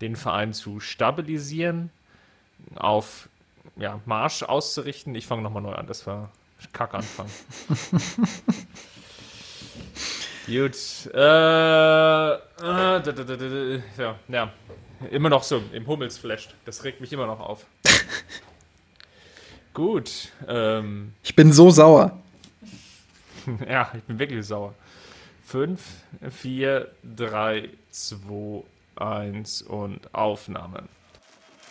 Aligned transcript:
den 0.00 0.16
Verein 0.16 0.52
zu 0.52 0.80
stabilisieren, 0.80 1.90
auf 2.76 3.28
ja, 3.76 4.00
Marsch 4.06 4.42
auszurichten. 4.42 5.14
Ich 5.14 5.26
fange 5.26 5.42
nochmal 5.42 5.62
neu 5.62 5.74
an, 5.74 5.86
das 5.86 6.06
war 6.06 6.30
Kackanfang. 6.72 7.28
Gut. 10.46 10.76
Äh, 11.12 12.32
äh, 12.34 13.82
ja, 13.98 14.18
ja, 14.28 14.52
immer 15.10 15.28
noch 15.28 15.42
so 15.42 15.62
im 15.72 15.86
Hummelsflash. 15.86 16.48
Das 16.64 16.84
regt 16.84 17.00
mich 17.00 17.12
immer 17.12 17.26
noch 17.26 17.40
auf. 17.40 17.66
Gut. 19.74 20.32
Ähm, 20.48 21.12
ich 21.22 21.36
bin 21.36 21.52
so 21.52 21.70
sauer. 21.70 22.18
ja, 23.68 23.92
ich 23.94 24.02
bin 24.04 24.18
wirklich 24.18 24.44
sauer. 24.46 24.74
5, 25.44 25.80
4, 26.30 26.90
3, 27.16 27.68
2, 27.90 28.64
1 29.00 29.62
und 29.62 30.12
Aufnahme. 30.14 30.84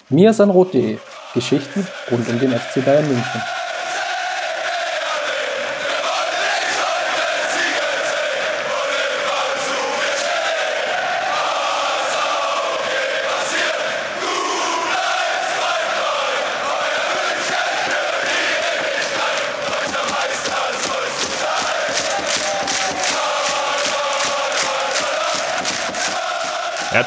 Miasanrot.de 0.09 0.97
Geschichten 1.33 1.85
rund 2.09 2.27
um 2.29 2.39
den 2.39 2.51
FC 2.51 2.83
Bayern 2.83 3.07
München. 3.07 3.41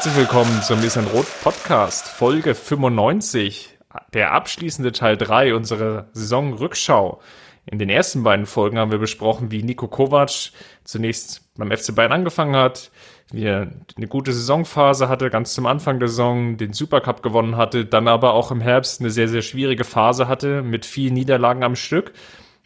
Herzlich 0.01 0.17
willkommen 0.17 0.63
zum 0.63 0.79
Nissan 0.79 1.05
Rot 1.05 1.27
Podcast, 1.43 2.07
Folge 2.07 2.55
95, 2.55 3.77
der 4.15 4.31
abschließende 4.31 4.93
Teil 4.93 5.15
3 5.15 5.53
unserer 5.53 6.07
Saisonrückschau. 6.13 7.21
In 7.67 7.77
den 7.77 7.87
ersten 7.87 8.23
beiden 8.23 8.47
Folgen 8.47 8.79
haben 8.79 8.89
wir 8.89 8.97
besprochen, 8.97 9.51
wie 9.51 9.61
Nico 9.61 9.87
Kovac 9.87 10.53
zunächst 10.85 11.53
beim 11.55 11.69
FC 11.69 11.93
Bayern 11.93 12.13
angefangen 12.13 12.55
hat, 12.55 12.89
wie 13.31 13.43
er 13.43 13.73
eine 13.95 14.07
gute 14.07 14.33
Saisonphase 14.33 15.07
hatte, 15.07 15.29
ganz 15.29 15.53
zum 15.53 15.67
Anfang 15.67 15.99
der 15.99 16.07
Saison 16.07 16.57
den 16.57 16.73
Supercup 16.73 17.21
gewonnen 17.21 17.55
hatte, 17.55 17.85
dann 17.85 18.07
aber 18.07 18.33
auch 18.33 18.49
im 18.49 18.59
Herbst 18.59 19.01
eine 19.01 19.11
sehr, 19.11 19.27
sehr 19.27 19.43
schwierige 19.43 19.83
Phase 19.83 20.27
hatte 20.27 20.63
mit 20.63 20.83
vielen 20.83 21.13
Niederlagen 21.13 21.63
am 21.63 21.75
Stück 21.75 22.13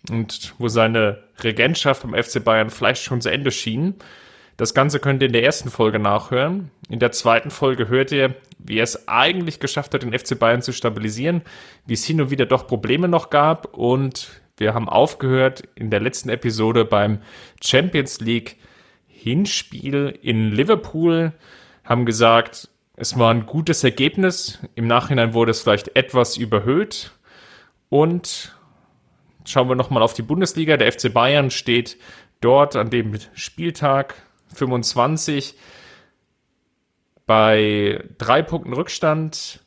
und 0.10 0.54
wo 0.58 0.70
seine 0.70 1.26
Regentschaft 1.44 2.04
beim 2.04 2.14
FC 2.14 2.42
Bayern 2.42 2.70
vielleicht 2.70 3.04
schon 3.04 3.20
zu 3.20 3.30
Ende 3.30 3.52
schien. 3.52 3.96
Das 4.58 4.74
Ganze 4.74 5.00
könnt 5.00 5.22
ihr 5.22 5.28
in 5.28 5.34
der 5.34 5.44
ersten 5.44 5.70
Folge 5.70 6.00
nachhören. 6.00 6.72
In 6.88 7.00
der 7.00 7.12
zweiten 7.12 7.52
Folge 7.52 7.90
hört 7.90 8.12
ihr, 8.12 8.36
wie 8.58 8.78
er 8.78 8.84
es 8.84 9.08
eigentlich 9.08 9.60
geschafft 9.60 9.94
hat, 9.94 10.04
den 10.04 10.18
FC 10.18 10.40
Bayern 10.40 10.62
zu 10.62 10.72
stabilisieren, 10.72 11.42
wie 11.86 11.94
es 11.94 12.06
hin 12.06 12.22
und 12.22 12.30
wieder 12.30 12.46
doch 12.46 12.68
Probleme 12.68 13.08
noch 13.08 13.30
gab 13.30 13.76
und 13.78 14.42
wir 14.58 14.74
haben 14.74 14.88
aufgehört 14.88 15.64
in 15.76 15.90
der 15.90 16.00
letzten 16.00 16.30
Episode 16.30 16.86
beim 16.86 17.20
Champions 17.62 18.22
League 18.22 18.58
Hinspiel 19.08 20.18
in 20.22 20.52
Liverpool, 20.52 21.34
haben 21.84 22.06
gesagt, 22.06 22.70
es 22.96 23.20
war 23.20 23.34
ein 23.34 23.46
gutes 23.46 23.84
Ergebnis. 23.84 24.60
Im 24.76 24.88
Nachhinein 24.88 25.34
wurde 25.34 25.52
es 25.52 25.62
vielleicht 25.62 25.96
etwas 25.98 26.38
überhöht. 26.38 27.12
Und 27.90 28.56
schauen 29.46 29.68
wir 29.68 29.76
nochmal 29.76 30.04
auf 30.04 30.14
die 30.14 30.22
Bundesliga. 30.22 30.78
Der 30.78 30.92
FC 30.92 31.14
Bayern 31.14 31.52
steht 31.52 31.98
dort 32.40 32.76
an 32.76 32.90
dem 32.90 33.18
Spieltag 33.34 34.16
25 34.54 35.56
bei 37.26 38.04
drei 38.18 38.42
Punkten 38.42 38.74
Rückstand. 38.74 39.62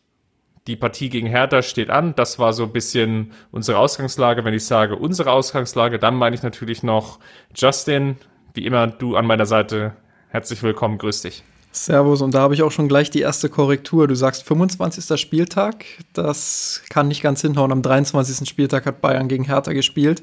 Die 0.67 0.77
Partie 0.77 1.09
gegen 1.09 1.27
Hertha 1.27 1.62
steht 1.62 1.91
an. 1.91 2.15
Das 2.15 2.39
war 2.39 2.53
so 2.53 2.65
ein 2.65 2.73
bisschen 2.73 3.33
unsere 3.51 3.79
Ausgangslage. 3.79 4.45
Wenn 4.45 4.55
ich 4.55 4.67
sage 4.67 4.97
unsere 4.97 5.31
Ausgangslage, 5.33 5.99
dann 5.99 6.15
meine 6.15 6.37
ich 6.37 6.43
natürlich 6.43 6.83
noch 6.83 7.19
Justin. 7.55 8.16
Wie 8.55 8.66
immer, 8.66 8.87
du 8.87 9.16
an 9.16 9.27
meiner 9.27 9.47
Seite. 9.47 9.97
Herzlich 10.28 10.62
willkommen, 10.62 10.99
grüß 10.99 11.22
dich. 11.22 11.43
Servus, 11.72 12.22
und 12.22 12.34
da 12.34 12.41
habe 12.41 12.55
ich 12.55 12.62
auch 12.62 12.71
schon 12.71 12.89
gleich 12.89 13.10
die 13.10 13.21
erste 13.21 13.49
Korrektur. 13.49 14.09
Du 14.09 14.15
sagst 14.15 14.43
25. 14.45 15.19
Spieltag. 15.19 15.84
Das 16.12 16.83
kann 16.91 17.09
nicht 17.09 17.22
ganz 17.22 17.41
hinhauen. 17.41 17.72
Am 17.72 17.83
23. 17.83 18.49
Spieltag 18.49 18.87
hat 18.87 19.00
Bayern 19.00 19.28
gegen 19.28 19.45
Hertha 19.45 19.72
gespielt. 19.72 20.22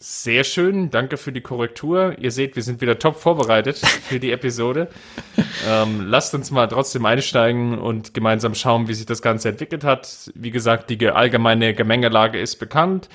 Sehr 0.00 0.44
schön, 0.44 0.90
danke 0.90 1.16
für 1.16 1.32
die 1.32 1.40
Korrektur. 1.40 2.16
Ihr 2.20 2.30
seht, 2.30 2.54
wir 2.54 2.62
sind 2.62 2.80
wieder 2.80 3.00
top 3.00 3.16
vorbereitet 3.16 3.78
für 3.78 4.20
die 4.20 4.30
Episode. 4.30 4.86
ähm, 5.68 6.06
lasst 6.06 6.32
uns 6.36 6.52
mal 6.52 6.68
trotzdem 6.68 7.04
einsteigen 7.04 7.76
und 7.76 8.14
gemeinsam 8.14 8.54
schauen, 8.54 8.86
wie 8.86 8.94
sich 8.94 9.06
das 9.06 9.22
Ganze 9.22 9.48
entwickelt 9.48 9.82
hat. 9.82 10.30
Wie 10.36 10.52
gesagt, 10.52 10.90
die 10.90 11.08
allgemeine 11.08 11.74
Gemengelage 11.74 12.38
ist 12.38 12.56
bekannt. 12.60 13.08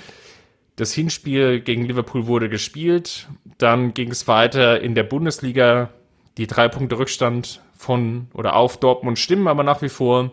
Das 0.75 0.91
Hinspiel 0.91 1.61
gegen 1.61 1.85
Liverpool 1.85 2.27
wurde 2.27 2.49
gespielt. 2.49 3.29
Dann 3.57 3.93
ging 3.93 4.11
es 4.11 4.27
weiter 4.27 4.81
in 4.81 4.93
der 4.93 5.03
Bundesliga. 5.03 5.89
Die 6.35 6.47
drei 6.47 6.67
Punkte 6.67 6.97
Rückstand 6.99 7.61
von 7.77 8.27
oder 8.33 8.57
auf 8.57 8.77
Dortmund 8.77 9.19
stimmen 9.19 9.47
aber 9.47 9.63
nach 9.63 9.81
wie 9.81 9.89
vor. 9.89 10.31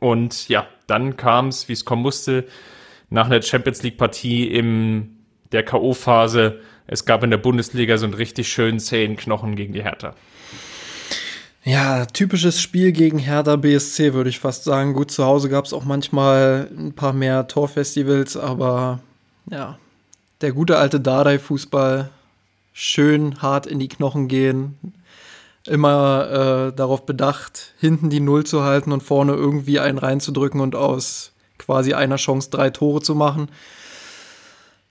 Und 0.00 0.50
ja, 0.50 0.66
dann 0.86 1.16
kam 1.16 1.48
es, 1.48 1.70
wie 1.70 1.72
es 1.72 1.86
kommen 1.86 2.02
musste, 2.02 2.44
nach 3.08 3.24
einer 3.24 3.40
Champions 3.40 3.82
League 3.82 3.96
Partie 3.96 4.48
im 4.48 5.21
der 5.52 5.64
K.O.-Phase. 5.64 6.58
Es 6.86 7.04
gab 7.04 7.22
in 7.22 7.30
der 7.30 7.38
Bundesliga 7.38 7.96
so 7.96 8.06
einen 8.06 8.14
richtig 8.14 8.48
schönen 8.48 8.80
zähen 8.80 9.16
Knochen 9.16 9.56
gegen 9.56 9.72
die 9.72 9.82
Hertha. 9.82 10.14
Ja, 11.64 12.06
typisches 12.06 12.60
Spiel 12.60 12.90
gegen 12.90 13.18
Hertha 13.18 13.54
BSC, 13.54 14.14
würde 14.14 14.30
ich 14.30 14.40
fast 14.40 14.64
sagen. 14.64 14.94
Gut, 14.94 15.12
zu 15.12 15.24
Hause 15.24 15.48
gab 15.48 15.64
es 15.64 15.72
auch 15.72 15.84
manchmal 15.84 16.68
ein 16.76 16.92
paar 16.92 17.12
mehr 17.12 17.46
Torfestivals, 17.46 18.36
aber 18.36 18.98
ja, 19.48 19.78
der 20.40 20.52
gute 20.52 20.78
alte 20.78 20.98
Dardai-Fußball, 20.98 22.10
schön 22.72 23.40
hart 23.40 23.66
in 23.66 23.78
die 23.78 23.86
Knochen 23.86 24.26
gehen, 24.26 24.76
immer 25.64 26.70
äh, 26.72 26.76
darauf 26.76 27.06
bedacht, 27.06 27.74
hinten 27.78 28.10
die 28.10 28.18
Null 28.18 28.44
zu 28.44 28.64
halten 28.64 28.90
und 28.90 29.04
vorne 29.04 29.34
irgendwie 29.34 29.78
einen 29.78 29.98
reinzudrücken 29.98 30.60
und 30.60 30.74
aus 30.74 31.32
quasi 31.58 31.94
einer 31.94 32.16
Chance 32.16 32.50
drei 32.50 32.70
Tore 32.70 33.02
zu 33.02 33.14
machen. 33.14 33.48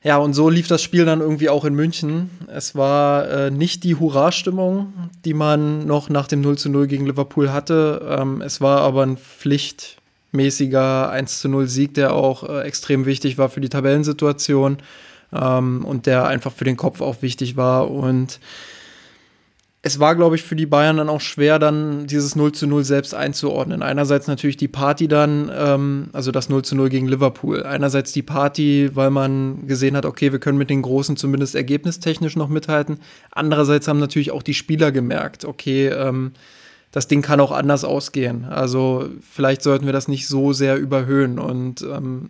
Ja, 0.03 0.17
und 0.17 0.33
so 0.33 0.49
lief 0.49 0.67
das 0.67 0.81
Spiel 0.81 1.05
dann 1.05 1.21
irgendwie 1.21 1.49
auch 1.49 1.63
in 1.63 1.75
München. 1.75 2.31
Es 2.47 2.73
war 2.73 3.29
äh, 3.29 3.51
nicht 3.51 3.83
die 3.83 3.95
Hurra-Stimmung, 3.95 4.93
die 5.25 5.35
man 5.35 5.85
noch 5.85 6.09
nach 6.09 6.27
dem 6.27 6.41
0 6.41 6.57
zu 6.57 6.69
0 6.69 6.87
gegen 6.87 7.05
Liverpool 7.05 7.51
hatte. 7.51 8.17
Ähm, 8.19 8.41
es 8.41 8.61
war 8.61 8.81
aber 8.81 9.03
ein 9.03 9.17
pflichtmäßiger 9.17 11.11
1 11.11 11.41
zu 11.41 11.49
0 11.49 11.67
Sieg, 11.67 11.93
der 11.93 12.15
auch 12.15 12.49
äh, 12.49 12.61
extrem 12.61 13.05
wichtig 13.05 13.37
war 13.37 13.49
für 13.49 13.61
die 13.61 13.69
Tabellensituation 13.69 14.77
ähm, 15.33 15.85
und 15.85 16.07
der 16.07 16.25
einfach 16.25 16.51
für 16.51 16.65
den 16.65 16.77
Kopf 16.77 17.01
auch 17.01 17.21
wichtig 17.21 17.55
war. 17.55 17.91
Und 17.91 18.39
es 19.83 19.99
war, 19.99 20.15
glaube 20.15 20.35
ich, 20.35 20.43
für 20.43 20.55
die 20.55 20.67
Bayern 20.67 20.97
dann 20.97 21.09
auch 21.09 21.21
schwer, 21.21 21.57
dann 21.57 22.05
dieses 22.05 22.35
0 22.35 22.51
zu 22.51 22.67
0 22.67 22.83
selbst 22.83 23.15
einzuordnen. 23.15 23.81
Einerseits 23.81 24.27
natürlich 24.27 24.57
die 24.57 24.67
Party 24.67 25.07
dann, 25.07 25.51
ähm, 25.55 26.09
also 26.13 26.31
das 26.31 26.49
0 26.49 26.63
zu 26.63 26.75
0 26.75 26.89
gegen 26.89 27.07
Liverpool. 27.07 27.63
Einerseits 27.63 28.11
die 28.11 28.21
Party, 28.21 28.91
weil 28.93 29.09
man 29.09 29.65
gesehen 29.65 29.97
hat, 29.97 30.05
okay, 30.05 30.31
wir 30.31 30.39
können 30.39 30.59
mit 30.59 30.69
den 30.69 30.83
Großen 30.83 31.17
zumindest 31.17 31.55
ergebnistechnisch 31.55 32.35
noch 32.35 32.47
mithalten. 32.47 32.99
Andererseits 33.31 33.87
haben 33.87 33.99
natürlich 33.99 34.29
auch 34.29 34.43
die 34.43 34.53
Spieler 34.53 34.91
gemerkt, 34.91 35.45
okay, 35.45 35.87
ähm, 35.87 36.33
das 36.91 37.07
Ding 37.07 37.23
kann 37.23 37.39
auch 37.39 37.51
anders 37.51 37.83
ausgehen. 37.83 38.45
Also 38.45 39.09
vielleicht 39.27 39.63
sollten 39.63 39.87
wir 39.87 39.93
das 39.93 40.07
nicht 40.07 40.27
so 40.27 40.53
sehr 40.53 40.77
überhöhen. 40.77 41.39
Und 41.39 41.81
ähm, 41.81 42.29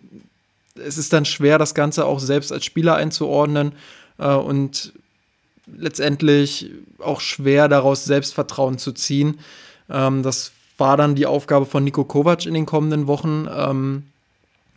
es 0.74 0.96
ist 0.96 1.12
dann 1.12 1.26
schwer, 1.26 1.58
das 1.58 1.74
Ganze 1.74 2.06
auch 2.06 2.20
selbst 2.20 2.50
als 2.50 2.64
Spieler 2.64 2.94
einzuordnen. 2.94 3.72
Äh, 4.18 4.28
und 4.28 4.94
letztendlich 5.76 6.70
auch 6.98 7.20
schwer 7.20 7.68
daraus 7.68 8.04
Selbstvertrauen 8.04 8.78
zu 8.78 8.92
ziehen. 8.92 9.40
Ähm, 9.90 10.22
das 10.22 10.52
war 10.78 10.96
dann 10.96 11.14
die 11.14 11.26
Aufgabe 11.26 11.66
von 11.66 11.84
Nico 11.84 12.04
Kovac 12.04 12.46
in 12.46 12.54
den 12.54 12.66
kommenden 12.66 13.06
Wochen. 13.06 13.48
Ähm, 13.54 14.04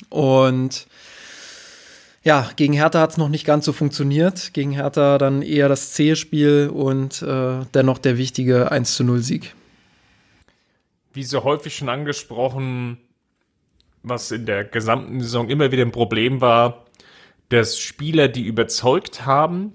und 0.09 0.87
ja, 2.23 2.49
gegen 2.55 2.73
Hertha 2.73 2.99
hat 3.01 3.11
es 3.11 3.17
noch 3.17 3.29
nicht 3.29 3.45
ganz 3.45 3.65
so 3.65 3.73
funktioniert. 3.73 4.53
Gegen 4.53 4.71
Hertha 4.71 5.17
dann 5.17 5.41
eher 5.41 5.69
das 5.69 5.93
C-Spiel 5.93 6.71
und 6.73 7.21
äh, 7.21 7.65
dennoch 7.73 7.99
der 7.99 8.17
wichtige 8.17 8.71
1 8.71 8.95
zu 8.95 9.03
0 9.03 9.19
Sieg. 9.19 9.55
Wie 11.13 11.23
so 11.23 11.43
häufig 11.43 11.75
schon 11.75 11.87
angesprochen, 11.87 12.97
was 14.03 14.31
in 14.31 14.45
der 14.45 14.65
gesamten 14.65 15.21
Saison 15.21 15.49
immer 15.49 15.71
wieder 15.71 15.83
ein 15.83 15.91
Problem 15.91 16.41
war, 16.41 16.85
dass 17.49 17.79
Spieler, 17.79 18.27
die 18.27 18.43
überzeugt 18.43 19.25
haben, 19.25 19.73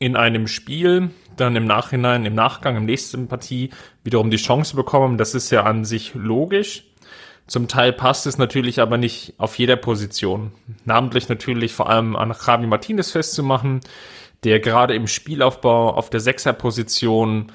in 0.00 0.16
einem 0.16 0.48
Spiel 0.48 1.10
dann 1.36 1.54
im 1.54 1.66
Nachhinein, 1.66 2.24
im 2.26 2.34
Nachgang, 2.34 2.76
im 2.76 2.86
nächsten 2.86 3.28
Partie 3.28 3.70
wiederum 4.02 4.30
die 4.30 4.38
Chance 4.38 4.74
bekommen. 4.74 5.18
Das 5.18 5.34
ist 5.34 5.50
ja 5.50 5.62
an 5.62 5.84
sich 5.84 6.14
logisch. 6.14 6.84
Zum 7.46 7.68
Teil 7.68 7.92
passt 7.92 8.26
es 8.26 8.38
natürlich 8.38 8.80
aber 8.80 8.96
nicht 8.96 9.34
auf 9.36 9.58
jeder 9.58 9.76
Position. 9.76 10.52
Namentlich 10.84 11.28
natürlich 11.28 11.72
vor 11.72 11.88
allem 11.88 12.16
an 12.16 12.34
Javi 12.46 12.66
Martinez 12.66 13.10
festzumachen, 13.10 13.80
der 14.42 14.60
gerade 14.60 14.94
im 14.94 15.06
Spielaufbau 15.06 15.94
auf 15.94 16.08
der 16.10 16.20
Sechserposition 16.20 17.52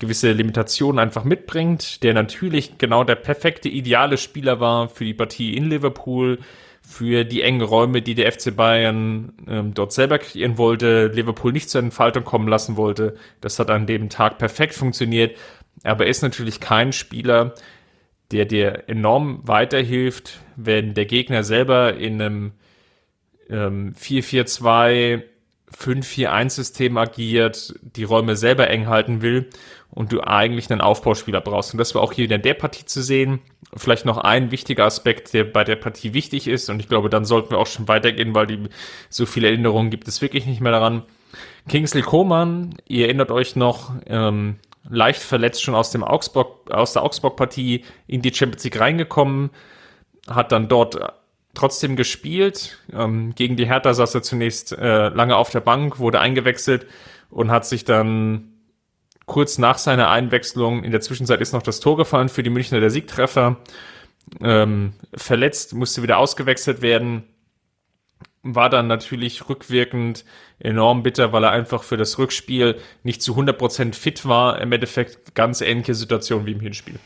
gewisse 0.00 0.32
Limitationen 0.32 0.98
einfach 0.98 1.24
mitbringt, 1.24 2.02
der 2.02 2.14
natürlich 2.14 2.78
genau 2.78 3.04
der 3.04 3.16
perfekte, 3.16 3.68
ideale 3.68 4.16
Spieler 4.16 4.60
war 4.60 4.88
für 4.88 5.04
die 5.04 5.14
Partie 5.14 5.56
in 5.56 5.70
Liverpool, 5.70 6.38
für 6.88 7.24
die 7.24 7.42
engen 7.42 7.60
Räume, 7.60 8.00
die 8.00 8.14
der 8.14 8.32
FC 8.32 8.56
Bayern 8.56 9.34
ähm, 9.46 9.74
dort 9.74 9.92
selber 9.92 10.18
kreieren 10.18 10.56
wollte, 10.56 11.08
Liverpool 11.08 11.52
nicht 11.52 11.68
zur 11.68 11.82
Entfaltung 11.82 12.24
kommen 12.24 12.48
lassen 12.48 12.76
wollte. 12.76 13.14
Das 13.42 13.58
hat 13.58 13.68
an 13.70 13.86
dem 13.86 14.08
Tag 14.08 14.38
perfekt 14.38 14.72
funktioniert. 14.74 15.36
Aber 15.84 16.04
er 16.04 16.10
ist 16.10 16.22
natürlich 16.22 16.60
kein 16.60 16.94
Spieler, 16.94 17.54
der 18.32 18.46
dir 18.46 18.84
enorm 18.88 19.42
weiterhilft, 19.42 20.40
wenn 20.56 20.94
der 20.94 21.04
Gegner 21.04 21.44
selber 21.44 21.94
in 21.94 22.22
einem 22.22 22.52
ähm, 23.50 23.92
4-4-2, 23.92 25.22
5-4-1-System 25.76 26.96
agiert, 26.96 27.74
die 27.82 28.04
Räume 28.04 28.34
selber 28.34 28.70
eng 28.70 28.86
halten 28.86 29.20
will 29.20 29.50
und 29.98 30.12
du 30.12 30.20
eigentlich 30.20 30.70
einen 30.70 30.80
Aufbauspieler 30.80 31.40
brauchst. 31.40 31.74
Und 31.74 31.78
das 31.78 31.92
war 31.92 32.02
auch 32.02 32.12
hier 32.12 32.30
in 32.30 32.42
der 32.42 32.54
Partie 32.54 32.84
zu 32.84 33.02
sehen. 33.02 33.40
Vielleicht 33.74 34.04
noch 34.04 34.16
ein 34.18 34.52
wichtiger 34.52 34.84
Aspekt, 34.84 35.34
der 35.34 35.42
bei 35.42 35.64
der 35.64 35.74
Partie 35.74 36.14
wichtig 36.14 36.46
ist. 36.46 36.70
Und 36.70 36.78
ich 36.78 36.88
glaube, 36.88 37.10
dann 37.10 37.24
sollten 37.24 37.50
wir 37.50 37.58
auch 37.58 37.66
schon 37.66 37.88
weitergehen, 37.88 38.32
weil 38.32 38.46
die, 38.46 38.60
so 39.08 39.26
viele 39.26 39.48
Erinnerungen 39.48 39.90
gibt 39.90 40.06
es 40.06 40.22
wirklich 40.22 40.46
nicht 40.46 40.60
mehr 40.60 40.70
daran. 40.70 41.02
Kingsley 41.68 42.02
Coman, 42.02 42.76
ihr 42.86 43.06
erinnert 43.06 43.32
euch 43.32 43.56
noch, 43.56 43.90
ähm, 44.06 44.60
leicht 44.88 45.20
verletzt 45.20 45.64
schon 45.64 45.74
aus 45.74 45.90
dem 45.90 46.04
Augsburg, 46.04 46.70
aus 46.70 46.92
der 46.92 47.02
Augsburg-Partie 47.02 47.84
in 48.06 48.22
die 48.22 48.32
Champions 48.32 48.62
League 48.62 48.78
reingekommen, 48.78 49.50
hat 50.28 50.52
dann 50.52 50.68
dort 50.68 50.96
trotzdem 51.54 51.96
gespielt. 51.96 52.78
Ähm, 52.92 53.34
gegen 53.34 53.56
die 53.56 53.66
Hertha 53.66 53.92
saß 53.92 54.14
er 54.14 54.22
zunächst 54.22 54.70
äh, 54.78 55.08
lange 55.08 55.34
auf 55.34 55.50
der 55.50 55.58
Bank, 55.58 55.98
wurde 55.98 56.20
eingewechselt 56.20 56.86
und 57.30 57.50
hat 57.50 57.66
sich 57.66 57.84
dann 57.84 58.52
kurz 59.28 59.58
nach 59.58 59.78
seiner 59.78 60.10
Einwechslung, 60.10 60.82
in 60.82 60.90
der 60.90 61.00
Zwischenzeit 61.00 61.40
ist 61.40 61.52
noch 61.52 61.62
das 61.62 61.78
Tor 61.78 61.96
gefallen 61.96 62.28
für 62.28 62.42
die 62.42 62.50
Münchner 62.50 62.80
der 62.80 62.90
Siegtreffer, 62.90 63.58
ähm, 64.42 64.94
verletzt, 65.14 65.74
musste 65.74 66.02
wieder 66.02 66.18
ausgewechselt 66.18 66.82
werden, 66.82 67.22
war 68.42 68.70
dann 68.70 68.86
natürlich 68.86 69.48
rückwirkend 69.48 70.24
enorm 70.58 71.02
bitter, 71.02 71.32
weil 71.32 71.44
er 71.44 71.50
einfach 71.50 71.82
für 71.82 71.96
das 71.96 72.18
Rückspiel 72.18 72.76
nicht 73.02 73.22
zu 73.22 73.36
100% 73.36 73.94
fit 73.94 74.26
war. 74.26 74.60
Im 74.60 74.72
Endeffekt 74.72 75.34
ganz 75.34 75.60
ähnliche 75.60 75.94
Situation 75.94 76.46
wie 76.46 76.52
im 76.52 76.60
Hinspiel. 76.60 76.98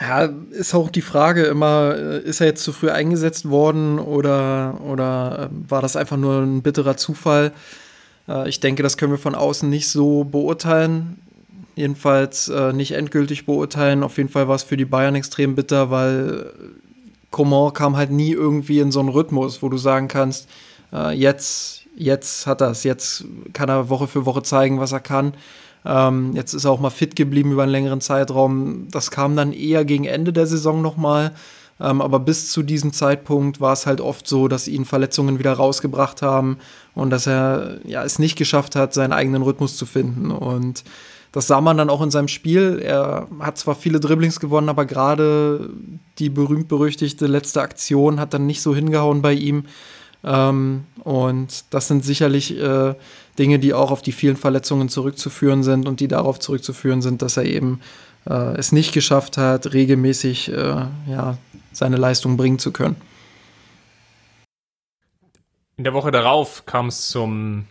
Ja, 0.00 0.28
ist 0.50 0.74
auch 0.74 0.90
die 0.90 1.02
Frage 1.02 1.44
immer, 1.44 1.94
äh, 1.96 2.18
ist 2.20 2.40
er 2.40 2.46
jetzt 2.46 2.62
zu 2.62 2.72
früh 2.72 2.90
eingesetzt 2.90 3.48
worden 3.48 3.98
oder, 3.98 4.80
oder 4.84 5.50
äh, 5.50 5.70
war 5.70 5.82
das 5.82 5.96
einfach 5.96 6.16
nur 6.16 6.42
ein 6.42 6.62
bitterer 6.62 6.96
Zufall? 6.96 7.52
Äh, 8.28 8.48
ich 8.48 8.60
denke, 8.60 8.82
das 8.82 8.96
können 8.96 9.12
wir 9.12 9.18
von 9.18 9.34
außen 9.34 9.68
nicht 9.68 9.88
so 9.88 10.24
beurteilen. 10.24 11.18
Jedenfalls 11.74 12.50
nicht 12.72 12.90
endgültig 12.90 13.46
beurteilen. 13.46 14.02
Auf 14.02 14.16
jeden 14.16 14.30
Fall 14.30 14.48
war 14.48 14.56
es 14.56 14.64
für 14.64 14.76
die 14.76 14.84
Bayern 14.84 15.14
extrem 15.14 15.54
bitter, 15.54 15.92
weil 15.92 16.52
Coman 17.30 17.72
kam 17.72 17.96
halt 17.96 18.10
nie 18.10 18.32
irgendwie 18.32 18.80
in 18.80 18.90
so 18.90 18.98
einen 18.98 19.10
Rhythmus, 19.10 19.62
wo 19.62 19.68
du 19.68 19.76
sagen 19.76 20.08
kannst, 20.08 20.48
jetzt, 21.12 21.82
jetzt 21.94 22.48
hat 22.48 22.62
er 22.62 22.72
es, 22.72 22.82
jetzt 22.82 23.26
kann 23.52 23.68
er 23.68 23.90
Woche 23.90 24.08
für 24.08 24.26
Woche 24.26 24.42
zeigen, 24.42 24.80
was 24.80 24.90
er 24.90 24.98
kann. 24.98 25.34
Ähm, 25.84 26.34
jetzt 26.34 26.52
ist 26.52 26.64
er 26.64 26.70
auch 26.70 26.80
mal 26.80 26.90
fit 26.90 27.16
geblieben 27.16 27.52
über 27.52 27.62
einen 27.62 27.72
längeren 27.72 28.00
Zeitraum. 28.00 28.88
Das 28.90 29.10
kam 29.10 29.36
dann 29.36 29.52
eher 29.52 29.84
gegen 29.84 30.04
Ende 30.04 30.32
der 30.32 30.46
Saison 30.46 30.82
nochmal. 30.82 31.32
Ähm, 31.80 32.00
aber 32.00 32.18
bis 32.20 32.50
zu 32.50 32.62
diesem 32.62 32.92
Zeitpunkt 32.92 33.60
war 33.60 33.72
es 33.72 33.86
halt 33.86 34.00
oft 34.00 34.26
so, 34.26 34.48
dass 34.48 34.68
ihn 34.68 34.84
Verletzungen 34.84 35.38
wieder 35.38 35.52
rausgebracht 35.52 36.22
haben 36.22 36.58
und 36.94 37.10
dass 37.10 37.26
er 37.26 37.78
ja, 37.84 38.02
es 38.04 38.18
nicht 38.18 38.36
geschafft 38.36 38.74
hat, 38.74 38.94
seinen 38.94 39.12
eigenen 39.12 39.42
Rhythmus 39.42 39.76
zu 39.76 39.86
finden. 39.86 40.30
Und 40.30 40.84
das 41.32 41.46
sah 41.46 41.60
man 41.60 41.76
dann 41.76 41.90
auch 41.90 42.02
in 42.02 42.10
seinem 42.10 42.28
Spiel. 42.28 42.80
Er 42.82 43.28
hat 43.40 43.58
zwar 43.58 43.74
viele 43.74 44.00
Dribblings 44.00 44.40
gewonnen, 44.40 44.68
aber 44.68 44.86
gerade 44.86 45.70
die 46.18 46.30
berühmt-berüchtigte 46.30 47.26
letzte 47.26 47.60
Aktion 47.60 48.18
hat 48.18 48.34
dann 48.34 48.46
nicht 48.46 48.62
so 48.62 48.74
hingehauen 48.74 49.22
bei 49.22 49.34
ihm. 49.34 49.64
Ähm, 50.24 50.84
und 51.04 51.64
das 51.70 51.86
sind 51.86 52.04
sicherlich 52.04 52.58
äh, 52.58 52.94
Dinge, 53.38 53.58
die 53.58 53.72
auch 53.72 53.92
auf 53.92 54.02
die 54.02 54.12
vielen 54.12 54.36
Verletzungen 54.36 54.88
zurückzuführen 54.88 55.62
sind 55.62 55.86
und 55.86 56.00
die 56.00 56.08
darauf 56.08 56.40
zurückzuführen 56.40 57.02
sind, 57.02 57.22
dass 57.22 57.36
er 57.36 57.44
eben 57.44 57.80
äh, 58.28 58.56
es 58.56 58.72
nicht 58.72 58.92
geschafft 58.92 59.36
hat, 59.36 59.72
regelmäßig 59.72 60.52
äh, 60.52 60.86
ja, 61.06 61.38
seine 61.78 61.96
Leistung 61.96 62.36
bringen 62.36 62.58
zu 62.58 62.72
können. 62.72 62.96
In 65.76 65.84
der 65.84 65.94
Woche 65.94 66.10
darauf 66.10 66.66
kam 66.66 66.88
es 66.88 67.08
zum 67.08 67.66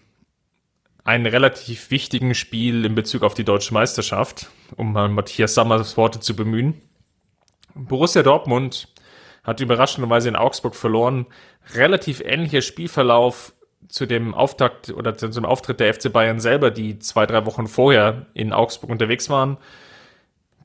einen 1.04 1.25
relativ 1.25 1.92
wichtigen 1.92 2.36
Spiel 2.36 2.86
in 2.86 2.95
Bezug 2.95 3.24
auf 3.24 3.33
die 3.33 3.44
deutsche 3.44 3.74
Meisterschaft, 3.74 4.50
um 4.75 4.94
mal 4.94 5.09
Matthias 5.09 5.54
Sammers 5.54 5.98
Worte 5.98 6.19
zu 6.19 6.36
bemühen. 6.36 6.81
Borussia 7.75 8.24
Dortmund 8.24 8.88
hat 9.44 9.62
überraschenderweise 9.62 10.27
in 10.27 10.36
Augsburg 10.36 10.75
verloren. 10.75 11.25
Relativ 11.75 12.21
ähnlicher 12.21 12.62
Spielverlauf 12.62 13.54
zu 13.88 14.06
dem 14.06 14.33
Auftakt 14.33 14.89
oder 14.89 15.15
zu 15.15 15.30
dem 15.30 15.45
Auftritt 15.45 15.80
der 15.80 15.94
FC 15.94 16.12
Bayern 16.12 16.39
selber, 16.39 16.71
die 16.71 17.00
zwei, 17.00 17.25
drei 17.25 17.45
Wochen 17.45 17.68
vorher 17.68 18.25
in 18.33 18.51
Augsburg 18.51 18.89
unterwegs 18.89 19.30
waren. 19.30 19.57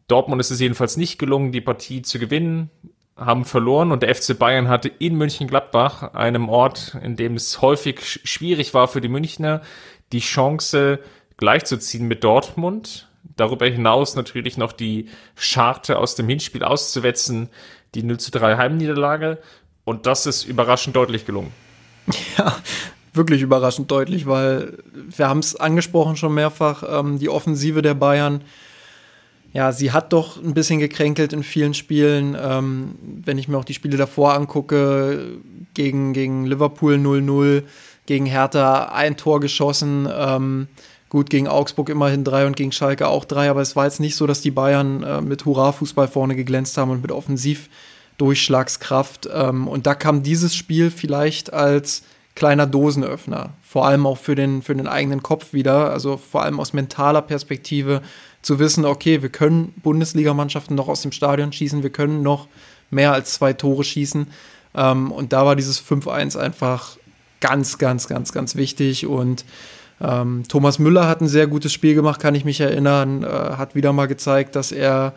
Dortmund 0.08 0.40
ist 0.40 0.50
es 0.50 0.60
jedenfalls 0.60 0.96
nicht 0.96 1.18
gelungen, 1.18 1.52
die 1.52 1.60
Partie 1.60 2.02
zu 2.02 2.18
gewinnen, 2.18 2.70
haben 3.16 3.44
verloren 3.44 3.92
und 3.92 4.02
der 4.02 4.14
FC 4.14 4.38
Bayern 4.38 4.68
hatte 4.68 4.88
in 4.88 5.16
München-Gladbach, 5.16 6.14
einem 6.14 6.48
Ort, 6.48 6.96
in 7.02 7.16
dem 7.16 7.34
es 7.34 7.60
häufig 7.60 8.20
schwierig 8.24 8.74
war 8.74 8.88
für 8.88 9.00
die 9.00 9.08
Münchner, 9.08 9.62
die 10.12 10.20
Chance 10.20 10.98
gleichzuziehen 11.36 12.08
mit 12.08 12.24
Dortmund. 12.24 13.08
Darüber 13.36 13.66
hinaus 13.66 14.16
natürlich 14.16 14.56
noch 14.56 14.72
die 14.72 15.08
Scharte 15.36 15.98
aus 15.98 16.14
dem 16.14 16.28
Hinspiel 16.28 16.64
auszuwetzen, 16.64 17.48
die 17.94 18.02
0 18.02 18.18
zu 18.18 18.30
3 18.30 18.56
Heimniederlage. 18.56 19.38
Und 19.84 20.06
das 20.06 20.26
ist 20.26 20.44
überraschend 20.44 20.96
deutlich 20.96 21.26
gelungen. 21.26 21.52
Ja, 22.36 22.56
wirklich 23.12 23.42
überraschend 23.42 23.90
deutlich, 23.90 24.26
weil 24.26 24.78
wir 24.92 25.28
haben 25.28 25.40
es 25.40 25.54
angesprochen 25.56 26.16
schon 26.16 26.34
mehrfach, 26.34 26.82
ähm, 26.88 27.18
die 27.18 27.28
Offensive 27.28 27.82
der 27.82 27.94
Bayern, 27.94 28.42
ja, 29.52 29.72
sie 29.72 29.92
hat 29.92 30.12
doch 30.12 30.42
ein 30.42 30.54
bisschen 30.54 30.80
gekränkelt 30.80 31.32
in 31.32 31.42
vielen 31.42 31.74
Spielen. 31.74 32.36
Ähm, 32.40 32.94
wenn 33.24 33.36
ich 33.36 33.48
mir 33.48 33.58
auch 33.58 33.64
die 33.64 33.74
Spiele 33.74 33.98
davor 33.98 34.34
angucke, 34.34 35.38
gegen, 35.74 36.14
gegen 36.14 36.46
Liverpool 36.46 36.94
0-0, 36.94 37.64
gegen 38.06 38.26
Hertha 38.26 38.90
ein 38.92 39.16
Tor 39.16 39.40
geschossen, 39.40 40.08
ähm, 40.14 40.68
gut 41.08 41.30
gegen 41.30 41.48
Augsburg 41.48 41.88
immerhin 41.90 42.22
drei 42.24 42.46
und 42.46 42.56
gegen 42.56 42.72
Schalke 42.72 43.06
auch 43.08 43.26
drei, 43.26 43.50
aber 43.50 43.60
es 43.60 43.76
war 43.76 43.84
jetzt 43.84 44.00
nicht 44.00 44.16
so, 44.16 44.26
dass 44.26 44.40
die 44.40 44.50
Bayern 44.50 45.02
äh, 45.02 45.20
mit 45.20 45.44
Hurra-Fußball 45.44 46.08
vorne 46.08 46.34
geglänzt 46.34 46.78
haben 46.78 46.90
und 46.90 47.02
mit 47.02 47.12
Offensivdurchschlagskraft. 47.12 49.28
Ähm, 49.32 49.68
und 49.68 49.86
da 49.86 49.94
kam 49.94 50.22
dieses 50.22 50.56
Spiel 50.56 50.90
vielleicht 50.90 51.52
als 51.52 52.04
kleiner 52.34 52.66
Dosenöffner. 52.66 53.50
Vor 53.62 53.86
allem 53.86 54.06
auch 54.06 54.16
für 54.16 54.34
den, 54.34 54.62
für 54.62 54.74
den 54.74 54.86
eigenen 54.86 55.22
Kopf 55.22 55.52
wieder. 55.52 55.90
Also 55.90 56.16
vor 56.16 56.42
allem 56.42 56.60
aus 56.60 56.72
mentaler 56.72 57.20
Perspektive 57.20 58.00
zu 58.42 58.58
wissen, 58.58 58.84
okay, 58.84 59.22
wir 59.22 59.28
können 59.28 59.72
Bundesligamannschaften 59.82 60.76
noch 60.76 60.88
aus 60.88 61.02
dem 61.02 61.12
Stadion 61.12 61.52
schießen, 61.52 61.82
wir 61.82 61.90
können 61.90 62.22
noch 62.22 62.48
mehr 62.90 63.12
als 63.12 63.34
zwei 63.34 63.52
Tore 63.52 63.84
schießen. 63.84 64.26
Ähm, 64.74 65.12
und 65.12 65.32
da 65.32 65.46
war 65.46 65.56
dieses 65.56 65.82
5-1 65.82 66.36
einfach 66.38 66.96
ganz, 67.40 67.78
ganz, 67.78 68.08
ganz, 68.08 68.32
ganz 68.32 68.56
wichtig. 68.56 69.06
Und 69.06 69.44
ähm, 70.00 70.44
Thomas 70.48 70.78
Müller 70.78 71.08
hat 71.08 71.20
ein 71.20 71.28
sehr 71.28 71.46
gutes 71.46 71.72
Spiel 71.72 71.94
gemacht, 71.94 72.20
kann 72.20 72.34
ich 72.34 72.44
mich 72.44 72.60
erinnern. 72.60 73.22
Äh, 73.22 73.26
hat 73.26 73.74
wieder 73.74 73.92
mal 73.92 74.06
gezeigt, 74.06 74.56
dass 74.56 74.72
er 74.72 75.14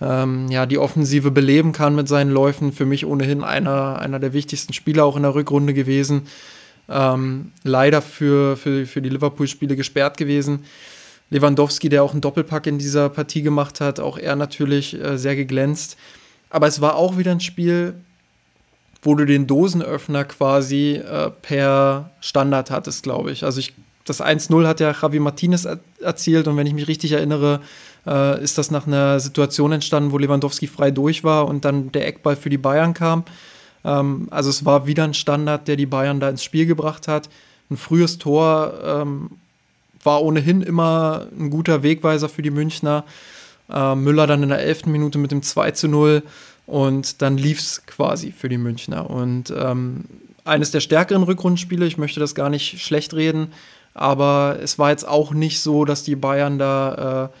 ähm, 0.00 0.48
ja, 0.48 0.66
die 0.66 0.78
Offensive 0.78 1.30
beleben 1.30 1.72
kann 1.72 1.94
mit 1.94 2.08
seinen 2.08 2.30
Läufen. 2.30 2.72
Für 2.72 2.86
mich 2.86 3.06
ohnehin 3.06 3.44
einer, 3.44 3.98
einer 3.98 4.18
der 4.18 4.32
wichtigsten 4.32 4.72
Spieler 4.72 5.04
auch 5.04 5.16
in 5.16 5.22
der 5.22 5.34
Rückrunde 5.34 5.74
gewesen. 5.74 6.22
Ähm, 6.88 7.52
leider 7.62 8.02
für, 8.02 8.56
für, 8.56 8.86
für 8.86 9.00
die 9.00 9.08
Liverpool-Spiele 9.08 9.76
gesperrt 9.76 10.16
gewesen. 10.16 10.64
Lewandowski, 11.30 11.88
der 11.88 12.02
auch 12.02 12.12
einen 12.12 12.20
Doppelpack 12.20 12.66
in 12.66 12.78
dieser 12.78 13.08
Partie 13.08 13.42
gemacht 13.42 13.80
hat, 13.80 14.00
auch 14.00 14.18
er 14.18 14.36
natürlich 14.36 14.94
äh, 15.00 15.18
sehr 15.18 15.36
geglänzt. 15.36 15.96
Aber 16.50 16.66
es 16.66 16.80
war 16.80 16.96
auch 16.96 17.16
wieder 17.18 17.32
ein 17.32 17.40
Spiel, 17.40 17.94
wo 19.02 19.14
du 19.14 19.24
den 19.24 19.46
Dosenöffner 19.46 20.24
quasi 20.24 20.94
äh, 20.94 21.30
per 21.30 22.10
Standard 22.20 22.70
hattest, 22.70 23.02
glaube 23.02 23.32
ich. 23.32 23.44
Also 23.44 23.60
ich, 23.60 23.74
das 24.04 24.22
1-0 24.22 24.66
hat 24.66 24.80
ja 24.80 24.92
Javi 24.92 25.18
Martinez 25.18 25.64
er 25.64 25.80
erzielt 26.00 26.48
und 26.48 26.56
wenn 26.56 26.66
ich 26.66 26.74
mich 26.74 26.88
richtig 26.88 27.12
erinnere, 27.12 27.60
äh, 28.06 28.42
ist 28.42 28.58
das 28.58 28.70
nach 28.70 28.86
einer 28.86 29.20
Situation 29.20 29.72
entstanden, 29.72 30.12
wo 30.12 30.18
Lewandowski 30.18 30.66
frei 30.66 30.90
durch 30.90 31.24
war 31.24 31.46
und 31.48 31.64
dann 31.64 31.92
der 31.92 32.06
Eckball 32.06 32.36
für 32.36 32.50
die 32.50 32.58
Bayern 32.58 32.94
kam. 32.94 33.24
Ähm, 33.84 34.28
also 34.30 34.50
es 34.50 34.64
war 34.64 34.86
wieder 34.86 35.04
ein 35.04 35.14
Standard, 35.14 35.68
der 35.68 35.76
die 35.76 35.86
Bayern 35.86 36.20
da 36.20 36.28
ins 36.28 36.44
Spiel 36.44 36.66
gebracht 36.66 37.08
hat. 37.08 37.28
Ein 37.70 37.76
frühes 37.76 38.18
Tor 38.18 38.74
ähm, 38.84 39.30
war 40.04 40.22
ohnehin 40.22 40.62
immer 40.62 41.26
ein 41.38 41.50
guter 41.50 41.82
Wegweiser 41.82 42.28
für 42.28 42.42
die 42.42 42.50
Münchner. 42.50 43.04
Äh, 43.70 43.94
Müller 43.94 44.26
dann 44.26 44.42
in 44.42 44.50
der 44.50 44.60
elften 44.60 44.92
Minute 44.92 45.18
mit 45.18 45.32
dem 45.32 45.42
2 45.42 45.70
zu 45.72 45.88
0 45.88 46.22
und 46.66 47.22
dann 47.22 47.36
lief 47.38 47.58
es 47.58 47.86
quasi 47.86 48.32
für 48.32 48.48
die 48.48 48.58
Münchner. 48.58 49.10
Und 49.10 49.52
ähm, 49.56 50.04
eines 50.44 50.70
der 50.70 50.80
stärkeren 50.80 51.22
Rückrundenspiele, 51.22 51.86
ich 51.86 51.98
möchte 51.98 52.20
das 52.20 52.34
gar 52.34 52.50
nicht 52.50 52.80
schlecht 52.80 53.14
reden, 53.14 53.52
aber 53.94 54.58
es 54.62 54.78
war 54.78 54.90
jetzt 54.90 55.06
auch 55.06 55.32
nicht 55.32 55.60
so, 55.60 55.84
dass 55.84 56.02
die 56.02 56.16
Bayern 56.16 56.58
da 56.58 57.30
äh, 57.32 57.38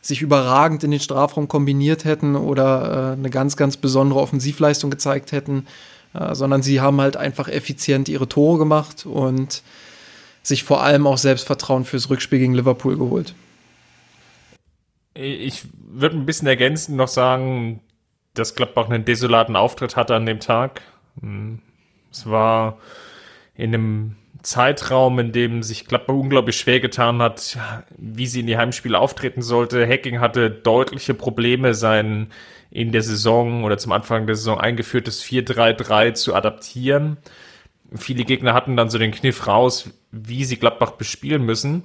sich 0.00 0.22
überragend 0.22 0.82
in 0.84 0.90
den 0.90 1.00
Strafraum 1.00 1.48
kombiniert 1.48 2.04
hätten 2.04 2.36
oder 2.36 3.12
äh, 3.14 3.18
eine 3.18 3.30
ganz, 3.30 3.56
ganz 3.56 3.76
besondere 3.76 4.20
Offensivleistung 4.20 4.90
gezeigt 4.90 5.32
hätten, 5.32 5.66
äh, 6.14 6.34
sondern 6.34 6.62
sie 6.62 6.80
haben 6.80 7.00
halt 7.00 7.16
einfach 7.16 7.48
effizient 7.48 8.08
ihre 8.08 8.28
Tore 8.28 8.58
gemacht 8.58 9.04
und 9.04 9.62
sich 10.42 10.64
vor 10.64 10.82
allem 10.82 11.06
auch 11.06 11.18
Selbstvertrauen 11.18 11.84
fürs 11.84 12.10
Rückspiel 12.10 12.38
gegen 12.38 12.54
Liverpool 12.54 12.96
geholt. 12.96 13.34
Ich 15.14 15.64
würde 15.74 16.16
ein 16.16 16.26
bisschen 16.26 16.48
ergänzend 16.48 16.96
noch 16.96 17.08
sagen, 17.08 17.80
dass 18.34 18.54
Gladbach 18.54 18.88
einen 18.88 19.04
desolaten 19.04 19.56
Auftritt 19.56 19.96
hatte 19.96 20.14
an 20.14 20.26
dem 20.26 20.40
Tag. 20.40 20.82
Hm. 21.20 21.60
Es 22.10 22.26
war 22.26 22.78
in 23.54 23.74
einem 23.74 24.16
Zeitraum, 24.42 25.18
in 25.18 25.32
dem 25.32 25.62
sich 25.62 25.86
Gladbach 25.86 26.14
unglaublich 26.14 26.56
schwer 26.56 26.80
getan 26.80 27.20
hat, 27.20 27.58
wie 27.96 28.26
sie 28.26 28.40
in 28.40 28.46
die 28.46 28.56
Heimspiele 28.56 28.98
auftreten 28.98 29.42
sollte. 29.42 29.86
Hacking 29.86 30.20
hatte 30.20 30.50
deutliche 30.50 31.14
Probleme, 31.14 31.74
sein 31.74 32.28
in 32.70 32.92
der 32.92 33.02
Saison 33.02 33.64
oder 33.64 33.78
zum 33.78 33.92
Anfang 33.92 34.26
der 34.26 34.36
Saison 34.36 34.58
eingeführtes 34.58 35.22
4-3-3 35.24 36.14
zu 36.14 36.34
adaptieren. 36.34 37.18
Viele 37.96 38.24
Gegner 38.24 38.54
hatten 38.54 38.76
dann 38.76 38.90
so 38.90 38.98
den 38.98 39.12
Kniff 39.12 39.46
raus, 39.46 39.90
wie 40.10 40.44
sie 40.44 40.58
Gladbach 40.58 40.92
bespielen 40.92 41.44
müssen. 41.44 41.84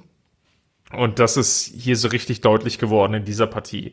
Und 0.92 1.18
das 1.18 1.36
ist 1.36 1.72
hier 1.74 1.96
so 1.96 2.08
richtig 2.08 2.42
deutlich 2.42 2.78
geworden 2.78 3.14
in 3.14 3.24
dieser 3.24 3.48
Partie. 3.48 3.92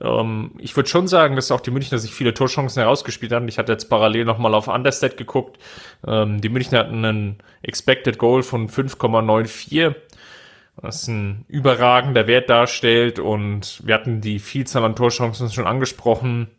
Ähm, 0.00 0.52
ich 0.58 0.74
würde 0.74 0.88
schon 0.88 1.06
sagen, 1.06 1.36
dass 1.36 1.52
auch 1.52 1.60
die 1.60 1.70
Münchner 1.70 1.98
sich 1.98 2.12
viele 2.12 2.34
Torchancen 2.34 2.82
herausgespielt 2.82 3.32
haben. 3.32 3.46
Ich 3.46 3.58
hatte 3.58 3.72
jetzt 3.72 3.88
parallel 3.88 4.24
nochmal 4.24 4.54
auf 4.54 4.66
Understat 4.66 5.16
geguckt. 5.16 5.58
Ähm, 6.06 6.40
die 6.40 6.48
Münchner 6.48 6.80
hatten 6.80 7.04
einen 7.04 7.38
Expected 7.62 8.18
Goal 8.18 8.42
von 8.42 8.68
5,94 8.68 9.94
was 10.76 11.06
ein 11.08 11.44
überragender 11.48 12.26
Wert 12.26 12.50
darstellt 12.50 13.18
und 13.18 13.80
wir 13.86 13.94
hatten 13.94 14.20
die 14.20 14.38
Vielzahl 14.38 14.84
an 14.84 14.96
Torchancen 14.96 15.50
schon 15.50 15.66
angesprochen, 15.66 16.50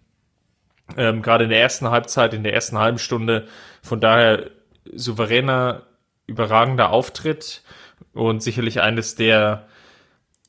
ähm, 0.96 1.22
gerade 1.22 1.46
in 1.46 1.50
der 1.50 1.60
ersten 1.60 1.90
Halbzeit, 1.90 2.34
in 2.34 2.44
der 2.44 2.54
ersten 2.54 2.78
halben 2.78 3.00
Stunde. 3.00 3.48
Von 3.82 4.00
daher 4.00 4.52
souveräner, 4.94 5.84
überragender 6.28 6.90
Auftritt 6.90 7.62
und 8.14 8.42
sicherlich 8.42 8.82
eines 8.82 9.16
der 9.16 9.68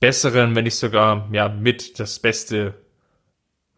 besseren, 0.01 0.55
wenn 0.55 0.65
nicht 0.65 0.77
sogar 0.77 1.29
ja 1.33 1.49
mit 1.49 1.99
das 1.99 2.19
beste 2.19 2.75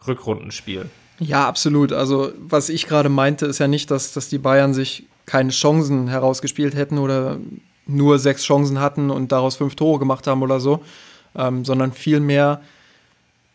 Rückrundenspiel. 0.07 0.89
Ja, 1.21 1.49
absolut. 1.49 1.93
Also 1.93 2.33
was 2.39 2.69
ich 2.69 2.87
gerade 2.87 3.09
meinte, 3.09 3.47
ist 3.47 3.59
ja 3.59 3.69
nicht, 3.69 3.91
dass, 3.91 4.13
dass 4.13 4.29
die 4.29 4.39
Bayern 4.39 4.75
sich 4.75 5.07
keine 5.27 5.51
Chancen 5.51 6.09
herausgespielt 6.09 6.75
hätten 6.75 6.99
oder 6.99 7.39
nur 7.87 8.19
sechs 8.19 8.45
Chancen 8.45 8.81
hatten 8.81 9.11
und 9.11 9.33
daraus 9.33 9.57
fünf 9.57 9.75
Tore 9.75 9.99
gemacht 9.99 10.27
haben 10.27 10.43
oder 10.43 10.61
so, 10.61 10.83
ähm, 11.35 11.65
sondern 11.65 11.93
vielmehr, 11.93 12.61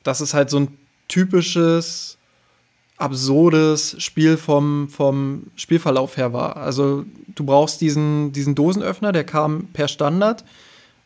dass 0.04 0.20
es 0.20 0.34
halt 0.34 0.50
so 0.50 0.60
ein 0.60 0.78
typisches, 1.08 2.18
absurdes 3.04 3.98
Spiel 4.02 4.38
vom, 4.38 4.88
vom 4.88 5.48
Spielverlauf 5.58 6.16
her 6.16 6.32
war. 6.32 6.56
Also 6.56 7.04
du 7.36 7.44
brauchst 7.44 7.82
diesen, 7.82 8.32
diesen 8.32 8.56
Dosenöffner, 8.56 9.12
der 9.12 9.26
kam 9.26 9.68
per 9.74 9.90
Standard 9.90 10.46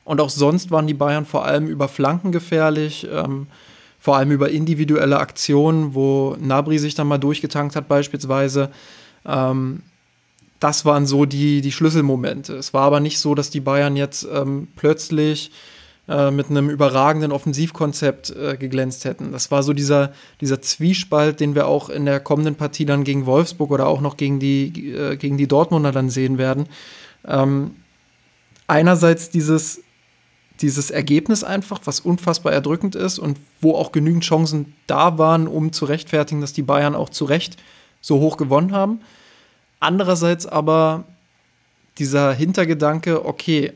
und 0.05 0.21
auch 0.21 0.29
sonst 0.29 0.69
waren 0.69 0.85
die 0.85 0.93
Bayern 0.93 1.25
vor 1.25 1.45
allem 1.45 1.67
über 1.67 1.87
Flanken 1.87 2.31
gefährlich, 2.31 3.07
ähm, 3.11 3.47
vor 3.99 4.15
allem 4.15 4.31
über 4.31 4.51
individuelle 4.51 5.17
Aktionen, 5.17 5.95
wo 5.95 6.37
Nabri 6.39 6.77
sich 6.77 6.93
dann 6.93 7.07
mal 7.07 7.17
durchgetankt 7.17 7.75
hat 7.75 7.87
beispielsweise. 7.87 8.69
Ähm, 9.25 9.81
das 10.59 10.85
waren 10.85 11.07
so 11.07 11.25
die, 11.25 11.61
die 11.61 11.71
Schlüsselmomente. 11.71 12.53
Es 12.55 12.75
war 12.75 12.83
aber 12.83 12.99
nicht 12.99 13.17
so, 13.17 13.33
dass 13.33 13.49
die 13.49 13.59
Bayern 13.59 13.95
jetzt 13.95 14.27
ähm, 14.31 14.67
plötzlich 14.75 15.51
äh, 16.07 16.31
mit 16.31 16.49
einem 16.49 16.69
überragenden 16.69 17.31
Offensivkonzept 17.31 18.29
äh, 18.29 18.57
geglänzt 18.57 19.05
hätten. 19.05 19.31
Das 19.31 19.51
war 19.51 19.63
so 19.63 19.73
dieser, 19.73 20.13
dieser 20.41 20.61
Zwiespalt, 20.61 21.39
den 21.39 21.55
wir 21.55 21.67
auch 21.67 21.89
in 21.89 22.05
der 22.05 22.19
kommenden 22.19 22.55
Partie 22.55 22.85
dann 22.85 23.03
gegen 23.03 23.25
Wolfsburg 23.25 23.71
oder 23.71 23.87
auch 23.87 24.01
noch 24.01 24.17
gegen 24.17 24.39
die, 24.39 24.91
äh, 24.93 25.17
gegen 25.17 25.37
die 25.37 25.47
Dortmunder 25.47 25.91
dann 25.91 26.09
sehen 26.09 26.37
werden. 26.37 26.67
Ähm, 27.25 27.71
einerseits 28.67 29.29
dieses 29.29 29.81
dieses 30.61 30.89
Ergebnis 30.89 31.43
einfach, 31.43 31.81
was 31.85 31.99
unfassbar 31.99 32.51
erdrückend 32.51 32.95
ist 32.95 33.19
und 33.19 33.37
wo 33.61 33.75
auch 33.75 33.91
genügend 33.91 34.23
Chancen 34.23 34.73
da 34.87 35.17
waren, 35.17 35.47
um 35.47 35.71
zu 35.71 35.85
rechtfertigen, 35.85 36.41
dass 36.41 36.53
die 36.53 36.63
Bayern 36.63 36.95
auch 36.95 37.09
zu 37.09 37.25
Recht 37.25 37.57
so 38.01 38.19
hoch 38.19 38.37
gewonnen 38.37 38.71
haben. 38.71 39.01
Andererseits 39.79 40.45
aber 40.45 41.03
dieser 41.99 42.33
Hintergedanke, 42.33 43.25
okay, 43.25 43.73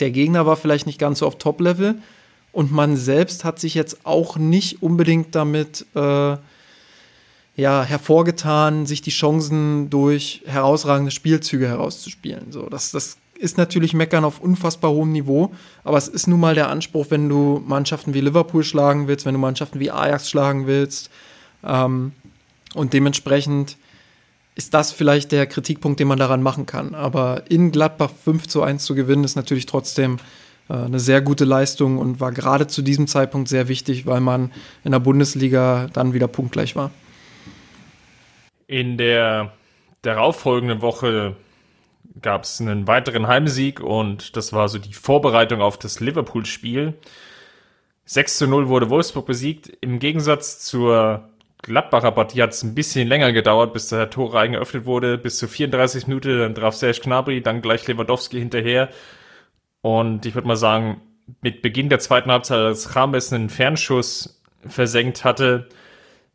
der 0.00 0.10
Gegner 0.10 0.46
war 0.46 0.56
vielleicht 0.56 0.86
nicht 0.86 0.98
ganz 0.98 1.20
so 1.20 1.26
auf 1.26 1.38
Top-Level 1.38 1.96
und 2.52 2.72
man 2.72 2.96
selbst 2.96 3.44
hat 3.44 3.58
sich 3.58 3.74
jetzt 3.74 4.04
auch 4.04 4.36
nicht 4.36 4.82
unbedingt 4.82 5.34
damit 5.34 5.86
äh, 5.94 6.36
ja, 7.56 7.82
hervorgetan, 7.82 8.86
sich 8.86 9.02
die 9.02 9.10
Chancen 9.10 9.90
durch 9.90 10.42
herausragende 10.46 11.10
Spielzüge 11.10 11.68
herauszuspielen. 11.68 12.50
So, 12.50 12.68
das, 12.68 12.92
das 12.92 13.18
ist 13.38 13.58
natürlich 13.58 13.92
Meckern 13.92 14.24
auf 14.24 14.40
unfassbar 14.40 14.92
hohem 14.92 15.12
Niveau, 15.12 15.52
aber 15.84 15.98
es 15.98 16.08
ist 16.08 16.28
nun 16.28 16.40
mal 16.40 16.54
der 16.54 16.70
Anspruch, 16.70 17.06
wenn 17.10 17.28
du 17.28 17.62
Mannschaften 17.66 18.14
wie 18.14 18.20
Liverpool 18.20 18.64
schlagen 18.64 19.08
willst, 19.08 19.26
wenn 19.26 19.34
du 19.34 19.40
Mannschaften 19.40 19.80
wie 19.80 19.90
Ajax 19.90 20.30
schlagen 20.30 20.66
willst. 20.66 21.10
Ähm, 21.64 22.12
und 22.74 22.92
dementsprechend 22.92 23.76
ist 24.54 24.74
das 24.74 24.92
vielleicht 24.92 25.32
der 25.32 25.46
Kritikpunkt, 25.46 25.98
den 25.98 26.08
man 26.08 26.18
daran 26.18 26.42
machen 26.42 26.66
kann. 26.66 26.94
Aber 26.94 27.44
in 27.48 27.72
Gladbach 27.72 28.10
5 28.10 28.48
zu 28.48 28.62
1 28.62 28.84
zu 28.84 28.94
gewinnen, 28.94 29.24
ist 29.24 29.36
natürlich 29.36 29.66
trotzdem 29.66 30.18
äh, 30.68 30.74
eine 30.74 31.00
sehr 31.00 31.22
gute 31.22 31.44
Leistung 31.44 31.98
und 31.98 32.20
war 32.20 32.32
gerade 32.32 32.66
zu 32.66 32.82
diesem 32.82 33.06
Zeitpunkt 33.06 33.48
sehr 33.48 33.68
wichtig, 33.68 34.06
weil 34.06 34.20
man 34.20 34.52
in 34.84 34.92
der 34.92 34.98
Bundesliga 34.98 35.88
dann 35.92 36.12
wieder 36.12 36.28
punktgleich 36.28 36.76
war. 36.76 36.90
In 38.66 38.96
der 38.96 39.52
darauffolgenden 40.02 40.82
Woche 40.82 41.36
gab 42.20 42.44
es 42.44 42.60
einen 42.60 42.86
weiteren 42.86 43.26
Heimsieg 43.26 43.80
und 43.80 44.36
das 44.36 44.52
war 44.52 44.68
so 44.68 44.78
die 44.78 44.92
Vorbereitung 44.92 45.62
auf 45.62 45.78
das 45.78 46.00
Liverpool-Spiel. 46.00 46.94
6 48.04 48.38
zu 48.38 48.46
0 48.46 48.68
wurde 48.68 48.90
Wolfsburg 48.90 49.26
besiegt. 49.26 49.72
Im 49.80 49.98
Gegensatz 49.98 50.58
zur 50.58 51.28
Gladbacher 51.62 52.10
Partie 52.10 52.42
hat 52.42 52.50
es 52.50 52.62
ein 52.62 52.74
bisschen 52.74 53.06
länger 53.06 53.32
gedauert, 53.32 53.72
bis 53.72 53.88
der 53.88 54.10
Tor 54.10 54.34
eingeöffnet 54.34 54.84
wurde. 54.84 55.16
Bis 55.16 55.38
zu 55.38 55.46
34 55.46 56.08
Minuten, 56.08 56.38
dann 56.38 56.54
traf 56.54 56.74
Serge 56.74 57.00
Gnabry, 57.02 57.40
dann 57.40 57.62
gleich 57.62 57.86
Lewandowski 57.86 58.38
hinterher. 58.38 58.88
Und 59.80 60.26
ich 60.26 60.34
würde 60.34 60.48
mal 60.48 60.56
sagen, 60.56 61.00
mit 61.40 61.62
Beginn 61.62 61.88
der 61.88 62.00
zweiten 62.00 62.30
Halbzeit, 62.30 62.58
als 62.58 62.96
Rames 62.96 63.32
einen 63.32 63.48
Fernschuss 63.48 64.42
versenkt 64.66 65.24
hatte, 65.24 65.68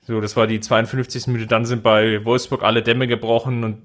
so, 0.07 0.21
das 0.21 0.37
war 0.37 0.47
die 0.47 0.61
52. 0.61 1.27
Minute, 1.27 1.47
dann 1.47 1.65
sind 1.65 1.83
bei 1.83 2.23
Wolfsburg 2.23 2.63
alle 2.63 2.81
Dämme 2.81 3.07
gebrochen 3.07 3.65
und 3.65 3.81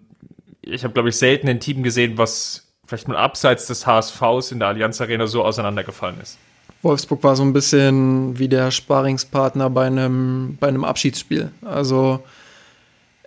ich 0.61 0.85
habe, 0.85 0.95
glaube 0.95 1.09
ich, 1.09 1.17
selten 1.17 1.49
ein 1.49 1.59
Team 1.59 1.83
gesehen, 1.83 2.17
was 2.17 2.73
vielleicht 2.87 3.09
mal 3.09 3.17
abseits 3.17 3.67
des 3.67 3.89
HSVs 3.89 4.53
in 4.53 4.61
der 4.61 4.69
Allianz 4.69 5.01
Arena 5.01 5.27
so 5.27 5.45
auseinandergefallen 5.45 6.21
ist. 6.21 6.39
Wolfsburg 6.83 7.23
war 7.23 7.37
so 7.37 7.43
ein 7.43 7.53
bisschen 7.53 8.39
wie 8.39 8.49
der 8.49 8.71
Sparingspartner 8.71 9.71
bei 9.71 9.87
einem, 9.87 10.57
bei 10.59 10.69
einem 10.69 10.85
Abschiedsspiel. 10.85 11.51
Also, 11.65 12.21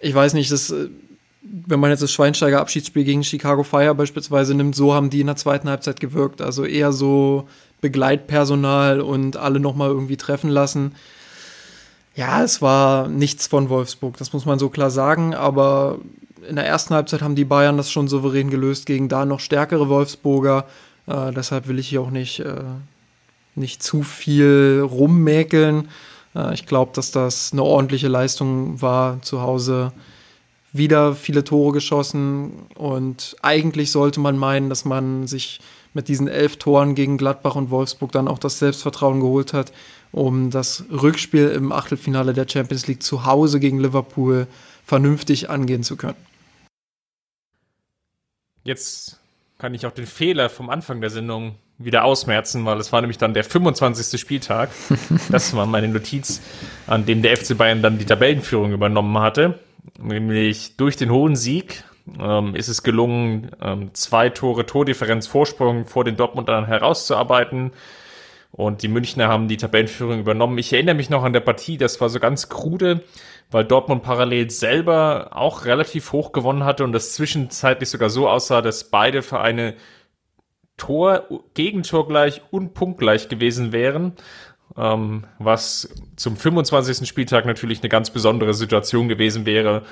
ich 0.02 0.14
weiß 0.14 0.34
nicht, 0.34 0.52
das, 0.52 0.74
wenn 1.42 1.80
man 1.80 1.90
jetzt 1.90 2.04
das 2.04 2.12
Schweinsteiger 2.12 2.60
Abschiedsspiel 2.60 3.04
gegen 3.04 3.24
Chicago 3.24 3.64
Fire 3.64 3.96
beispielsweise 3.96 4.56
nimmt, 4.56 4.76
so 4.76 4.94
haben 4.94 5.10
die 5.10 5.22
in 5.22 5.28
der 5.28 5.36
zweiten 5.36 5.70
Halbzeit 5.70 6.00
gewirkt. 6.00 6.42
Also 6.42 6.66
eher 6.66 6.92
so 6.92 7.48
Begleitpersonal 7.82 9.02
und 9.02 9.38
alle 9.38 9.60
nochmal 9.60 9.90
irgendwie 9.90 10.18
treffen 10.18 10.50
lassen. 10.50 10.94
Ja, 12.16 12.44
es 12.44 12.62
war 12.62 13.10
nichts 13.10 13.48
von 13.48 13.70
Wolfsburg, 13.70 14.18
das 14.18 14.32
muss 14.32 14.46
man 14.46 14.58
so 14.58 14.70
klar 14.70 14.90
sagen, 14.90 15.36
aber 15.36 16.00
in 16.48 16.56
der 16.56 16.66
ersten 16.66 16.94
Halbzeit 16.94 17.22
haben 17.22 17.36
die 17.36 17.44
Bayern 17.44 17.78
das 17.78 17.92
schon 17.92 18.08
souverän 18.08 18.50
gelöst 18.50 18.86
gegen 18.86 19.10
da 19.10 19.26
noch 19.26 19.40
stärkere 19.40 19.90
Wolfsburger. 19.90 20.66
Äh, 21.08 21.32
deshalb 21.34 21.68
will 21.68 21.80
ich 21.80 21.90
hier 21.90 22.02
auch 22.02 22.12
nicht, 22.12 22.40
äh, 22.40 22.64
nicht 23.56 23.82
zu 23.82 24.04
viel 24.04 24.86
rummäkeln. 24.88 25.90
Äh, 26.36 26.54
ich 26.54 26.66
glaube, 26.66 26.92
dass 26.94 27.12
das 27.12 27.52
eine 27.52 27.64
ordentliche 27.64 28.08
Leistung 28.08 28.82
war 28.82 29.22
zu 29.22 29.42
Hause. 29.42 29.92
Wieder 30.72 31.16
viele 31.16 31.44
Tore 31.44 31.72
geschossen 31.72 32.52
und 32.76 33.38
eigentlich 33.42 33.92
sollte 33.92 34.20
man 34.20 34.38
meinen, 34.38 34.70
dass 34.70 34.84
man 34.84 35.26
sich 35.26 35.62
mit 35.94 36.10
diesen 36.10 36.28
elf 36.28 36.58
Toren 36.58 36.94
gegen 36.94 37.18
Gladbach 37.18 37.56
und 37.56 37.70
Wolfsburg 37.70 38.12
dann 38.12 38.28
auch 38.28 38.38
das 38.38 38.60
Selbstvertrauen 38.60 39.22
geholt 39.22 39.54
hat, 39.54 39.72
um 40.12 40.52
das 40.52 40.84
Rückspiel 40.92 41.48
im 41.48 41.72
Achtelfinale 41.72 42.34
der 42.34 42.46
Champions 42.50 42.88
League 42.88 43.02
zu 43.02 43.26
Hause 43.26 43.62
gegen 43.62 43.80
Liverpool 43.80 44.48
vernünftig 44.84 45.50
angehen 45.50 45.84
zu 45.84 45.96
können. 45.96 46.18
Jetzt 48.66 49.20
kann 49.58 49.74
ich 49.74 49.86
auch 49.86 49.92
den 49.92 50.08
Fehler 50.08 50.50
vom 50.50 50.70
Anfang 50.70 51.00
der 51.00 51.10
Sendung 51.10 51.56
wieder 51.78 52.06
ausmerzen, 52.06 52.66
weil 52.66 52.80
es 52.80 52.92
war 52.92 53.02
nämlich 53.02 53.18
dann 53.18 53.34
der 53.34 53.44
25. 53.44 54.20
Spieltag. 54.20 54.70
das 55.30 55.56
war 55.56 55.66
meine 55.66 55.88
Notiz, 55.88 56.42
an 56.88 57.06
dem 57.06 57.22
der 57.22 57.36
FC 57.36 57.58
Bayern 57.58 57.82
dann 57.82 57.98
die 57.98 58.06
Tabellenführung 58.06 58.72
übernommen 58.72 59.18
hatte. 59.20 59.60
Nämlich 60.00 60.78
durch 60.78 60.96
den 60.96 61.12
hohen 61.12 61.36
Sieg 61.36 61.84
ähm, 62.20 62.56
ist 62.56 62.70
es 62.70 62.84
gelungen, 62.84 63.52
ähm, 63.62 63.90
zwei 63.94 64.30
Tore 64.30 64.66
Tordifferenz 64.66 65.28
Vorsprung 65.28 65.86
vor 65.86 66.04
den 66.04 66.16
Dortmundern 66.16 66.66
herauszuarbeiten. 66.66 67.72
Und 68.52 68.84
die 68.84 68.88
Münchner 68.88 69.28
haben 69.28 69.50
die 69.50 69.58
Tabellenführung 69.58 70.20
übernommen. 70.20 70.58
Ich 70.58 70.72
erinnere 70.72 70.96
mich 70.96 71.10
noch 71.10 71.24
an 71.24 71.34
der 71.34 71.42
Partie, 71.42 71.78
das 71.78 72.00
war 72.00 72.08
so 72.08 72.22
ganz 72.22 72.48
krude, 72.48 73.04
weil 73.52 73.66
Dortmund 73.66 74.02
parallel 74.02 74.50
selber 74.50 75.32
auch 75.32 75.66
relativ 75.66 76.14
hoch 76.14 76.32
gewonnen 76.32 76.64
hatte 76.64 76.86
und 76.86 76.94
das 76.94 77.14
zwischenzeitlich 77.14 77.90
sogar 77.90 78.10
so 78.10 78.30
aussah, 78.30 78.62
dass 78.62 78.86
beide 78.86 79.22
Vereine 79.22 79.74
Tor, 80.78 81.28
Gegentor 81.54 82.08
gleich 82.08 82.42
und 82.52 82.74
punktgleich 82.74 83.30
gewesen 83.30 83.72
wären. 83.72 84.14
Ähm, 84.78 85.26
was 85.40 85.90
zum 86.16 86.36
25. 86.36 87.08
Spieltag 87.08 87.46
natürlich 87.46 87.82
eine 87.82 87.90
ganz 87.90 88.10
besondere 88.10 88.54
Situation 88.54 89.08
gewesen 89.08 89.46
wäre, 89.46 89.84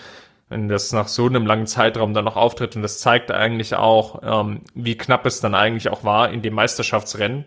wenn 0.50 0.68
das 0.68 0.92
nach 0.92 1.08
so 1.08 1.26
einem 1.26 1.46
langen 1.46 1.68
Zeitraum 1.68 2.14
dann 2.14 2.26
noch 2.26 2.36
auftritt. 2.36 2.76
Und 2.76 2.82
das 2.82 3.00
zeigt 3.00 3.32
eigentlich 3.32 3.76
auch, 3.76 4.22
ähm, 4.24 4.62
wie 4.74 4.98
knapp 4.98 5.26
es 5.26 5.40
dann 5.40 5.56
eigentlich 5.56 5.90
auch 5.90 6.04
war 6.04 6.32
in 6.32 6.42
dem 6.42 6.54
Meisterschaftsrennen. 6.54 7.46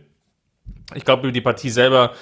Ich 0.95 1.05
glaube, 1.05 1.25
über 1.25 1.33
die 1.33 1.41
Partie 1.41 1.71
selber 1.71 2.13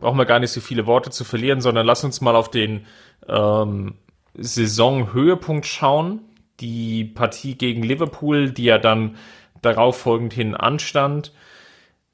brauchen 0.00 0.18
wir 0.18 0.26
gar 0.26 0.40
nicht 0.40 0.50
so 0.50 0.60
viele 0.60 0.86
Worte 0.86 1.10
zu 1.10 1.24
verlieren, 1.24 1.60
sondern 1.60 1.86
lass 1.86 2.04
uns 2.04 2.20
mal 2.20 2.34
auf 2.34 2.50
den 2.50 2.86
ähm, 3.28 3.94
Saisonhöhepunkt 4.34 5.66
schauen. 5.66 6.20
Die 6.60 7.04
Partie 7.04 7.56
gegen 7.56 7.82
Liverpool, 7.82 8.50
die 8.50 8.64
ja 8.64 8.78
dann 8.78 9.16
darauf 9.64 9.98
folgend 9.98 10.32
hin 10.32 10.54
anstand. 10.54 11.32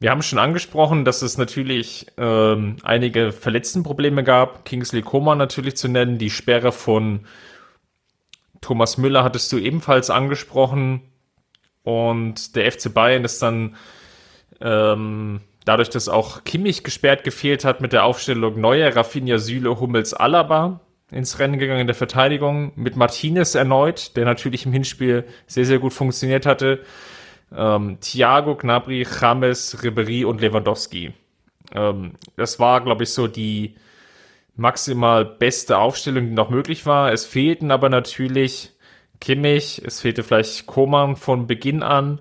Wir 0.00 0.10
haben 0.10 0.22
schon 0.22 0.38
angesprochen, 0.38 1.04
dass 1.04 1.20
es 1.20 1.36
natürlich 1.36 2.06
ähm, 2.16 2.76
einige 2.82 3.32
Verletztenprobleme 3.32 4.24
gab. 4.24 4.64
Kingsley 4.64 5.02
Coman 5.02 5.36
natürlich 5.36 5.76
zu 5.76 5.88
nennen. 5.88 6.16
Die 6.16 6.30
Sperre 6.30 6.72
von 6.72 7.26
Thomas 8.62 8.96
Müller 8.96 9.24
hattest 9.24 9.52
du 9.52 9.58
ebenfalls 9.58 10.08
angesprochen. 10.08 11.02
Und 11.82 12.56
der 12.56 12.72
FC 12.72 12.92
Bayern 12.92 13.24
ist 13.24 13.42
dann 13.42 13.76
ähm, 14.62 15.42
dadurch, 15.66 15.90
dass 15.90 16.08
auch 16.08 16.44
Kimmich 16.44 16.82
gesperrt 16.82 17.22
gefehlt 17.22 17.66
hat 17.66 17.82
mit 17.82 17.92
der 17.92 18.04
Aufstellung 18.04 18.58
Neuer, 18.58 18.96
Rafinha, 18.96 19.36
Süle, 19.36 19.80
Hummels, 19.80 20.14
Alaba 20.14 20.80
ins 21.10 21.38
Rennen 21.38 21.58
gegangen 21.58 21.82
in 21.82 21.86
der 21.86 21.96
Verteidigung. 21.96 22.72
Mit 22.74 22.96
Martinez 22.96 23.54
erneut, 23.54 24.16
der 24.16 24.24
natürlich 24.24 24.64
im 24.64 24.72
Hinspiel 24.72 25.24
sehr, 25.46 25.66
sehr 25.66 25.78
gut 25.78 25.92
funktioniert 25.92 26.46
hatte 26.46 26.80
ähm, 27.54 27.98
Thiago, 28.00 28.56
Gnabry, 28.56 29.06
James, 29.20 29.82
Ribery 29.82 30.24
und 30.24 30.40
Lewandowski. 30.40 31.12
Ähm, 31.72 32.12
das 32.36 32.58
war, 32.58 32.80
glaube 32.82 33.04
ich, 33.04 33.10
so 33.10 33.26
die 33.26 33.76
maximal 34.56 35.24
beste 35.24 35.78
Aufstellung, 35.78 36.26
die 36.26 36.34
noch 36.34 36.50
möglich 36.50 36.86
war. 36.86 37.12
Es 37.12 37.24
fehlten 37.24 37.70
aber 37.70 37.88
natürlich 37.88 38.72
Kimmich, 39.20 39.82
es 39.84 40.00
fehlte 40.00 40.22
vielleicht 40.22 40.66
Koman 40.66 41.16
von 41.16 41.46
Beginn 41.46 41.82
an 41.82 42.20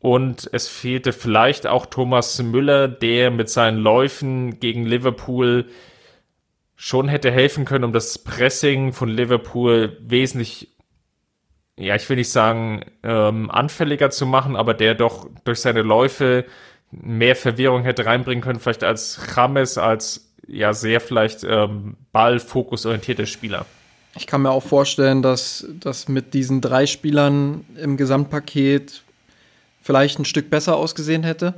und 0.00 0.48
es 0.52 0.68
fehlte 0.68 1.12
vielleicht 1.12 1.66
auch 1.66 1.86
Thomas 1.86 2.42
Müller, 2.42 2.88
der 2.88 3.30
mit 3.30 3.48
seinen 3.48 3.78
Läufen 3.78 4.60
gegen 4.60 4.84
Liverpool 4.84 5.66
schon 6.76 7.08
hätte 7.08 7.30
helfen 7.30 7.64
können, 7.64 7.84
um 7.84 7.92
das 7.92 8.18
Pressing 8.18 8.92
von 8.92 9.08
Liverpool 9.08 9.96
wesentlich 10.00 10.73
ja, 11.76 11.96
ich 11.96 12.08
will 12.08 12.16
nicht 12.16 12.30
sagen, 12.30 12.84
ähm, 13.02 13.50
anfälliger 13.50 14.10
zu 14.10 14.26
machen, 14.26 14.56
aber 14.56 14.74
der 14.74 14.94
doch 14.94 15.28
durch 15.44 15.60
seine 15.60 15.82
Läufe 15.82 16.44
mehr 16.90 17.34
Verwirrung 17.34 17.82
hätte 17.82 18.06
reinbringen 18.06 18.42
können, 18.42 18.60
vielleicht 18.60 18.84
als 18.84 19.20
James, 19.34 19.78
als 19.78 20.28
ja 20.46 20.72
sehr 20.72 21.00
vielleicht 21.00 21.44
ähm, 21.44 21.96
ballfokusorientierter 22.12 23.26
Spieler. 23.26 23.66
Ich 24.16 24.26
kann 24.28 24.42
mir 24.42 24.50
auch 24.50 24.62
vorstellen, 24.62 25.22
dass 25.22 25.66
das 25.80 26.06
mit 26.06 26.34
diesen 26.34 26.60
drei 26.60 26.86
Spielern 26.86 27.64
im 27.76 27.96
Gesamtpaket 27.96 29.02
vielleicht 29.82 30.18
ein 30.20 30.24
Stück 30.24 30.50
besser 30.50 30.76
ausgesehen 30.76 31.24
hätte. 31.24 31.54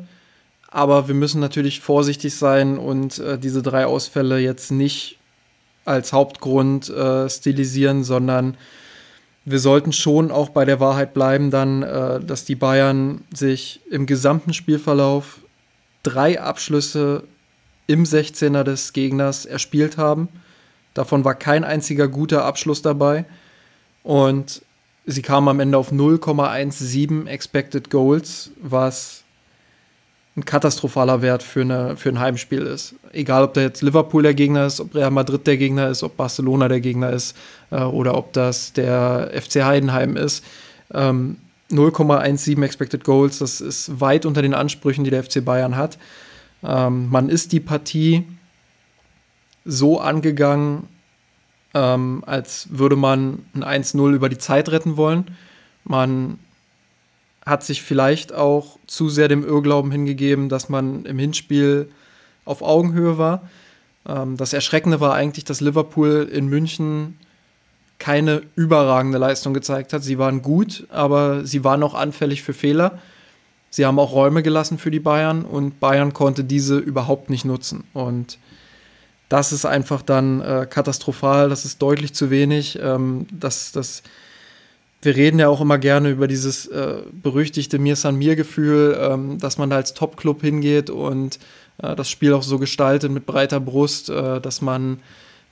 Aber 0.69 1.09
wir 1.09 1.15
müssen 1.15 1.41
natürlich 1.41 1.81
vorsichtig 1.81 2.35
sein 2.35 2.79
und 2.79 3.19
äh, 3.19 3.39
diese 3.39 3.63
drei 3.63 3.87
Ausfälle 3.87 4.39
jetzt 4.39 4.71
nicht 4.71 5.19
als 5.85 6.13
Hauptgrund 6.13 6.89
äh, 6.89 7.29
stilisieren, 7.29 8.03
sondern 8.03 8.57
wir 9.47 9.61
sollten 9.61 9.93
schon 9.93 10.33
auch 10.33 10.49
bei 10.49 10.65
der 10.65 10.81
Wahrheit 10.81 11.15
bleiben, 11.15 11.51
dann, 11.51 11.83
äh, 11.83 12.21
dass 12.21 12.45
die 12.45 12.57
Bayern 12.57 13.23
sich 13.33 13.81
im 13.89 14.05
gesamten 14.05 14.53
Spielverlauf 14.53 15.39
drei 16.03 16.41
Abschlüsse 16.41 17.23
im 17.87 18.05
16er 18.05 18.65
des 18.65 18.93
Gegners 18.93 19.47
erspielt 19.47 19.97
haben. 19.99 20.29
Davon 20.95 21.25
war 21.25 21.37
kein 21.37 21.63
einziger 21.63 22.09
guter 22.09 22.45
Abschluss 22.45 22.83
dabei. 22.83 23.25
Und 24.03 24.63
sie 25.07 25.23
kamen 25.23 25.49
am 25.49 25.61
Ende 25.61 25.79
auf 25.79 25.93
0,17 25.93 27.27
Expected 27.29 27.89
Goals, 27.89 28.51
was 28.61 29.23
ein 30.37 30.45
katastrophaler 30.45 31.23
Wert 31.23 31.43
für, 31.43 31.63
eine, 31.63 31.97
für 31.97 32.11
ein 32.11 32.19
Heimspiel 32.19 32.63
ist. 32.63 32.95
Egal, 33.13 33.45
ob 33.45 33.55
da 33.55 33.63
jetzt 33.63 33.81
Liverpool 33.81 34.23
der 34.23 34.35
Gegner 34.35 34.67
ist, 34.67 34.81
ob 34.81 34.95
Real 34.95 35.11
Madrid 35.11 35.47
der 35.47 35.57
Gegner 35.57 35.89
ist, 35.89 36.03
ob 36.03 36.17
Barcelona 36.17 36.69
der 36.69 36.81
Gegner 36.81 37.11
ist 37.11 37.37
äh, 37.71 37.81
oder 37.81 38.15
ob 38.15 38.35
das 38.35 38.75
der 38.75 39.31
FC 39.33 39.65
Heidenheim 39.65 40.17
ist. 40.17 40.45
Ähm, 40.93 41.39
0,17 41.71 42.63
Expected 42.63 43.03
Goals, 43.03 43.39
das 43.39 43.61
ist 43.61 43.99
weit 44.01 44.27
unter 44.27 44.43
den 44.43 44.55
Ansprüchen, 44.55 45.05
die 45.05 45.11
der 45.11 45.25
FC 45.25 45.45
Bayern 45.45 45.77
hat. 45.77 45.99
Ähm, 46.63 47.09
man 47.11 47.29
ist 47.29 47.53
die 47.53 47.61
Partie 47.61 48.25
so 49.65 49.99
angegangen, 50.01 50.89
ähm, 51.75 52.23
als 52.27 52.69
würde 52.71 52.97
man 52.97 53.45
ein 53.55 53.83
1-0 53.83 54.13
über 54.13 54.29
die 54.29 54.39
Zeit 54.39 54.69
retten 54.71 54.97
wollen. 54.97 55.37
Man 55.83 56.39
hat 57.47 57.63
sich 57.63 57.83
vielleicht 57.83 58.35
auch 58.35 58.79
zu 58.89 59.09
sehr 59.09 59.29
dem 59.29 59.45
Irrglauben 59.47 59.93
hingegeben, 59.93 60.49
dass 60.49 60.69
man 60.69 61.05
im 61.05 61.19
Hinspiel 61.19 61.89
auf 62.45 62.61
Augenhöhe 62.61 63.17
war. 63.17 63.49
Ähm, 64.07 64.37
das 64.37 64.53
Erschreckende 64.53 65.01
war 65.01 65.15
eigentlich, 65.15 65.45
dass 65.45 65.61
Liverpool 65.61 66.29
in 66.31 66.49
München 66.49 67.19
keine 67.99 68.43
überragende 68.57 69.17
Leistung 69.17 69.55
gezeigt 69.55 69.93
hat. 69.93 70.03
Sie 70.03 70.19
waren 70.19 70.43
gut, 70.43 70.87
aber 70.91 71.47
sie 71.47 71.65
waren 71.65 71.83
auch 71.83 71.95
anfällig 71.95 72.43
für 72.43 72.53
Fehler. 72.53 72.99
Sie 73.71 73.87
haben 73.87 73.99
auch 73.99 74.13
Räume 74.13 74.43
gelassen 74.43 74.79
für 74.79 74.91
die 74.91 75.01
Bayern 75.01 75.45
und 75.45 75.81
Bayern 75.81 76.13
konnte 76.13 76.45
diese 76.45 76.79
überhaupt 76.79 77.31
nicht 77.31 77.45
nutzen. 77.45 77.85
Und 77.95 78.39
das 79.29 79.53
ist 79.53 79.65
einfach 79.65 80.03
dann 80.03 80.41
äh, 80.41 80.67
katastrophal, 80.69 81.49
das 81.49 81.65
ist 81.65 81.81
deutlich 81.81 82.13
zu 82.13 82.31
wenig. 82.31 82.79
Ähm, 82.83 83.27
das, 83.33 83.73
das 83.73 84.03
wir 85.03 85.17
reden 85.17 85.39
ja 85.39 85.49
auch 85.49 85.61
immer 85.61 85.79
gerne 85.79 86.11
über 86.11 86.27
dieses 86.27 86.67
äh, 86.67 87.03
berüchtigte 87.13 87.79
Mir 87.79 87.97
San 87.97 88.17
Mir 88.17 88.37
Gefühl, 88.37 88.99
ähm, 89.01 89.39
dass 89.39 89.59
man 89.59 89.71
da 89.71 89.77
als 89.77 89.95
Top-Club 89.95 90.41
hingeht 90.41 90.91
und 90.91 91.39
äh, 91.83 91.95
das 91.95 92.11
Spiel 92.11 92.33
auch 92.33 92.43
so 92.43 92.59
gestaltet 92.59 93.13
mit 93.13 93.27
breiter 93.27 93.61
Brust, 93.61 94.09
äh, 94.09 94.41
dass 94.41 94.63
man 94.63 95.01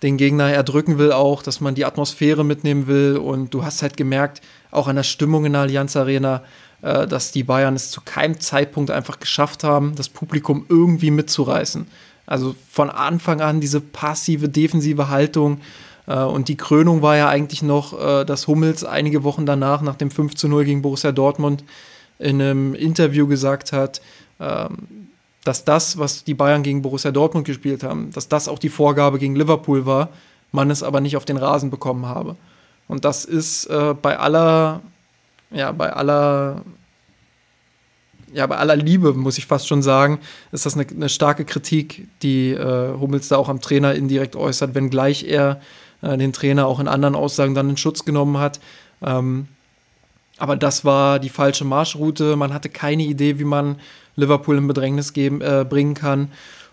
den 0.02 0.16
Gegner 0.16 0.52
erdrücken 0.52 0.98
will 0.98 1.12
auch, 1.12 1.42
dass 1.42 1.60
man 1.60 1.74
die 1.74 1.84
Atmosphäre 1.84 2.44
mitnehmen 2.44 2.86
will 2.86 3.16
und 3.16 3.54
du 3.54 3.64
hast 3.64 3.82
halt 3.82 3.96
gemerkt, 3.96 4.40
auch 4.70 4.88
an 4.88 4.96
der 4.96 5.02
Stimmung 5.02 5.44
in 5.44 5.52
der 5.52 5.62
Allianz 5.62 5.96
Arena, 5.96 6.42
äh, 6.82 7.06
dass 7.06 7.32
die 7.32 7.44
Bayern 7.44 7.74
es 7.74 7.90
zu 7.90 8.00
keinem 8.02 8.40
Zeitpunkt 8.40 8.90
einfach 8.90 9.20
geschafft 9.20 9.64
haben, 9.64 9.94
das 9.94 10.08
Publikum 10.08 10.66
irgendwie 10.68 11.10
mitzureißen. 11.10 11.86
Also 12.26 12.54
von 12.70 12.90
Anfang 12.90 13.40
an 13.40 13.60
diese 13.60 13.80
passive, 13.80 14.48
defensive 14.48 15.08
Haltung, 15.08 15.60
und 16.12 16.48
die 16.48 16.56
Krönung 16.56 17.02
war 17.02 17.16
ja 17.16 17.28
eigentlich 17.28 17.62
noch, 17.62 17.98
äh, 17.98 18.24
dass 18.24 18.46
Hummels 18.46 18.84
einige 18.84 19.24
Wochen 19.24 19.46
danach, 19.46 19.80
nach 19.80 19.96
dem 19.96 20.10
5 20.10 20.34
zu 20.34 20.48
0 20.48 20.64
gegen 20.64 20.82
Borussia 20.82 21.12
Dortmund, 21.12 21.64
in 22.18 22.40
einem 22.40 22.74
Interview 22.74 23.26
gesagt 23.26 23.72
hat, 23.72 24.00
ähm, 24.40 25.08
dass 25.44 25.64
das, 25.64 25.98
was 25.98 26.24
die 26.24 26.34
Bayern 26.34 26.62
gegen 26.62 26.82
Borussia 26.82 27.10
Dortmund 27.10 27.46
gespielt 27.46 27.82
haben, 27.82 28.10
dass 28.12 28.28
das 28.28 28.48
auch 28.48 28.58
die 28.58 28.68
Vorgabe 28.68 29.18
gegen 29.18 29.36
Liverpool 29.36 29.84
war, 29.86 30.08
man 30.52 30.70
es 30.70 30.82
aber 30.82 31.00
nicht 31.00 31.16
auf 31.16 31.24
den 31.24 31.36
Rasen 31.36 31.70
bekommen 31.70 32.06
habe. 32.06 32.36
Und 32.88 33.04
das 33.04 33.24
ist 33.24 33.66
äh, 33.66 33.94
bei 34.00 34.18
aller, 34.18 34.82
ja, 35.50 35.72
bei 35.72 35.92
aller, 35.92 36.62
ja, 38.32 38.46
bei 38.46 38.56
aller 38.56 38.76
Liebe, 38.76 39.12
muss 39.14 39.38
ich 39.38 39.46
fast 39.46 39.68
schon 39.68 39.82
sagen, 39.82 40.20
ist 40.52 40.66
das 40.66 40.74
eine, 40.74 40.86
eine 40.88 41.08
starke 41.08 41.44
Kritik, 41.44 42.08
die 42.22 42.50
äh, 42.50 42.98
Hummels 42.98 43.28
da 43.28 43.36
auch 43.36 43.48
am 43.48 43.60
Trainer 43.60 43.94
indirekt 43.94 44.36
äußert, 44.36 44.74
wenngleich 44.74 45.24
er 45.24 45.60
äh, 46.04 46.16
den 46.18 46.32
Trainer 46.32 46.66
auch 46.66 46.80
in 46.80 46.88
anderen 46.88 47.14
Aussagen 47.14 47.54
dann 47.54 47.70
in 47.70 47.76
Schutz 47.76 48.04
genommen 48.04 48.38
hat. 48.38 48.60
Ähm, 49.02 49.48
aber 50.38 50.56
das 50.56 50.84
war 50.84 51.18
die 51.18 51.28
falsche 51.28 51.64
Marschroute. 51.64 52.36
Man 52.36 52.52
hatte 52.52 52.68
keine 52.68 53.04
Idee, 53.04 53.38
wie 53.38 53.44
man 53.44 53.76
Liverpool 54.16 54.58
in 54.58 54.66
Bedrängnis 54.66 55.12
geben, 55.12 55.40
äh, 55.40 55.64
bringen 55.68 55.94
kann. 55.94 56.28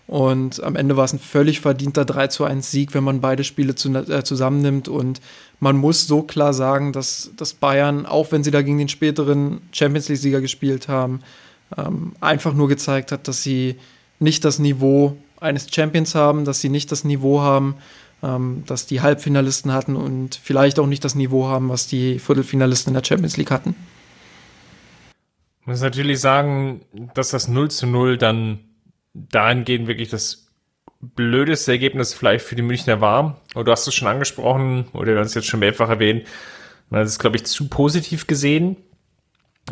Und 0.08 0.62
am 0.62 0.76
Ende 0.76 0.96
war 0.96 1.04
es 1.04 1.12
ein 1.12 1.20
völlig 1.20 1.60
verdienter 1.60 2.04
3 2.04 2.26
zu 2.26 2.44
1 2.44 2.70
Sieg, 2.70 2.92
wenn 2.92 3.04
man 3.04 3.20
beide 3.20 3.44
Spiele 3.44 3.74
zu, 3.74 3.88
äh, 3.94 4.24
zusammennimmt. 4.24 4.88
Und 4.88 5.20
man 5.60 5.76
muss 5.76 6.06
so 6.06 6.22
klar 6.22 6.52
sagen, 6.52 6.92
dass, 6.92 7.30
dass 7.36 7.54
Bayern, 7.54 8.04
auch 8.04 8.32
wenn 8.32 8.42
sie 8.42 8.50
da 8.50 8.62
gegen 8.62 8.78
den 8.78 8.88
späteren 8.88 9.62
Champions 9.72 10.08
League-Sieger 10.08 10.40
gespielt 10.40 10.88
haben, 10.88 11.20
ähm, 11.78 12.12
einfach 12.20 12.52
nur 12.52 12.68
gezeigt 12.68 13.12
hat, 13.12 13.28
dass 13.28 13.42
sie 13.42 13.76
nicht 14.18 14.44
das 14.44 14.58
Niveau 14.58 15.16
eines 15.40 15.68
Champions 15.72 16.14
haben, 16.14 16.44
dass 16.44 16.60
sie 16.60 16.68
nicht 16.68 16.92
das 16.92 17.04
Niveau 17.04 17.40
haben, 17.40 17.76
ähm, 18.22 18.62
dass 18.66 18.86
die 18.86 19.00
Halbfinalisten 19.00 19.72
hatten 19.72 19.96
und 19.96 20.36
vielleicht 20.36 20.78
auch 20.78 20.86
nicht 20.86 21.04
das 21.04 21.14
Niveau 21.14 21.48
haben, 21.48 21.68
was 21.68 21.86
die 21.86 22.18
Viertelfinalisten 22.18 22.90
in 22.90 22.94
der 22.94 23.04
Champions 23.04 23.36
League 23.36 23.50
hatten. 23.50 23.74
Ich 25.60 25.66
muss 25.66 25.80
natürlich 25.80 26.20
sagen, 26.20 26.82
dass 27.14 27.30
das 27.30 27.48
0 27.48 27.70
zu 27.70 27.86
0 27.86 28.18
dann 28.18 28.60
dahingehend 29.14 29.86
wirklich 29.86 30.08
das 30.08 30.46
blödeste 31.00 31.72
Ergebnis 31.72 32.14
vielleicht 32.14 32.44
für 32.44 32.56
die 32.56 32.62
Münchner 32.62 33.00
war. 33.00 33.40
Und 33.54 33.66
du 33.66 33.72
hast 33.72 33.86
es 33.86 33.94
schon 33.94 34.08
angesprochen, 34.08 34.86
oder 34.92 35.12
wir 35.12 35.16
haben 35.16 35.26
es 35.26 35.34
jetzt 35.34 35.48
schon 35.48 35.60
mehrfach 35.60 35.88
erwähnt, 35.88 36.26
man 36.90 37.00
hat 37.00 37.06
es, 37.06 37.18
glaube 37.18 37.36
ich, 37.36 37.44
zu 37.44 37.68
positiv 37.68 38.26
gesehen 38.26 38.76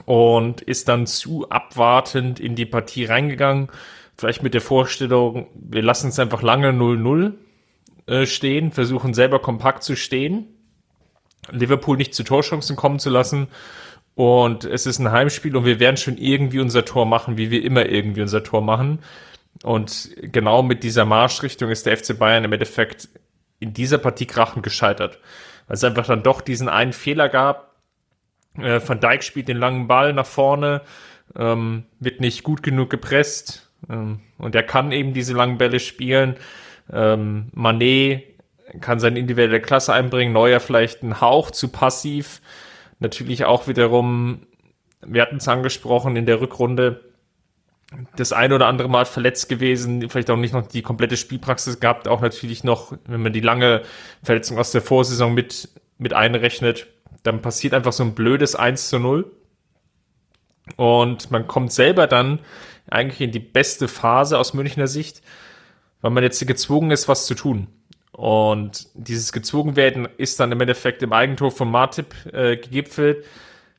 und 0.07 0.61
ist 0.63 0.89
dann 0.89 1.07
zu 1.07 1.49
abwartend 1.51 2.41
in 2.41 2.57
die 2.57 2.67
Partie 2.67 3.05
reingegangen. 3.05 3.69
Vielleicht 4.17 4.43
mit 4.43 4.55
der 4.55 4.61
Vorstellung, 4.61 5.49
wir 5.55 5.83
lassen 5.83 6.09
es 6.09 6.19
einfach 6.19 6.43
lange 6.43 6.71
0-0 6.71 7.35
äh, 8.07 8.27
stehen, 8.27 8.73
versuchen 8.73 9.15
selber 9.15 9.41
kompakt 9.41 9.83
zu 9.83 9.97
stehen, 9.97 10.47
Liverpool 11.51 11.97
nicht 11.97 12.15
zu 12.15 12.23
Torchancen 12.23 12.77
kommen 12.77 12.99
zu 12.99 13.11
lassen. 13.11 13.49
Und 14.15 14.65
es 14.65 14.87
ist 14.87 14.99
ein 14.99 15.13
Heimspiel 15.13 15.57
und 15.57 15.65
wir 15.65 15.81
werden 15.81 15.97
schon 15.97 16.19
irgendwie 16.19 16.61
unser 16.61 16.85
Tor 16.85 17.07
machen, 17.07 17.37
wie 17.37 17.51
wir 17.51 17.65
immer 17.65 17.87
irgendwie 17.87 18.23
unser 18.23 18.43
Tor 18.43 18.61
machen. 18.61 19.01
Und 19.63 20.11
genau 20.21 20.63
mit 20.63 20.83
dieser 20.83 21.05
Marschrichtung 21.05 21.71
ist 21.71 21.87
der 21.87 21.97
FC 21.97 22.19
Bayern 22.19 22.45
im 22.45 22.53
Endeffekt 22.53 23.09
in 23.59 23.73
dieser 23.73 23.99
Partie 23.99 24.27
krachend 24.27 24.63
gescheitert. 24.63 25.19
Weil 25.67 25.75
es 25.75 25.85
einfach 25.85 26.07
dann 26.07 26.23
doch 26.23 26.41
diesen 26.41 26.69
einen 26.69 26.93
Fehler 26.93 27.29
gab. 27.29 27.77
Äh, 28.59 28.81
Van 28.87 29.01
Dijk 29.01 29.23
spielt 29.23 29.49
den 29.49 29.59
langen 29.59 29.87
Ball 29.87 30.13
nach 30.13 30.27
vorne, 30.27 30.83
ähm, 31.37 31.85
wird 32.01 32.21
nicht 32.21 32.43
gut 32.43 32.63
genug 32.63 32.91
gepresst. 32.91 33.71
Ähm, 33.89 34.21
und 34.39 34.55
er 34.55 34.63
kann 34.63 34.93
eben 34.93 35.15
diese 35.15 35.35
langen 35.35 35.59
Bälle 35.59 35.79
spielen. 35.79 36.37
Ähm, 36.93 37.49
Manet 37.53 38.25
kann 38.81 39.01
seine 39.01 39.19
individuelle 39.19 39.61
Klasse 39.61 39.93
einbringen. 39.93 40.33
Neuer 40.33 40.61
vielleicht 40.61 41.03
ein 41.03 41.21
Hauch 41.21 41.51
zu 41.51 41.69
passiv. 41.69 42.41
Natürlich 42.99 43.45
auch 43.45 43.67
wiederum, 43.67 44.47
wir 45.05 45.23
hatten 45.23 45.37
es 45.37 45.49
angesprochen 45.49 46.17
in 46.17 46.27
der 46.27 46.41
Rückrunde, 46.41 47.01
das 48.17 48.33
ein 48.33 48.53
oder 48.53 48.67
andere 48.67 48.89
Mal 48.89 49.05
verletzt 49.05 49.49
gewesen, 49.49 50.09
vielleicht 50.09 50.31
auch 50.31 50.37
nicht 50.37 50.55
noch 50.55 50.67
die 50.67 50.83
komplette 50.83 51.17
Spielpraxis 51.17 51.81
gehabt, 51.81 52.07
auch 52.07 52.21
natürlich 52.21 52.63
noch, 52.63 52.93
wenn 53.07 53.23
man 53.23 53.33
die 53.33 53.41
lange 53.41 53.83
Verletzung 54.23 54.59
aus 54.59 54.71
der 54.71 54.83
Vorsaison 54.83 55.35
mit, 55.35 55.69
mit 55.99 56.13
einrechnet, 56.13 56.87
dann 57.23 57.43
passiert 57.43 57.75
einfach 57.75 57.93
so 57.93 58.05
ein 58.05 58.15
blödes 58.15 58.55
1 58.55 58.91
zu 58.91 58.99
0. 58.99 59.31
Und 60.77 61.31
man 61.33 61.49
kommt 61.49 61.73
selber 61.73 62.07
dann 62.07 62.39
eigentlich 62.89 63.21
in 63.21 63.33
die 63.33 63.41
beste 63.41 63.89
Phase 63.89 64.39
aus 64.39 64.55
Münchner 64.55 64.87
Sicht, 64.87 65.23
weil 66.01 66.11
man 66.11 66.23
jetzt 66.23 66.45
gezwungen 66.47 66.91
ist, 66.91 67.09
was 67.09 67.27
zu 67.27 67.35
tun. 67.35 67.69
Und 68.13 68.89
dieses 68.95 69.33
gezwungen 69.33 69.77
werden 69.77 70.09
ist 70.19 70.41
dann 70.41 70.53
im 70.53 70.61
Endeffekt 70.61 71.03
im 71.03 71.13
Eigentor 71.13 71.51
von 71.51 71.71
Martip 71.71 72.15
äh, 72.33 72.57
gegipfelt 72.57 73.25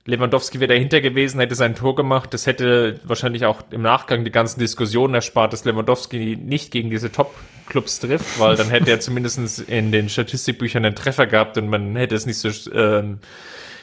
Lewandowski 0.05 0.59
wäre 0.59 0.73
dahinter 0.73 0.99
gewesen, 0.99 1.39
hätte 1.39 1.53
sein 1.53 1.75
Tor 1.75 1.95
gemacht. 1.95 2.33
Das 2.33 2.47
hätte 2.47 2.99
wahrscheinlich 3.03 3.45
auch 3.45 3.61
im 3.69 3.83
Nachgang 3.83 4.25
die 4.25 4.31
ganzen 4.31 4.59
Diskussionen 4.59 5.13
erspart, 5.13 5.53
dass 5.53 5.63
Lewandowski 5.63 6.37
nicht 6.41 6.71
gegen 6.71 6.89
diese 6.89 7.11
Top-Clubs 7.11 7.99
trifft, 7.99 8.39
weil 8.39 8.55
dann 8.55 8.69
hätte 8.69 8.89
er 8.89 8.99
zumindest 8.99 9.59
in 9.59 9.91
den 9.91 10.09
Statistikbüchern 10.09 10.85
einen 10.85 10.95
Treffer 10.95 11.27
gehabt 11.27 11.57
und 11.57 11.69
man 11.69 11.95
hätte 11.95 12.15
es 12.15 12.25
nicht 12.25 12.39
so, 12.39 12.49
äh, 12.71 13.03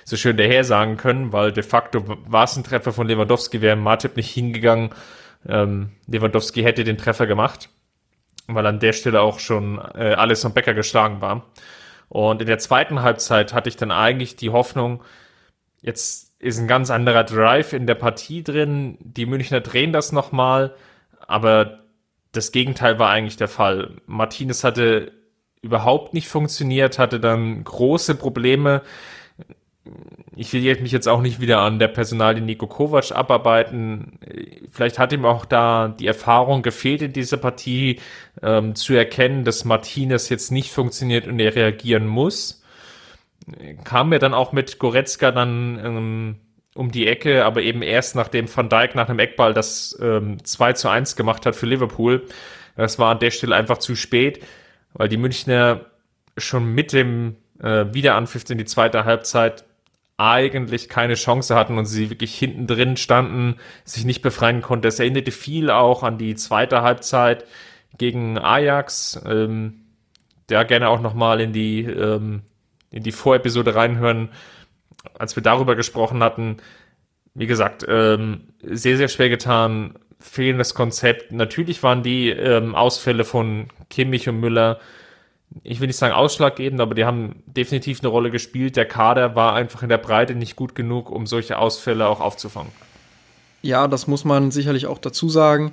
so 0.04 0.16
schön 0.16 0.36
daher 0.36 0.64
sagen 0.64 0.96
können, 0.96 1.32
weil 1.32 1.52
de 1.52 1.62
facto 1.62 2.02
war 2.26 2.44
es 2.44 2.56
ein 2.56 2.64
Treffer 2.64 2.92
von 2.92 3.06
Lewandowski, 3.06 3.60
wäre 3.60 3.76
Martip 3.76 4.16
nicht 4.16 4.30
hingegangen. 4.30 4.90
Ähm, 5.48 5.90
Lewandowski 6.08 6.62
hätte 6.62 6.82
den 6.82 6.98
Treffer 6.98 7.28
gemacht, 7.28 7.68
weil 8.48 8.66
an 8.66 8.80
der 8.80 8.92
Stelle 8.92 9.20
auch 9.20 9.38
schon 9.38 9.78
äh, 9.94 10.14
alles 10.14 10.42
vom 10.42 10.52
Becker 10.52 10.74
geschlagen 10.74 11.20
war. 11.20 11.46
Und 12.08 12.40
in 12.40 12.48
der 12.48 12.58
zweiten 12.58 13.02
Halbzeit 13.02 13.52
hatte 13.52 13.68
ich 13.68 13.76
dann 13.76 13.90
eigentlich 13.90 14.36
die 14.36 14.50
Hoffnung, 14.50 15.02
Jetzt 15.80 16.34
ist 16.40 16.58
ein 16.58 16.68
ganz 16.68 16.90
anderer 16.90 17.24
Drive 17.24 17.72
in 17.72 17.86
der 17.86 17.94
Partie 17.94 18.42
drin. 18.42 18.98
Die 19.00 19.26
Münchner 19.26 19.60
drehen 19.60 19.92
das 19.92 20.12
nochmal, 20.12 20.74
aber 21.26 21.80
das 22.32 22.52
Gegenteil 22.52 22.98
war 22.98 23.10
eigentlich 23.10 23.36
der 23.36 23.48
Fall. 23.48 23.96
Martinez 24.06 24.64
hatte 24.64 25.12
überhaupt 25.62 26.14
nicht 26.14 26.28
funktioniert, 26.28 26.98
hatte 26.98 27.20
dann 27.20 27.64
große 27.64 28.14
Probleme. 28.14 28.82
Ich 30.36 30.52
will 30.52 30.80
mich 30.80 30.92
jetzt 30.92 31.08
auch 31.08 31.20
nicht 31.20 31.40
wieder 31.40 31.60
an 31.60 31.78
der 31.78 31.88
Personalie 31.88 32.42
Nico 32.42 32.66
Kovac 32.66 33.12
abarbeiten. 33.12 34.18
Vielleicht 34.70 34.98
hat 34.98 35.12
ihm 35.12 35.24
auch 35.24 35.44
da 35.44 35.88
die 35.88 36.06
Erfahrung 36.06 36.62
gefehlt 36.62 37.02
in 37.02 37.12
dieser 37.12 37.36
Partie, 37.38 38.00
ähm, 38.42 38.74
zu 38.74 38.94
erkennen, 38.94 39.44
dass 39.44 39.64
Martinez 39.64 40.28
jetzt 40.28 40.52
nicht 40.52 40.70
funktioniert 40.70 41.26
und 41.26 41.40
er 41.40 41.54
reagieren 41.54 42.06
muss 42.06 42.58
kam 43.84 44.10
mir 44.10 44.18
dann 44.18 44.34
auch 44.34 44.52
mit 44.52 44.78
Goretzka 44.78 45.30
dann 45.30 45.80
ähm, 45.84 46.36
um 46.74 46.90
die 46.90 47.06
Ecke, 47.06 47.44
aber 47.44 47.62
eben 47.62 47.82
erst 47.82 48.14
nachdem 48.14 48.54
Van 48.54 48.68
Dijk 48.68 48.94
nach 48.94 49.08
einem 49.08 49.18
Eckball 49.18 49.54
das 49.54 49.98
ähm, 50.00 50.42
2 50.44 50.74
zu 50.74 50.88
1 50.88 51.16
gemacht 51.16 51.46
hat 51.46 51.56
für 51.56 51.66
Liverpool. 51.66 52.26
Das 52.76 52.98
war 52.98 53.10
an 53.10 53.18
der 53.18 53.30
Stelle 53.30 53.56
einfach 53.56 53.78
zu 53.78 53.96
spät, 53.96 54.44
weil 54.92 55.08
die 55.08 55.16
Münchner 55.16 55.86
schon 56.36 56.66
mit 56.66 56.92
dem 56.92 57.36
äh, 57.60 57.86
Wiederanpfiff 57.92 58.48
in 58.50 58.58
die 58.58 58.64
zweite 58.64 59.04
Halbzeit 59.04 59.64
eigentlich 60.18 60.88
keine 60.88 61.14
Chance 61.14 61.54
hatten 61.54 61.78
und 61.78 61.86
sie 61.86 62.10
wirklich 62.10 62.36
hinten 62.36 62.66
drin 62.66 62.96
standen, 62.96 63.56
sich 63.84 64.04
nicht 64.04 64.20
befreien 64.20 64.60
konnten. 64.60 64.82
Das 64.82 64.98
erinnerte 64.98 65.30
viel 65.30 65.70
auch 65.70 66.02
an 66.02 66.18
die 66.18 66.34
zweite 66.34 66.82
Halbzeit 66.82 67.44
gegen 67.96 68.36
Ajax. 68.36 69.20
Ähm, 69.24 69.84
der 70.48 70.64
gerne 70.64 70.88
auch 70.88 71.00
nochmal 71.00 71.40
in 71.40 71.52
die 71.52 71.82
ähm, 71.84 72.42
in 72.90 73.02
die 73.02 73.12
Vorepisode 73.12 73.74
reinhören, 73.74 74.30
als 75.18 75.36
wir 75.36 75.42
darüber 75.42 75.76
gesprochen 75.76 76.22
hatten. 76.22 76.56
Wie 77.34 77.46
gesagt, 77.46 77.84
ähm, 77.86 78.48
sehr, 78.62 78.96
sehr 78.96 79.08
schwer 79.08 79.28
getan, 79.28 79.94
fehlendes 80.18 80.74
Konzept. 80.74 81.30
Natürlich 81.30 81.82
waren 81.82 82.02
die 82.02 82.30
ähm, 82.30 82.74
Ausfälle 82.74 83.24
von 83.24 83.68
Kimmich 83.90 84.28
und 84.28 84.40
Müller, 84.40 84.80
ich 85.62 85.80
will 85.80 85.86
nicht 85.86 85.96
sagen 85.96 86.14
ausschlaggebend, 86.14 86.80
aber 86.80 86.94
die 86.94 87.04
haben 87.04 87.42
definitiv 87.46 88.00
eine 88.00 88.08
Rolle 88.08 88.30
gespielt. 88.30 88.76
Der 88.76 88.86
Kader 88.86 89.34
war 89.34 89.54
einfach 89.54 89.82
in 89.82 89.88
der 89.88 89.98
Breite 89.98 90.34
nicht 90.34 90.56
gut 90.56 90.74
genug, 90.74 91.10
um 91.10 91.26
solche 91.26 91.58
Ausfälle 91.58 92.06
auch 92.06 92.20
aufzufangen. 92.20 92.72
Ja, 93.62 93.88
das 93.88 94.06
muss 94.06 94.24
man 94.24 94.50
sicherlich 94.50 94.86
auch 94.86 94.98
dazu 94.98 95.28
sagen. 95.28 95.72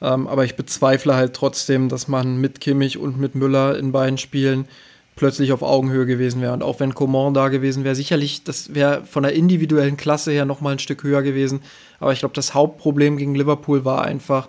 Ähm, 0.00 0.26
aber 0.26 0.44
ich 0.44 0.56
bezweifle 0.56 1.14
halt 1.14 1.34
trotzdem, 1.34 1.88
dass 1.88 2.08
man 2.08 2.38
mit 2.40 2.60
Kimmich 2.60 2.98
und 2.98 3.18
mit 3.18 3.34
Müller 3.34 3.78
in 3.78 3.92
beiden 3.92 4.18
Spielen 4.18 4.66
plötzlich 5.16 5.52
auf 5.52 5.62
Augenhöhe 5.62 6.06
gewesen 6.06 6.42
wäre. 6.42 6.52
Und 6.52 6.62
auch 6.62 6.78
wenn 6.80 6.94
Coman 6.94 7.32
da 7.32 7.48
gewesen 7.48 7.84
wäre, 7.84 7.94
sicherlich, 7.94 8.44
das 8.44 8.74
wäre 8.74 9.04
von 9.04 9.22
der 9.22 9.32
individuellen 9.32 9.96
Klasse 9.96 10.30
her 10.32 10.44
nochmal 10.44 10.74
ein 10.74 10.78
Stück 10.78 11.02
höher 11.02 11.22
gewesen. 11.22 11.62
Aber 11.98 12.12
ich 12.12 12.18
glaube, 12.18 12.34
das 12.34 12.52
Hauptproblem 12.52 13.16
gegen 13.16 13.34
Liverpool 13.34 13.86
war 13.86 14.04
einfach, 14.04 14.48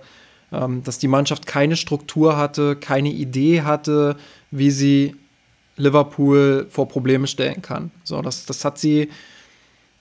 ähm, 0.52 0.84
dass 0.84 1.00
die 1.00 1.08
Mannschaft 1.08 1.46
keine 1.46 1.78
Struktur 1.78 2.38
hatte, 2.38 2.76
keine 2.76 3.10
Idee 3.10 3.62
hatte, 3.62 4.18
wie 4.52 4.72
sie 4.72 5.16
Liverpool 5.78 6.68
vor 6.70 6.88
Probleme 6.88 7.28
stellen 7.28 7.62
kann. 7.62 7.92
So, 8.04 8.22
das, 8.22 8.46
das 8.46 8.66
hat 8.66 8.78
sie 8.78 9.10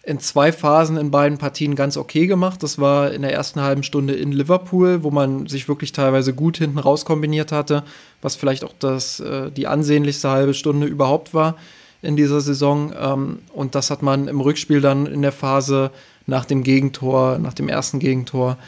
in 0.06 0.20
zwei 0.20 0.52
Phasen 0.52 0.96
in 0.96 1.10
beiden 1.10 1.36
Partien 1.36 1.74
ganz 1.74 1.96
okay 1.96 2.28
gemacht. 2.28 2.62
Das 2.62 2.78
war 2.78 3.12
in 3.12 3.22
der 3.22 3.32
ersten 3.32 3.60
halben 3.60 3.82
Stunde 3.82 4.14
in 4.14 4.30
Liverpool, 4.30 5.02
wo 5.02 5.10
man 5.10 5.46
sich 5.48 5.68
wirklich 5.68 5.90
teilweise 5.90 6.32
gut 6.32 6.58
hinten 6.58 6.78
raus 6.78 7.04
kombiniert 7.04 7.50
hatte, 7.50 7.82
was 8.22 8.36
vielleicht 8.36 8.64
auch 8.64 8.72
das, 8.78 9.18
äh, 9.18 9.50
die 9.50 9.66
ansehnlichste 9.66 10.30
halbe 10.30 10.54
Stunde 10.54 10.86
überhaupt 10.86 11.34
war 11.34 11.56
in 12.02 12.16
dieser 12.16 12.40
Saison. 12.40 12.92
Ähm, 12.98 13.38
und 13.52 13.74
das 13.74 13.90
hat 13.90 14.02
man 14.02 14.28
im 14.28 14.40
Rückspiel 14.40 14.80
dann 14.80 15.06
in 15.06 15.22
der 15.22 15.32
Phase 15.32 15.90
nach 16.26 16.44
dem 16.44 16.62
Gegentor, 16.62 17.38
nach 17.38 17.54
dem 17.54 17.68
ersten 17.68 17.98
Gegentor, 17.98 18.58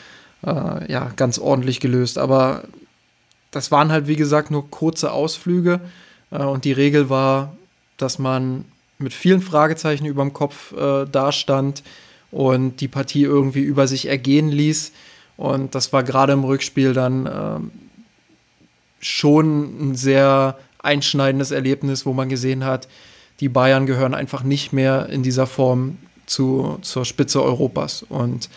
äh, 0.44 0.92
ja, 0.92 1.12
ganz 1.14 1.38
ordentlich 1.38 1.78
gelöst. 1.78 2.18
Aber 2.18 2.64
das 3.50 3.70
waren 3.70 3.90
halt, 3.90 4.06
wie 4.06 4.16
gesagt, 4.16 4.50
nur 4.50 4.70
kurze 4.70 5.12
Ausflüge. 5.12 5.80
Äh, 6.30 6.42
und 6.42 6.64
die 6.64 6.72
Regel 6.72 7.10
war, 7.10 7.56
dass 7.96 8.18
man 8.18 8.64
mit 8.98 9.12
vielen 9.12 9.40
Fragezeichen 9.40 10.06
über 10.06 10.22
dem 10.22 10.32
Kopf 10.32 10.72
äh, 10.72 11.06
dastand 11.06 11.82
und 12.30 12.80
die 12.80 12.88
Partie 12.88 13.22
irgendwie 13.22 13.62
über 13.62 13.86
sich 13.86 14.06
ergehen 14.06 14.48
ließ. 14.48 14.92
Und 15.36 15.74
das 15.74 15.92
war 15.92 16.02
gerade 16.02 16.32
im 16.32 16.44
Rückspiel 16.44 16.92
dann 16.92 17.26
äh, 17.26 17.60
schon 19.00 19.90
ein 19.90 19.94
sehr 19.94 20.58
einschneidendes 20.80 21.50
Erlebnis, 21.50 22.06
wo 22.06 22.12
man 22.12 22.28
gesehen 22.28 22.64
hat, 22.64 22.88
die 23.40 23.48
Bayern 23.48 23.86
gehören 23.86 24.14
einfach 24.14 24.42
nicht 24.42 24.72
mehr 24.72 25.08
in 25.08 25.22
dieser 25.22 25.46
Form 25.46 25.98
zu, 26.26 26.78
zur 26.82 27.04
Spitze 27.04 27.42
Europas. 27.42 28.04
Und 28.08 28.48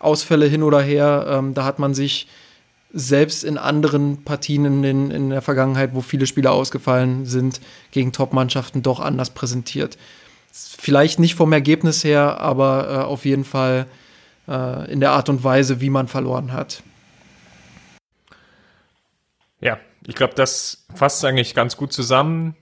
Ausfälle 0.00 0.46
hin 0.46 0.62
oder 0.62 0.82
her, 0.82 1.26
ähm, 1.28 1.54
da 1.54 1.64
hat 1.64 1.78
man 1.78 1.94
sich 1.94 2.26
selbst 2.94 3.42
in 3.42 3.58
anderen 3.58 4.22
Partien 4.22 4.64
in, 4.64 4.82
den, 4.82 5.10
in 5.10 5.30
der 5.30 5.42
Vergangenheit, 5.42 5.94
wo 5.94 6.00
viele 6.00 6.26
Spieler 6.26 6.52
ausgefallen 6.52 7.26
sind, 7.26 7.60
gegen 7.90 8.12
Top-Mannschaften 8.12 8.82
doch 8.82 9.00
anders 9.00 9.30
präsentiert. 9.30 9.98
Vielleicht 10.52 11.18
nicht 11.18 11.34
vom 11.34 11.52
Ergebnis 11.52 12.04
her, 12.04 12.40
aber 12.40 12.88
äh, 12.88 13.04
auf 13.04 13.24
jeden 13.24 13.44
Fall 13.44 13.86
äh, 14.46 14.90
in 14.92 15.00
der 15.00 15.10
Art 15.10 15.28
und 15.28 15.42
Weise, 15.42 15.80
wie 15.80 15.90
man 15.90 16.06
verloren 16.06 16.52
hat. 16.52 16.84
Ja, 19.60 19.80
ich 20.06 20.14
glaube, 20.14 20.34
das 20.34 20.86
fasst 20.94 21.24
eigentlich 21.24 21.54
ganz 21.54 21.76
gut 21.76 21.92
zusammen. 21.92 22.54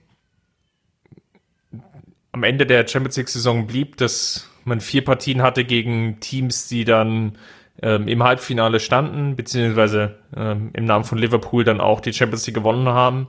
Am 2.31 2.41
Ende 2.41 2.65
der 2.65 2.87
Champions 2.87 3.17
League-Saison 3.17 3.67
blieb, 3.67 3.97
dass 3.97 4.49
man 4.63 4.81
vier 4.81 5.05
Partien 5.05 5.43
hatte 5.43 5.63
gegen 5.63 6.19
Teams, 6.19 6.67
die 6.67 6.85
dann 6.85 7.37
ähm, 7.81 8.07
im 8.07 8.23
Halbfinale 8.23 8.79
standen, 8.79 9.35
beziehungsweise 9.35 10.19
ähm, 10.35 10.69
im 10.73 10.85
Namen 10.85 11.05
von 11.05 11.17
Liverpool 11.17 11.63
dann 11.63 11.81
auch 11.81 11.99
die 11.99 12.13
Champions 12.13 12.45
League 12.45 12.55
gewonnen 12.55 12.87
haben. 12.87 13.27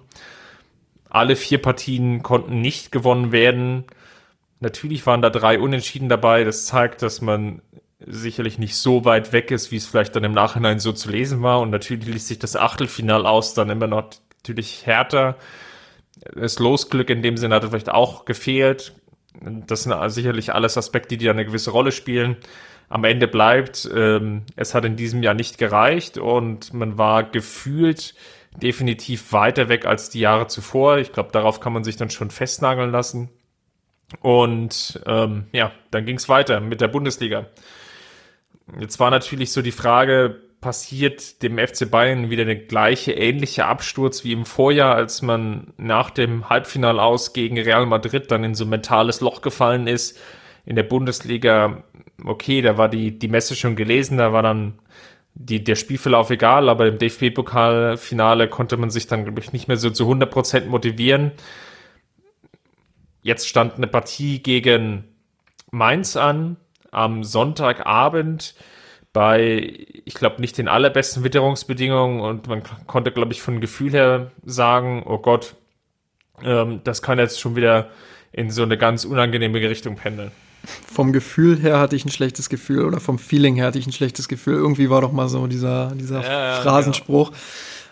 Alle 1.09 1.37
vier 1.37 1.63
Partien 1.63 2.23
konnten 2.23 2.61
nicht 2.61 2.93
gewonnen 2.93 3.33
werden. 3.33 3.85
Natürlich 4.61 5.07
waren 5.07 5.23
da 5.23 5.31
drei 5.31 5.59
Unentschieden 5.59 6.09
dabei. 6.09 6.45
Das 6.45 6.67
zeigt, 6.67 7.03
dass 7.03 7.21
man 7.21 7.63
sicherlich 8.07 8.59
nicht 8.59 8.77
so 8.77 9.05
weit 9.05 9.33
weg 9.33 9.51
ist, 9.51 9.71
wie 9.71 9.77
es 9.77 9.87
vielleicht 9.87 10.17
dann 10.17 10.25
im 10.25 10.33
Nachhinein 10.33 10.79
so 10.79 10.93
zu 10.93 11.11
lesen 11.11 11.43
war. 11.43 11.61
Und 11.61 11.71
natürlich 11.71 12.07
ließ 12.07 12.29
sich 12.29 12.39
das 12.39 12.57
Achtelfinal 12.57 13.27
aus 13.27 13.55
dann 13.55 13.71
immer 13.71 13.87
noch 13.87 14.11
natürlich 14.39 14.87
härter. 14.87 15.37
Das 16.35 16.59
Losglück 16.59 17.11
in 17.11 17.23
dem 17.23 17.37
Sinne 17.37 17.55
hatte 17.55 17.69
vielleicht 17.69 17.91
auch 17.91 18.25
gefehlt. 18.25 18.95
Das 19.41 19.83
sind 19.83 19.95
sicherlich 20.11 20.55
alles 20.55 20.79
Aspekte, 20.79 21.17
die 21.17 21.25
da 21.25 21.33
eine 21.33 21.45
gewisse 21.45 21.71
Rolle 21.71 21.93
spielen. 21.93 22.37
Am 22.89 23.05
Ende 23.05 23.27
bleibt, 23.27 23.89
ähm, 23.95 24.43
es 24.57 24.75
hat 24.75 24.85
in 24.85 24.97
diesem 24.97 25.23
Jahr 25.23 25.35
nicht 25.35 25.59
gereicht 25.59 26.19
und 26.19 26.73
man 26.75 26.99
war 26.99 27.25
gefühlt 27.25 28.15
definitiv 28.57 29.33
weiter 29.33 29.69
weg 29.69 29.87
als 29.87 30.11
die 30.11 30.21
Jahre 30.21 30.47
zuvor. 30.47 30.99
Ich 30.99 31.13
glaube, 31.13 31.31
darauf 31.33 31.61
kann 31.61 31.73
man 31.73 31.85
sich 31.85 31.97
dann 31.97 32.11
schon 32.11 32.31
festnageln 32.31 32.91
lassen. 32.91 33.31
Und 34.21 35.01
ähm, 35.07 35.47
ja, 35.53 35.73
dann 35.91 36.07
ging 36.07 36.17
es 36.17 36.29
weiter 36.29 36.61
mit 36.61 36.81
der 36.81 36.89
Bundesliga. 36.89 37.47
Jetzt 38.79 39.01
war 39.01 39.11
natürlich 39.11 39.53
so 39.53 39.61
die 39.61 39.73
Frage, 39.73 40.41
passiert 40.61 41.43
dem 41.43 41.59
FC 41.59 41.91
Bayern 41.91 42.31
wieder 42.31 42.47
der 42.47 42.57
gleiche 42.57 43.13
ähnliche 43.13 43.67
Absturz 43.67 44.25
wie 44.25 44.33
im 44.33 44.47
Vorjahr, 44.47 44.95
als 44.95 45.21
man 45.21 45.75
nach 45.77 46.09
dem 46.09 46.49
Halbfinal 46.49 46.99
aus 46.99 47.35
gegen 47.35 47.59
Real 47.59 47.85
Madrid 47.85 48.31
dann 48.31 48.45
in 48.45 48.55
so 48.55 48.65
ein 48.65 48.71
mentales 48.71 49.21
Loch 49.21 49.43
gefallen 49.43 49.87
ist. 49.87 50.19
In 50.67 50.77
der 50.77 50.83
Bundesliga, 50.83 51.85
okay, 52.25 52.63
da 52.63 52.79
war 52.79 52.89
die, 52.89 53.19
die 53.19 53.29
Messe 53.29 53.55
schon 53.55 53.77
gelesen, 53.77 54.19
da 54.19 54.33
war 54.33 54.43
dann 54.43 54.79
die, 55.35 55.63
der 55.63 55.75
Spielverlauf 55.75 56.31
egal, 56.31 56.69
aber 56.69 56.87
im 56.87 56.99
DFB-Pokalfinale 56.99 58.49
konnte 58.49 58.77
man 58.77 58.91
sich 58.91 59.07
dann, 59.07 59.25
glaube 59.25 59.41
ich, 59.41 59.53
nicht 59.53 59.69
mehr 59.69 59.77
so 59.77 59.91
zu 59.91 60.09
100% 60.11 60.67
motivieren. 60.67 61.33
Jetzt 63.23 63.49
stand 63.49 63.75
eine 63.75 63.87
Partie 63.87 64.43
gegen 64.43 65.05
Mainz 65.71 66.17
an, 66.17 66.57
am 66.93 67.25
Sonntagabend 67.25 68.55
bei, 69.13 69.87
ich 70.05 70.15
glaube, 70.15 70.41
nicht 70.41 70.59
den 70.59 70.69
allerbesten 70.69 71.25
Witterungsbedingungen 71.25 72.21
und 72.21 72.49
man 72.49 72.63
konnte, 72.87 73.13
glaube 73.13 73.33
ich, 73.33 73.43
von 73.43 73.61
Gefühl 73.61 73.93
her 73.93 74.31
sagen, 74.45 75.03
oh 75.07 75.19
Gott, 75.19 75.57
ähm, 76.43 76.81
das 76.85 77.01
kann 77.03 77.19
jetzt 77.19 77.41
schon 77.41 77.57
wieder 77.57 77.91
in 78.33 78.51
so 78.51 78.63
eine 78.63 78.77
ganz 78.77 79.05
unangenehme 79.05 79.61
Richtung 79.61 79.95
pendeln. 79.97 80.33
Vom 80.93 81.13
Gefühl 81.13 81.59
her 81.61 81.79
hatte 81.79 81.97
ich 81.97 82.05
ein 82.05 82.11
schlechtes 82.11 82.49
Gefühl 82.49 82.85
oder 82.85 83.01
vom 83.01 83.19
Feeling 83.19 83.57
her 83.57 83.67
hatte 83.67 83.79
ich 83.79 83.87
ein 83.87 83.93
schlechtes 83.93 84.29
Gefühl. 84.29 84.55
Irgendwie 84.55 84.91
war 84.91 85.01
doch 85.01 85.13
mal 85.13 85.29
so 85.29 85.47
dieser, 85.47 85.93
dieser 85.95 86.23
ja, 86.23 86.61
Phrasenspruch. 86.63 87.33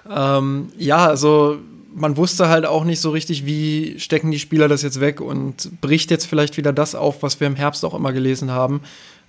Ja. 0.09 0.39
Ähm, 0.39 0.73
ja, 0.79 1.07
also 1.07 1.59
man 1.95 2.17
wusste 2.17 2.49
halt 2.49 2.65
auch 2.65 2.85
nicht 2.85 3.01
so 3.01 3.11
richtig, 3.11 3.45
wie 3.45 3.99
stecken 3.99 4.31
die 4.31 4.39
Spieler 4.39 4.67
das 4.69 4.83
jetzt 4.83 5.01
weg 5.01 5.21
und 5.21 5.81
bricht 5.81 6.11
jetzt 6.11 6.27
vielleicht 6.27 6.57
wieder 6.57 6.73
das 6.73 6.95
auf, 6.95 7.23
was 7.23 7.39
wir 7.41 7.47
im 7.47 7.57
Herbst 7.57 7.85
auch 7.85 7.95
immer 7.95 8.13
gelesen 8.13 8.51
haben 8.51 8.81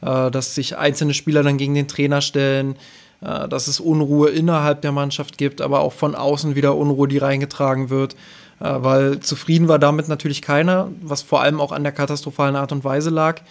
äh, 0.04 0.32
dass 0.32 0.56
sich 0.56 0.78
einzelne 0.78 1.14
Spieler 1.14 1.44
dann 1.44 1.58
gegen 1.58 1.74
den 1.74 1.88
Trainer 1.88 2.22
stellen, 2.22 2.76
äh, 3.22 3.48
dass 3.48 3.68
es 3.68 3.80
Unruhe 3.80 4.30
innerhalb 4.30 4.82
der 4.82 4.92
Mannschaft 4.92 5.38
gibt, 5.38 5.62
aber 5.62 5.80
auch 5.80 5.94
von 5.94 6.16
außen 6.16 6.56
wieder 6.56 6.76
Unruhe, 6.76 7.08
die 7.08 7.18
reingetragen 7.18 7.90
wird. 7.90 8.16
Äh, 8.60 8.76
weil 8.80 9.20
zufrieden 9.20 9.68
war 9.68 9.80
damit 9.80 10.08
natürlich 10.08 10.42
keiner, 10.42 10.90
was 11.02 11.22
vor 11.22 11.42
allem 11.42 11.60
auch 11.60 11.72
an 11.72 11.84
der 11.84 11.92
katastrophalen 11.92 12.56
Art 12.56 12.72
und 12.72 12.84
Weise 12.84 13.10
lag. 13.10 13.42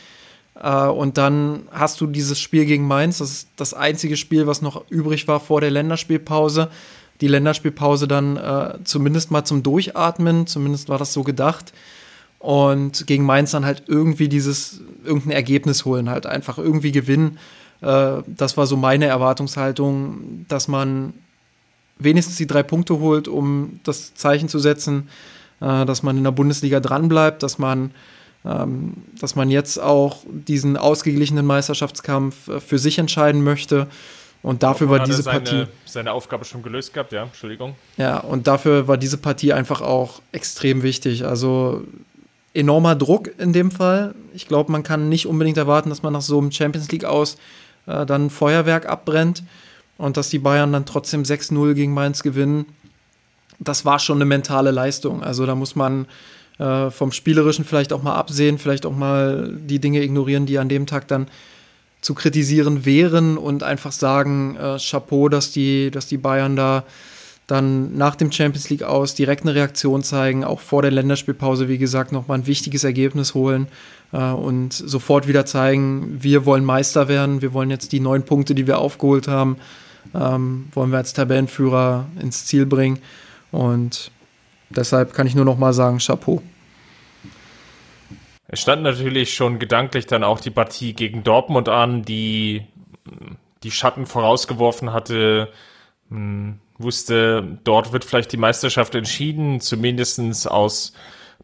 Äh, 0.61 0.87
und 0.87 1.19
dann 1.19 1.63
hast 1.71 2.01
du 2.01 2.07
dieses 2.07 2.41
Spiel 2.41 2.65
gegen 2.65 2.87
Mainz, 2.87 3.19
das 3.19 3.31
ist 3.31 3.49
das 3.57 3.75
einzige 3.75 4.17
Spiel, 4.17 4.47
was 4.47 4.63
noch 4.63 4.89
übrig 4.91 5.29
war 5.29 5.41
vor 5.41 5.61
der 5.61 5.71
Länderspielpause. 5.71 6.71
Die 7.21 7.29
Länderspielpause 7.29 8.09
dann 8.09 8.37
äh, 8.37 8.79
zumindest 8.85 9.31
mal 9.31 9.45
zum 9.45 9.63
Durchatmen, 9.63 10.47
zumindest 10.47 10.89
war 10.89 10.99
das 10.99 11.13
so 11.13 11.23
gedacht 11.23 11.73
und 12.39 13.07
gegen 13.07 13.25
Mainz 13.25 13.53
dann 13.53 13.65
halt 13.65 13.85
irgendwie 13.87 14.29
dieses, 14.29 14.81
irgendein 15.05 15.31
Ergebnis 15.31 15.85
holen, 15.85 16.11
halt 16.11 16.27
einfach 16.27 16.59
irgendwie 16.59 16.91
gewinnen. 16.91 17.39
Das 17.81 18.57
war 18.57 18.67
so 18.67 18.77
meine 18.77 19.07
Erwartungshaltung, 19.07 20.45
dass 20.49 20.67
man 20.67 21.15
wenigstens 22.05 22.37
die 22.37 22.47
drei 22.47 22.63
Punkte 22.63 22.99
holt, 22.99 23.29
um 23.29 23.81
das 23.85 24.15
Zeichen 24.15 24.49
zu 24.49 24.59
setzen, 24.59 25.09
äh, 25.61 25.85
dass 25.87 26.03
man 26.03 26.17
in 26.17 26.25
der 26.25 26.33
Bundesliga 26.33 26.81
dranbleibt, 26.81 27.43
dass 27.43 27.59
man, 27.59 27.93
ähm, 28.45 28.95
dass 29.21 29.37
man 29.37 29.51
jetzt 29.51 29.81
auch 29.81 30.19
diesen 30.27 30.77
ausgeglichenen 30.77 31.47
Meisterschaftskampf 31.47 32.49
äh, 32.49 32.61
für 32.61 32.79
sich 32.79 32.99
entscheiden 32.99 33.45
möchte. 33.45 33.89
Und 34.43 34.65
dafür 34.65 34.91
war 34.91 35.05
diese 35.05 35.23
seine, 35.23 35.39
Partie. 35.39 35.67
Seine 35.85 36.13
Aufgabe 36.13 36.45
schon 36.45 36.65
gelöst 36.65 36.93
gehabt, 36.93 37.13
ja, 37.13 37.23
Entschuldigung. 37.23 37.77
Ja, 37.97 38.19
und 38.19 38.49
dafür 38.49 38.89
war 38.89 38.97
diese 38.97 39.17
Partie 39.17 39.53
einfach 39.53 39.81
auch 39.81 40.21
extrem 40.33 40.83
wichtig. 40.83 41.25
Also 41.25 41.85
enormer 42.53 42.97
Druck 42.97 43.31
in 43.39 43.53
dem 43.53 43.71
Fall. 43.71 44.17
Ich 44.35 44.49
glaube, 44.49 44.73
man 44.73 44.83
kann 44.83 45.09
nicht 45.09 45.27
unbedingt 45.27 45.59
erwarten, 45.59 45.91
dass 45.91 46.03
man 46.03 46.13
nach 46.13 46.23
so 46.23 46.39
einem 46.39 46.51
Champions 46.51 46.91
League 46.91 47.05
aus 47.05 47.37
äh, 47.87 48.05
dann 48.05 48.31
Feuerwerk 48.31 48.89
abbrennt 48.89 49.45
und 50.03 50.17
dass 50.17 50.31
die 50.31 50.41
Bayern 50.41 50.73
dann 50.73 50.85
trotzdem 50.85 51.23
6-0 51.23 51.75
gegen 51.75 51.95
Mainz 51.95 52.25
gewinnen. 52.25 52.67
Das 53.61 53.85
war 53.85 54.01
schon 54.01 54.17
eine 54.17 54.25
mentale 54.25 54.73
Leistung. 54.73 55.23
Also 55.23 55.47
da 55.47 55.55
muss 55.55 55.77
man 55.77 56.07
äh, 56.59 56.91
vom 56.91 57.13
Spielerischen 57.13 57.65
vielleicht 57.65 57.93
auch 57.93 58.03
mal 58.03 58.17
absehen, 58.17 58.59
vielleicht 58.59 58.85
auch 58.85 58.97
mal 58.97 59.57
die 59.57 59.79
Dinge 59.79 60.03
ignorieren, 60.03 60.45
die 60.45 60.59
an 60.59 60.69
dem 60.69 60.87
Tag 60.87 61.07
dann 61.07 61.29
zu 62.01 62.15
kritisieren 62.15 62.85
wären 62.85 63.39
und 63.39 63.63
einfach 63.63 63.93
sagen, 63.93 64.57
äh, 64.57 64.77
Chapeau, 64.79 65.29
dass 65.29 65.53
die, 65.53 65.93
dass 65.93 66.09
die 66.09 66.19
Bayern 66.19 66.57
da 66.57 66.83
dann 67.47 67.97
nach 67.97 68.17
dem 68.17 68.33
Champions 68.33 68.71
League 68.71 68.83
aus 68.83 69.15
direkt 69.15 69.43
eine 69.43 69.55
Reaktion 69.55 70.03
zeigen, 70.03 70.43
auch 70.43 70.59
vor 70.59 70.83
der 70.83 70.91
Länderspielpause, 70.91 71.69
wie 71.69 71.79
gesagt, 71.79 72.11
nochmal 72.11 72.39
ein 72.39 72.47
wichtiges 72.49 72.83
Ergebnis 72.83 73.35
holen 73.35 73.69
äh, 74.13 74.33
und 74.33 74.73
sofort 74.73 75.29
wieder 75.29 75.47
zeigen, 75.47 76.19
wir 76.21 76.45
wollen 76.45 76.65
Meister 76.65 77.07
werden, 77.07 77.41
wir 77.41 77.53
wollen 77.53 77.71
jetzt 77.71 77.93
die 77.93 78.01
neun 78.01 78.25
Punkte, 78.25 78.57
die 78.57 78.67
wir 78.67 78.79
aufgeholt 78.79 79.29
haben, 79.29 79.59
ähm, 80.15 80.69
wollen 80.73 80.91
wir 80.91 80.99
als 80.99 81.13
Tabellenführer 81.13 82.07
ins 82.21 82.47
Ziel 82.47 82.67
bringen 82.67 82.99
und 83.51 84.11
deshalb 84.71 85.15
kann 85.15 85.27
ich 85.27 85.35
nur 85.35 85.45
nochmal 85.45 85.73
sagen, 85.73 85.99
Chapeau. 85.99 86.43
Es 88.49 88.61
stand 88.61 88.83
natürlich 88.83 89.35
schon 89.35 89.59
gedanklich 89.59 90.07
dann 90.07 90.25
auch 90.25 90.39
die 90.39 90.51
Partie 90.51 90.93
gegen 90.93 91.23
Dortmund 91.23 91.69
an, 91.69 92.03
die 92.03 92.67
die 93.63 93.71
Schatten 93.71 94.07
vorausgeworfen 94.07 94.93
hatte, 94.93 95.53
hm, 96.11 96.59
wusste, 96.79 97.59
dort 97.65 97.93
wird 97.93 98.05
vielleicht 98.05 98.33
die 98.33 98.37
Meisterschaft 98.37 98.95
entschieden, 98.95 99.61
zumindestens 99.61 100.47
aus 100.47 100.93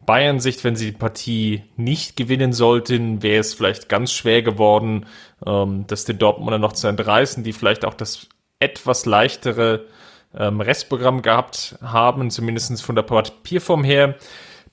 Bayern-Sicht, 0.05 0.65
wenn 0.65 0.77
sie 0.77 0.87
die 0.87 0.99
Partie 0.99 1.63
nicht 1.77 2.17
gewinnen 2.17 2.53
sollten, 2.53 3.23
wäre 3.23 3.41
es 3.41 3.55
vielleicht 3.55 3.89
ganz 3.89 4.13
schwer 4.13 4.43
geworden, 4.43 5.07
ähm, 5.47 5.85
das 5.87 6.05
den 6.05 6.19
Dortmunder 6.19 6.59
noch 6.59 6.73
zu 6.73 6.89
entreißen, 6.89 7.45
die 7.45 7.53
vielleicht 7.53 7.85
auch 7.85 7.95
das 7.95 8.29
etwas 8.61 9.07
leichtere 9.07 9.87
ähm, 10.37 10.61
Restprogramm 10.61 11.23
gehabt 11.23 11.79
haben, 11.83 12.31
zumindestens 12.31 12.81
von 12.81 12.95
der 12.95 13.03
Papierform 13.03 13.85
her. 13.85 14.17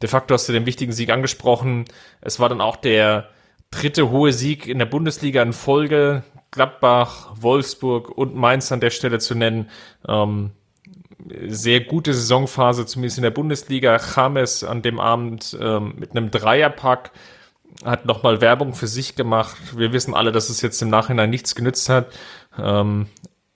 De 0.01 0.09
facto 0.09 0.33
hast 0.33 0.49
du 0.49 0.53
den 0.53 0.65
wichtigen 0.65 0.91
Sieg 0.91 1.09
angesprochen. 1.09 1.85
Es 2.21 2.39
war 2.39 2.49
dann 2.49 2.61
auch 2.61 2.75
der 2.75 3.29
dritte 3.71 4.09
hohe 4.09 4.33
Sieg 4.33 4.67
in 4.67 4.79
der 4.79 4.85
Bundesliga 4.85 5.41
in 5.41 5.53
Folge. 5.53 6.23
Gladbach, 6.51 7.33
Wolfsburg 7.35 8.09
und 8.09 8.35
Mainz 8.35 8.71
an 8.71 8.79
der 8.79 8.89
Stelle 8.89 9.19
zu 9.19 9.35
nennen. 9.35 9.69
Ähm, 10.07 10.51
sehr 11.47 11.81
gute 11.81 12.13
Saisonphase, 12.13 12.85
zumindest 12.85 13.17
in 13.17 13.23
der 13.23 13.31
Bundesliga. 13.31 13.99
James 14.15 14.63
an 14.63 14.81
dem 14.81 14.99
Abend 14.99 15.57
ähm, 15.59 15.95
mit 15.97 16.11
einem 16.11 16.31
Dreierpack 16.31 17.11
hat 17.83 18.05
nochmal 18.05 18.41
Werbung 18.41 18.73
für 18.73 18.87
sich 18.87 19.15
gemacht. 19.15 19.57
Wir 19.75 19.91
wissen 19.91 20.13
alle, 20.13 20.31
dass 20.31 20.49
es 20.49 20.61
jetzt 20.61 20.81
im 20.81 20.89
Nachhinein 20.89 21.29
nichts 21.29 21.55
genützt 21.55 21.89
hat. 21.89 22.07
Ähm, 22.57 23.07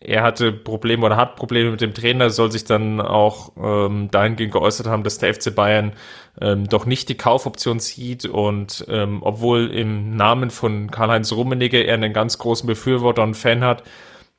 er 0.01 0.23
hatte 0.23 0.53
Probleme 0.53 1.05
oder 1.05 1.17
hat 1.17 1.35
Probleme 1.35 1.71
mit 1.71 1.81
dem 1.81 1.93
Trainer, 1.93 2.29
soll 2.29 2.51
sich 2.51 2.63
dann 2.63 3.01
auch 3.01 3.51
ähm, 3.57 4.09
dahingehend 4.11 4.53
geäußert 4.53 4.87
haben, 4.87 5.03
dass 5.03 5.17
der 5.17 5.33
FC 5.33 5.53
Bayern 5.53 5.93
ähm, 6.39 6.69
doch 6.69 6.85
nicht 6.85 7.09
die 7.09 7.17
Kaufoption 7.17 7.81
zieht 7.81 8.25
und 8.25 8.85
ähm, 8.87 9.19
obwohl 9.21 9.69
im 9.71 10.15
Namen 10.15 10.51
von 10.51 10.89
Karl-Heinz 10.89 11.33
Rummenigge 11.33 11.83
er 11.83 11.95
einen 11.95 12.13
ganz 12.13 12.37
großen 12.37 12.65
Befürworter 12.65 13.23
und 13.23 13.35
Fan 13.35 13.63
hat 13.63 13.83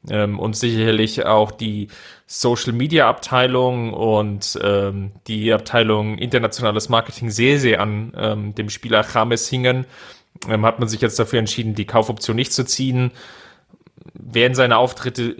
ähm, 0.08 0.38
und 0.38 0.56
sicherlich 0.56 1.26
auch 1.26 1.50
die 1.50 1.88
Social 2.26 2.72
Media 2.72 3.06
Abteilung 3.08 3.92
und 3.92 4.58
ähm, 4.62 5.12
die 5.26 5.52
Abteilung 5.52 6.16
internationales 6.16 6.88
Marketing 6.88 7.28
sehr, 7.28 7.58
sehr 7.58 7.82
an 7.82 8.14
ähm, 8.16 8.54
dem 8.54 8.70
Spieler 8.70 9.04
James 9.12 9.46
hingen, 9.48 9.84
ähm, 10.48 10.64
hat 10.64 10.78
man 10.78 10.88
sich 10.88 11.02
jetzt 11.02 11.18
dafür 11.18 11.38
entschieden, 11.38 11.74
die 11.74 11.86
Kaufoption 11.86 12.36
nicht 12.36 12.54
zu 12.54 12.64
ziehen. 12.64 13.10
Wären 14.14 14.54
seine 14.54 14.78
Auftritte 14.78 15.36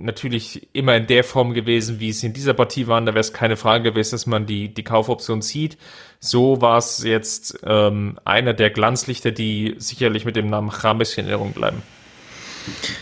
natürlich 0.00 0.68
immer 0.72 0.96
in 0.96 1.06
der 1.06 1.24
Form 1.24 1.54
gewesen, 1.54 2.00
wie 2.00 2.10
es 2.10 2.22
in 2.22 2.32
dieser 2.32 2.54
Partie 2.54 2.86
waren, 2.86 3.06
da 3.06 3.12
wäre 3.12 3.20
es 3.20 3.32
keine 3.32 3.56
Frage 3.56 3.90
gewesen, 3.90 4.12
dass 4.12 4.26
man 4.26 4.46
die, 4.46 4.72
die 4.72 4.84
Kaufoption 4.84 5.42
zieht. 5.42 5.76
So 6.20 6.60
war 6.60 6.78
es 6.78 7.02
jetzt 7.02 7.58
ähm, 7.64 8.18
einer 8.24 8.54
der 8.54 8.70
Glanzlichter, 8.70 9.32
die 9.32 9.74
sicherlich 9.78 10.24
mit 10.24 10.36
dem 10.36 10.48
Namen 10.50 10.72
James 10.82 11.16
in 11.16 11.26
Erinnerung 11.26 11.52
bleiben. 11.52 11.82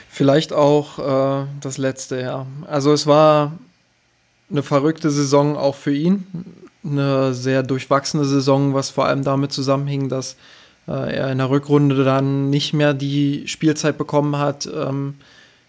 Vielleicht 0.09 0.53
auch 0.53 0.99
äh, 0.99 1.47
das 1.61 1.79
letzte, 1.79 2.21
ja. 2.21 2.47
Also 2.67 2.93
es 2.93 3.07
war 3.07 3.59
eine 4.51 4.63
verrückte 4.63 5.11
Saison 5.11 5.57
auch 5.57 5.75
für 5.75 5.95
ihn. 5.95 6.27
Eine 6.85 7.35
sehr 7.35 7.63
durchwachsene 7.63 8.25
Saison, 8.25 8.75
was 8.75 8.91
vor 8.91 9.07
allem 9.07 9.25
damit 9.25 9.53
zusammenhing, 9.53 10.09
dass 10.09 10.37
er 10.93 11.31
in 11.33 11.39
der 11.39 11.51
Rückrunde 11.51 12.05
dann 12.05 12.51
nicht 12.51 12.73
mehr 12.73 12.95
die 12.95 13.47
Spielzeit 13.47 13.99
bekommen 13.99 14.39
hat, 14.39 14.69
ähm, 14.73 15.15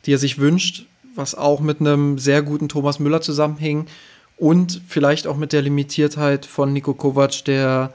die 0.05 0.13
er 0.13 0.17
sich 0.17 0.37
wünscht, 0.37 0.85
was 1.15 1.35
auch 1.35 1.59
mit 1.59 1.79
einem 1.79 2.19
sehr 2.19 2.41
guten 2.41 2.69
Thomas 2.69 2.99
Müller 2.99 3.21
zusammenhing 3.21 3.87
und 4.37 4.81
vielleicht 4.87 5.27
auch 5.27 5.35
mit 5.35 5.51
der 5.51 5.63
Limitiertheit 5.63 6.45
von 6.45 6.71
Nico 6.71 6.93
Kovac, 6.93 7.43
der 7.45 7.91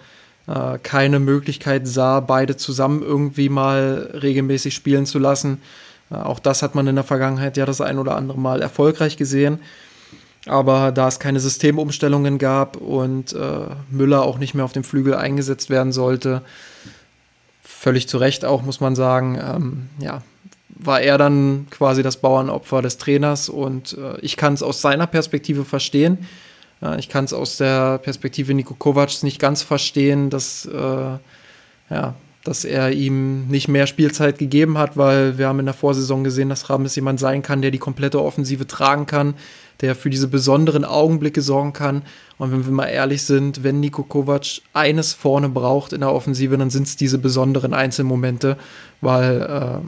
äh, 0.48 0.78
keine 0.82 1.20
Möglichkeit 1.20 1.87
sah, 1.87 2.20
beide 2.20 2.56
zusammen 2.56 3.02
irgendwie 3.02 3.48
mal 3.48 4.11
regelmäßig 4.20 4.74
spielen 4.74 5.06
zu 5.06 5.18
lassen. 5.20 5.62
Äh, 6.11 6.16
auch 6.16 6.40
das 6.40 6.62
hat 6.62 6.74
man 6.74 6.87
in 6.88 6.96
der 6.96 7.04
Vergangenheit 7.04 7.56
ja 7.56 7.64
das 7.64 7.80
ein 7.80 7.98
oder 7.98 8.16
andere 8.16 8.38
Mal 8.38 8.61
erfolgreich 8.61 9.16
gesehen. 9.16 9.61
Aber 10.46 10.90
da 10.90 11.06
es 11.06 11.20
keine 11.20 11.38
Systemumstellungen 11.38 12.38
gab 12.38 12.76
und 12.76 13.32
äh, 13.32 13.66
Müller 13.90 14.22
auch 14.22 14.38
nicht 14.38 14.54
mehr 14.54 14.64
auf 14.64 14.72
dem 14.72 14.82
Flügel 14.82 15.14
eingesetzt 15.14 15.70
werden 15.70 15.92
sollte, 15.92 16.42
völlig 17.83 18.09
zu 18.09 18.18
Recht 18.18 18.45
auch, 18.45 18.62
muss 18.62 18.79
man 18.79 18.95
sagen, 18.95 19.37
ähm, 19.45 19.88
ja, 19.99 20.23
war 20.68 21.01
er 21.01 21.18
dann 21.18 21.66
quasi 21.68 22.05
das 22.05 22.16
Bauernopfer 22.16 22.81
des 22.81 22.97
Trainers 22.97 23.49
und 23.49 23.99
äh, 23.99 24.21
ich 24.21 24.37
kann 24.37 24.55
es 24.55 24.62
aus 24.62 24.81
seiner 24.81 25.09
Perspektive 25.09 25.64
verstehen. 25.64 26.18
Äh, 26.81 27.01
ich 27.01 27.09
kann 27.09 27.25
es 27.25 27.33
aus 27.33 27.57
der 27.57 27.99
Perspektive 27.99 28.55
Niko 28.55 28.75
Kovacs 28.75 29.25
nicht 29.25 29.40
ganz 29.40 29.62
verstehen, 29.62 30.31
dass, 30.31 30.64
äh, 30.64 31.18
ja, 31.90 32.14
dass 32.44 32.64
er 32.64 32.90
ihm 32.90 33.46
nicht 33.46 33.68
mehr 33.68 33.87
Spielzeit 33.87 34.38
gegeben 34.38 34.76
hat, 34.78 34.96
weil 34.96 35.38
wir 35.38 35.48
haben 35.48 35.61
in 35.61 35.66
der 35.66 35.74
Vorsaison 35.74 36.24
gesehen, 36.24 36.48
dass 36.48 36.68
Rames 36.68 36.96
jemand 36.96 37.20
sein 37.20 37.42
kann, 37.42 37.62
der 37.62 37.70
die 37.70 37.78
komplette 37.78 38.20
Offensive 38.20 38.66
tragen 38.66 39.07
kann, 39.07 39.35
der 39.81 39.94
für 39.94 40.11
diese 40.11 40.28
besonderen 40.28 40.85
Augenblicke 40.85 41.40
sorgen 41.40 41.72
kann. 41.72 42.02
Und 42.38 42.52
wenn 42.52 42.64
wir 42.64 42.72
mal 42.72 42.87
ehrlich 42.87 43.22
sind, 43.22 43.62
wenn 43.62 43.81
Nico 43.81 44.02
Kovac 44.02 44.61
eines 44.72 45.12
vorne 45.12 45.48
braucht 45.48 45.92
in 45.92 46.00
der 46.00 46.12
Offensive, 46.12 46.57
dann 46.59 46.70
sind 46.70 46.87
es 46.87 46.96
diese 46.96 47.18
besonderen 47.18 47.74
Einzelmomente, 47.74 48.57
weil 49.00 49.42
äh, 49.42 49.87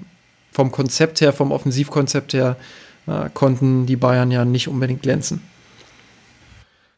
vom 0.52 0.70
Konzept 0.70 1.20
her, 1.20 1.32
vom 1.32 1.50
Offensivkonzept 1.50 2.34
her, 2.34 2.56
äh, 3.06 3.28
konnten 3.34 3.86
die 3.86 3.96
Bayern 3.96 4.30
ja 4.30 4.44
nicht 4.44 4.68
unbedingt 4.68 5.02
glänzen. 5.02 5.42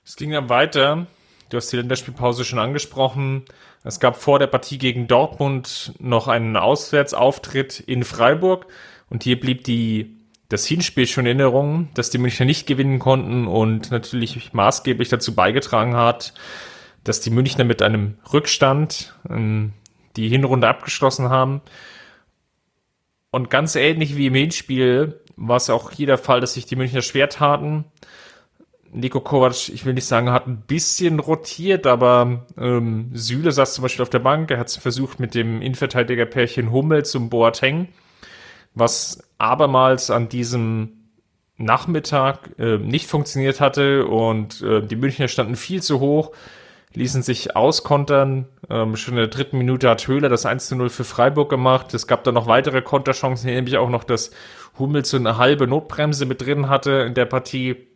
Es 0.04 0.16
ging 0.16 0.30
dann 0.30 0.48
weiter. 0.48 1.06
Du 1.48 1.56
hast 1.56 1.70
die 1.70 1.76
Länderspielpause 1.76 2.44
schon 2.44 2.58
angesprochen. 2.58 3.44
Es 3.84 4.00
gab 4.00 4.16
vor 4.16 4.38
der 4.38 4.48
Partie 4.48 4.78
gegen 4.78 5.06
Dortmund 5.06 5.92
noch 5.98 6.26
einen 6.28 6.56
Auswärtsauftritt 6.56 7.80
in 7.80 8.04
Freiburg 8.04 8.66
und 9.10 9.22
hier 9.22 9.38
blieb 9.38 9.64
die 9.64 10.16
das 10.48 10.66
Hinspiel 10.66 11.06
schon 11.06 11.26
in 11.26 11.40
Erinnerung, 11.40 11.88
dass 11.94 12.10
die 12.10 12.18
Münchner 12.18 12.46
nicht 12.46 12.66
gewinnen 12.66 12.98
konnten 12.98 13.46
und 13.46 13.90
natürlich 13.90 14.52
maßgeblich 14.52 15.08
dazu 15.08 15.34
beigetragen 15.34 15.96
hat, 15.96 16.34
dass 17.04 17.20
die 17.20 17.30
Münchner 17.30 17.64
mit 17.64 17.82
einem 17.82 18.18
Rückstand 18.32 19.14
ähm, 19.28 19.72
die 20.16 20.28
Hinrunde 20.28 20.68
abgeschlossen 20.68 21.30
haben. 21.30 21.62
Und 23.30 23.50
ganz 23.50 23.74
ähnlich 23.74 24.16
wie 24.16 24.26
im 24.26 24.34
Hinspiel 24.34 25.20
war 25.36 25.56
es 25.56 25.68
auch 25.68 25.90
hier 25.90 26.06
der 26.06 26.18
Fall, 26.18 26.40
dass 26.40 26.54
sich 26.54 26.66
die 26.66 26.76
Münchner 26.76 27.02
schwer 27.02 27.28
taten. 27.28 27.84
Nico 28.92 29.20
Kovac, 29.20 29.68
ich 29.68 29.84
will 29.84 29.94
nicht 29.94 30.06
sagen, 30.06 30.30
hat 30.30 30.46
ein 30.46 30.62
bisschen 30.66 31.20
rotiert, 31.20 31.86
aber 31.86 32.46
ähm, 32.58 33.10
Süle 33.12 33.52
saß 33.52 33.74
zum 33.74 33.82
Beispiel 33.82 34.02
auf 34.02 34.10
der 34.10 34.20
Bank. 34.20 34.50
Er 34.50 34.58
hat 34.58 34.70
versucht 34.70 35.20
mit 35.20 35.34
dem 35.34 35.62
Innenverteidiger-Pärchen 35.62 36.70
Hummel 36.72 37.04
zum 37.04 37.30
Boateng 37.30 37.88
was 38.76 39.18
abermals 39.38 40.10
an 40.10 40.28
diesem 40.28 40.92
Nachmittag 41.56 42.50
äh, 42.58 42.76
nicht 42.76 43.06
funktioniert 43.06 43.60
hatte 43.60 44.06
und 44.06 44.60
äh, 44.60 44.82
die 44.82 44.96
Münchner 44.96 45.28
standen 45.28 45.56
viel 45.56 45.82
zu 45.82 45.98
hoch, 45.98 46.32
ließen 46.92 47.22
sich 47.22 47.56
auskontern. 47.56 48.46
Ähm, 48.68 48.94
schon 48.96 49.14
in 49.14 49.20
der 49.20 49.28
dritten 49.28 49.56
Minute 49.56 49.88
hat 49.88 50.06
Höhler 50.06 50.28
das 50.28 50.44
1 50.44 50.68
zu 50.68 50.76
0 50.76 50.90
für 50.90 51.04
Freiburg 51.04 51.48
gemacht. 51.48 51.94
Es 51.94 52.06
gab 52.06 52.22
dann 52.24 52.34
noch 52.34 52.46
weitere 52.46 52.82
Konterchancen, 52.82 53.46
nämlich 53.46 53.78
auch 53.78 53.88
noch, 53.88 54.04
dass 54.04 54.30
Hummels 54.78 55.08
so 55.08 55.16
eine 55.16 55.38
halbe 55.38 55.66
Notbremse 55.66 56.26
mit 56.26 56.42
drin 56.42 56.68
hatte 56.68 56.90
in 57.08 57.14
der 57.14 57.24
Partie. 57.24 57.88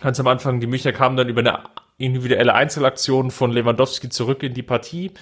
Ganz 0.00 0.20
am 0.20 0.26
Anfang, 0.26 0.60
die 0.60 0.66
Münchner 0.66 0.92
kamen 0.92 1.16
dann 1.16 1.28
über 1.28 1.40
eine 1.40 1.60
individuelle 1.98 2.54
Einzelaktion 2.54 3.30
von 3.30 3.50
Lewandowski 3.50 4.08
zurück 4.08 4.42
in 4.42 4.54
die 4.54 4.62
Partie 4.62 5.12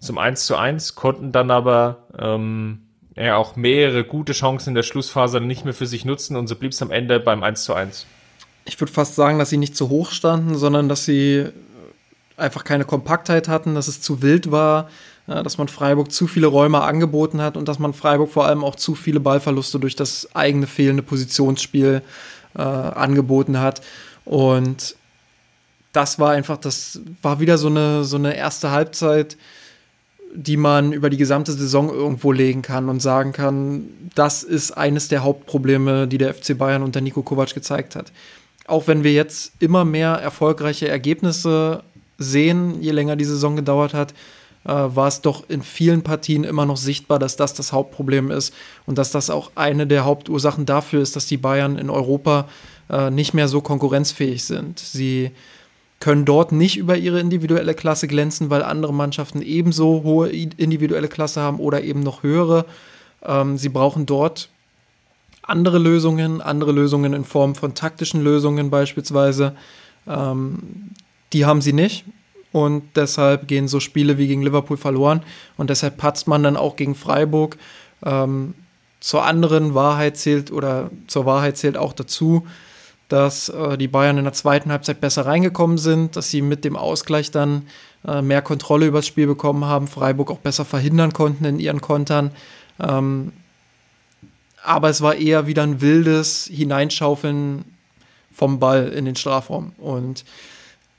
zum 0.00 0.18
1 0.18 0.46
zu 0.46 0.56
1, 0.56 0.94
konnten 0.94 1.32
dann 1.32 1.50
aber 1.50 2.06
ähm, 2.18 2.82
ja 3.16 3.36
auch 3.36 3.56
mehrere 3.56 4.04
gute 4.04 4.32
Chancen 4.32 4.70
in 4.70 4.74
der 4.74 4.82
Schlussphase 4.82 5.40
nicht 5.40 5.64
mehr 5.64 5.74
für 5.74 5.86
sich 5.86 6.04
nutzen 6.04 6.36
und 6.36 6.46
so 6.46 6.56
blieb 6.56 6.72
es 6.72 6.80
am 6.80 6.90
Ende 6.90 7.20
beim 7.20 7.42
1 7.42 7.64
zu 7.64 7.74
1. 7.74 8.06
Ich 8.64 8.80
würde 8.80 8.92
fast 8.92 9.14
sagen, 9.14 9.38
dass 9.38 9.50
sie 9.50 9.56
nicht 9.56 9.76
zu 9.76 9.88
hoch 9.88 10.10
standen, 10.10 10.54
sondern 10.54 10.88
dass 10.88 11.04
sie 11.04 11.46
einfach 12.36 12.64
keine 12.64 12.84
Kompaktheit 12.84 13.48
hatten, 13.48 13.74
dass 13.74 13.88
es 13.88 14.00
zu 14.00 14.22
wild 14.22 14.50
war, 14.50 14.88
dass 15.26 15.58
man 15.58 15.68
Freiburg 15.68 16.12
zu 16.12 16.26
viele 16.26 16.46
Räume 16.46 16.82
angeboten 16.82 17.42
hat 17.42 17.56
und 17.56 17.68
dass 17.68 17.78
man 17.78 17.92
Freiburg 17.92 18.30
vor 18.30 18.46
allem 18.46 18.64
auch 18.64 18.76
zu 18.76 18.94
viele 18.94 19.20
Ballverluste 19.20 19.78
durch 19.78 19.96
das 19.96 20.34
eigene 20.34 20.66
fehlende 20.66 21.02
Positionsspiel 21.02 21.96
äh, 21.96 22.00
angeboten 22.54 23.60
hat. 23.60 23.82
Und 24.24 24.96
das 25.92 26.18
war 26.18 26.30
einfach, 26.30 26.58
das 26.58 27.00
war 27.22 27.40
wieder 27.40 27.58
so 27.58 27.68
eine, 27.68 28.04
so 28.04 28.16
eine 28.16 28.36
erste 28.36 28.70
Halbzeit, 28.70 29.36
die 30.34 30.56
man 30.56 30.92
über 30.92 31.10
die 31.10 31.16
gesamte 31.16 31.52
Saison 31.52 31.88
irgendwo 31.88 32.32
legen 32.32 32.62
kann 32.62 32.88
und 32.88 33.00
sagen 33.00 33.32
kann, 33.32 33.88
das 34.14 34.42
ist 34.42 34.72
eines 34.72 35.08
der 35.08 35.22
Hauptprobleme, 35.22 36.06
die 36.06 36.18
der 36.18 36.34
FC 36.34 36.56
Bayern 36.56 36.82
unter 36.82 37.00
Nico 37.00 37.22
Kovac 37.22 37.54
gezeigt 37.54 37.96
hat. 37.96 38.12
Auch 38.66 38.86
wenn 38.86 39.02
wir 39.04 39.12
jetzt 39.12 39.52
immer 39.60 39.84
mehr 39.86 40.10
erfolgreiche 40.10 40.88
Ergebnisse 40.88 41.82
sehen, 42.18 42.82
je 42.82 42.90
länger 42.90 43.16
die 43.16 43.24
Saison 43.24 43.56
gedauert 43.56 43.94
hat, 43.94 44.12
äh, 44.68 44.94
war 44.94 45.08
es 45.08 45.22
doch 45.22 45.48
in 45.48 45.62
vielen 45.62 46.02
Partien 46.02 46.44
immer 46.44 46.66
noch 46.66 46.76
sichtbar, 46.76 47.18
dass 47.18 47.36
das 47.36 47.54
das 47.54 47.72
Hauptproblem 47.72 48.30
ist 48.30 48.52
und 48.86 48.98
dass 48.98 49.10
das 49.10 49.30
auch 49.30 49.50
eine 49.54 49.86
der 49.86 50.04
Hauptursachen 50.04 50.66
dafür 50.66 51.00
ist, 51.00 51.16
dass 51.16 51.26
die 51.26 51.38
Bayern 51.38 51.78
in 51.78 51.88
Europa 51.88 52.46
äh, 52.90 53.10
nicht 53.10 53.32
mehr 53.32 53.48
so 53.48 53.62
konkurrenzfähig 53.62 54.44
sind. 54.44 54.78
Sie 54.78 55.30
können 56.00 56.24
dort 56.24 56.52
nicht 56.52 56.76
über 56.76 56.96
ihre 56.96 57.18
individuelle 57.18 57.74
Klasse 57.74 58.06
glänzen, 58.06 58.50
weil 58.50 58.62
andere 58.62 58.92
Mannschaften 58.92 59.42
ebenso 59.42 60.02
hohe 60.04 60.28
individuelle 60.28 61.08
Klasse 61.08 61.40
haben 61.40 61.58
oder 61.58 61.82
eben 61.82 62.00
noch 62.00 62.22
höhere. 62.22 62.66
Ähm, 63.24 63.56
sie 63.56 63.70
brauchen 63.70 64.06
dort 64.06 64.50
andere 65.42 65.78
Lösungen, 65.78 66.42
andere 66.42 66.72
Lösungen 66.72 67.14
in 67.14 67.24
Form 67.24 67.54
von 67.54 67.74
taktischen 67.74 68.22
Lösungen 68.22 68.68
beispielsweise. 68.68 69.56
Ähm, 70.06 70.90
die 71.32 71.46
haben 71.46 71.62
sie 71.62 71.72
nicht. 71.72 72.04
Und 72.52 72.84
deshalb 72.96 73.46
gehen 73.46 73.68
so 73.68 73.80
Spiele 73.80 74.18
wie 74.18 74.26
gegen 74.26 74.42
Liverpool 74.42 74.76
verloren. 74.76 75.22
Und 75.56 75.70
deshalb 75.70 75.96
patzt 75.96 76.26
man 76.26 76.42
dann 76.42 76.56
auch 76.56 76.76
gegen 76.76 76.94
Freiburg. 76.94 77.58
Ähm, 78.04 78.54
zur 79.00 79.24
anderen 79.24 79.74
Wahrheit 79.74 80.16
zählt 80.16 80.50
oder 80.50 80.90
zur 81.06 81.26
Wahrheit 81.26 81.56
zählt 81.56 81.76
auch 81.76 81.92
dazu, 81.92 82.46
dass 83.08 83.48
äh, 83.48 83.78
die 83.78 83.88
Bayern 83.88 84.18
in 84.18 84.24
der 84.24 84.32
zweiten 84.32 84.70
Halbzeit 84.70 85.00
besser 85.00 85.26
reingekommen 85.26 85.78
sind, 85.78 86.16
dass 86.16 86.30
sie 86.30 86.42
mit 86.42 86.64
dem 86.64 86.76
Ausgleich 86.76 87.30
dann 87.30 87.66
äh, 88.06 88.22
mehr 88.22 88.42
Kontrolle 88.42 88.86
über 88.86 88.98
das 88.98 89.06
Spiel 89.06 89.26
bekommen 89.26 89.64
haben, 89.64 89.86
Freiburg 89.86 90.30
auch 90.30 90.38
besser 90.38 90.64
verhindern 90.64 91.12
konnten 91.12 91.44
in 91.44 91.58
ihren 91.58 91.80
Kontern. 91.80 92.32
Ähm, 92.80 93.32
aber 94.62 94.90
es 94.90 95.00
war 95.00 95.14
eher 95.14 95.46
wieder 95.46 95.62
ein 95.62 95.80
wildes 95.80 96.48
Hineinschaufeln 96.52 97.64
vom 98.32 98.58
Ball 98.58 98.88
in 98.88 99.04
den 99.04 99.16
Strafraum. 99.16 99.72
Und 99.78 100.24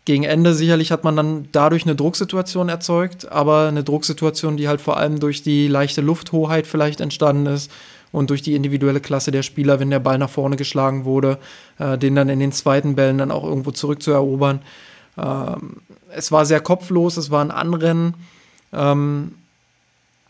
gegen 0.10 0.24
Ende 0.24 0.56
sicherlich 0.56 0.92
hat 0.92 1.04
man 1.04 1.16
dann 1.16 1.50
dadurch 1.52 1.84
eine 1.84 1.96
Drucksituation 1.96 2.68
erzeugt, 2.68 3.32
aber 3.32 3.68
eine 3.68 3.84
Drucksituation, 3.84 4.58
die 4.58 4.68
halt 4.68 4.82
vor 4.82 4.98
allem 4.98 5.20
durch 5.20 5.44
die 5.44 5.68
leichte 5.68 6.02
Lufthoheit 6.02 6.66
vielleicht 6.66 7.00
entstanden 7.00 7.46
ist 7.46 7.70
und 8.12 8.32
durch 8.32 8.42
die 8.42 8.56
individuelle 8.56 9.02
Klasse 9.02 9.30
der 9.30 9.44
Spieler, 9.44 9.80
wenn 9.80 9.92
der 9.92 10.00
Ball 10.00 10.18
nach 10.18 10.32
vorne 10.32 10.56
geschlagen 10.56 11.06
wurde, 11.06 11.38
äh, 11.78 11.96
den 12.00 12.16
dann 12.16 12.28
in 12.28 12.40
den 12.40 12.52
zweiten 12.52 12.96
Bällen 12.96 13.20
dann 13.20 13.30
auch 13.30 13.44
irgendwo 13.44 13.70
zurückzuerobern. 13.70 14.64
Ähm, 15.16 15.78
es 16.10 16.32
war 16.32 16.44
sehr 16.48 16.60
kopflos, 16.60 17.16
es 17.18 17.30
war 17.30 17.46
ein 17.46 17.52
Anrennen, 17.52 18.16
ähm, 18.74 19.36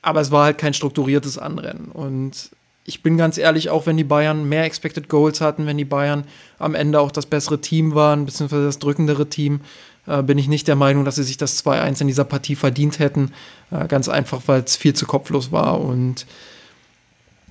aber 0.01 0.19
es 0.19 0.30
war 0.30 0.43
halt 0.43 0.57
kein 0.57 0.73
strukturiertes 0.73 1.38
Anrennen. 1.38 1.86
Und 1.86 2.49
ich 2.86 3.03
bin 3.03 3.17
ganz 3.17 3.38
ehrlich, 3.38 3.69
auch 3.69 3.86
wenn 3.86 3.97
die 3.97 4.03
Bayern 4.03 4.47
mehr 4.47 4.63
Expected 4.63 5.09
Goals 5.09 5.41
hatten, 5.41 5.65
wenn 5.65 5.77
die 5.77 5.86
Bayern 5.86 6.25
am 6.57 6.75
Ende 6.75 6.99
auch 6.99 7.11
das 7.11 7.25
bessere 7.25 7.61
Team 7.61 7.93
waren, 7.93 8.25
beziehungsweise 8.25 8.65
das 8.65 8.80
drückendere 8.80 9.30
Team, 9.30 9.61
äh, 10.07 10.23
bin 10.23 10.38
ich 10.38 10.47
nicht 10.47 10.67
der 10.67 10.75
Meinung, 10.75 11.05
dass 11.05 11.15
sie 11.15 11.23
sich 11.23 11.38
das 11.38 11.63
2-1 11.63 12.01
in 12.01 12.07
dieser 12.07 12.23
Partie 12.23 12.55
verdient 12.55 12.99
hätten. 12.99 13.32
Äh, 13.71 13.88
ganz 13.88 14.09
einfach, 14.09 14.41
weil 14.47 14.63
es 14.63 14.75
viel 14.75 14.93
zu 14.93 15.05
kopflos 15.05 15.51
war 15.51 15.80
und 15.82 16.25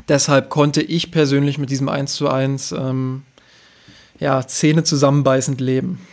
Deshalb 0.09 0.49
konnte 0.49 0.81
ich 0.81 1.11
persönlich 1.11 1.59
mit 1.59 1.70
diesem 1.70 1.89
1 1.89 2.14
zu 2.14 2.29
1 2.29 2.72
ähm, 2.72 3.24
ja, 4.18 4.47
Zähne 4.47 4.83
zusammenbeißend 4.83 5.61
leben. 5.61 6.07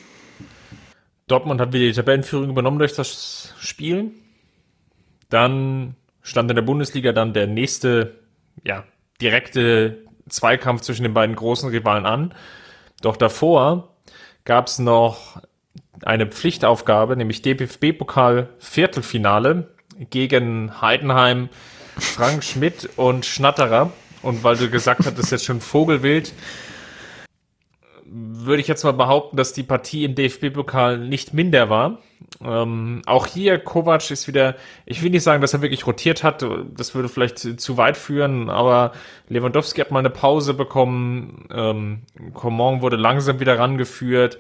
Dortmund 1.28 1.62
hat 1.62 1.74
wieder 1.74 1.86
die 1.86 1.94
Tabellenführung 1.94 2.50
übernommen 2.50 2.78
durch 2.78 2.94
das 2.94 3.54
Spiel. 3.58 4.12
Dann 5.30 5.96
stand 6.22 6.52
in 6.52 6.56
der 6.56 6.64
Bundesliga 6.64 7.14
dann 7.14 7.34
der 7.34 7.48
nächste, 7.48 8.20
ja, 8.64 8.84
direkte 9.22 10.04
Zweikampf 10.30 10.82
zwischen 10.82 11.04
den 11.04 11.14
beiden 11.14 11.36
großen 11.36 11.70
Rivalen 11.70 12.06
an. 12.06 12.34
Doch 13.02 13.18
davor 13.18 13.96
gab 14.44 14.68
es 14.68 14.80
noch 14.80 15.42
eine 16.04 16.28
Pflichtaufgabe, 16.28 17.16
nämlich 17.16 17.42
DFB-Pokal 17.42 18.50
Viertelfinale 18.60 19.70
gegen 20.10 20.82
Heidenheim, 20.82 21.50
Frank 21.98 22.44
Schmidt 22.44 22.90
und 22.96 23.26
Schnatterer. 23.26 23.92
Und 24.22 24.44
weil 24.44 24.58
du 24.58 24.70
gesagt 24.70 25.06
hast, 25.06 25.20
ist 25.20 25.32
jetzt 25.32 25.46
schon 25.46 25.62
Vogelwild, 25.62 26.34
würde 28.18 28.62
ich 28.62 28.68
jetzt 28.68 28.84
mal 28.84 28.94
behaupten, 28.94 29.36
dass 29.36 29.52
die 29.52 29.64
Partie 29.64 30.06
im 30.06 30.16
DFB-Pokal 30.16 30.98
nicht 31.00 31.34
minder 31.34 31.70
war. 31.70 32.00
Ähm, 32.42 33.02
auch 33.06 33.28
hier, 33.28 33.60
Kovac 33.60 34.10
ist 34.10 34.28
wieder, 34.28 34.56
ich 34.86 35.04
will 35.04 35.10
nicht 35.10 35.24
sagen, 35.24 35.42
dass 35.42 35.54
er 35.54 35.62
wirklich 35.62 35.86
rotiert 35.86 36.24
hat, 36.24 36.46
das 36.76 36.96
würde 36.96 37.10
vielleicht 37.10 37.40
zu 37.40 37.78
weit 37.78 37.98
führen, 37.98 38.50
aber 38.50 38.94
Lewandowski 39.28 39.82
hat 39.82 39.92
mal 39.92 40.00
eine 40.00 40.10
Pause 40.10 40.54
bekommen, 40.54 41.48
ähm, 41.54 42.02
Coman 42.34 42.82
wurde 42.82 42.96
langsam 42.96 43.40
wieder 43.40 43.60
rangeführt, 43.60 44.40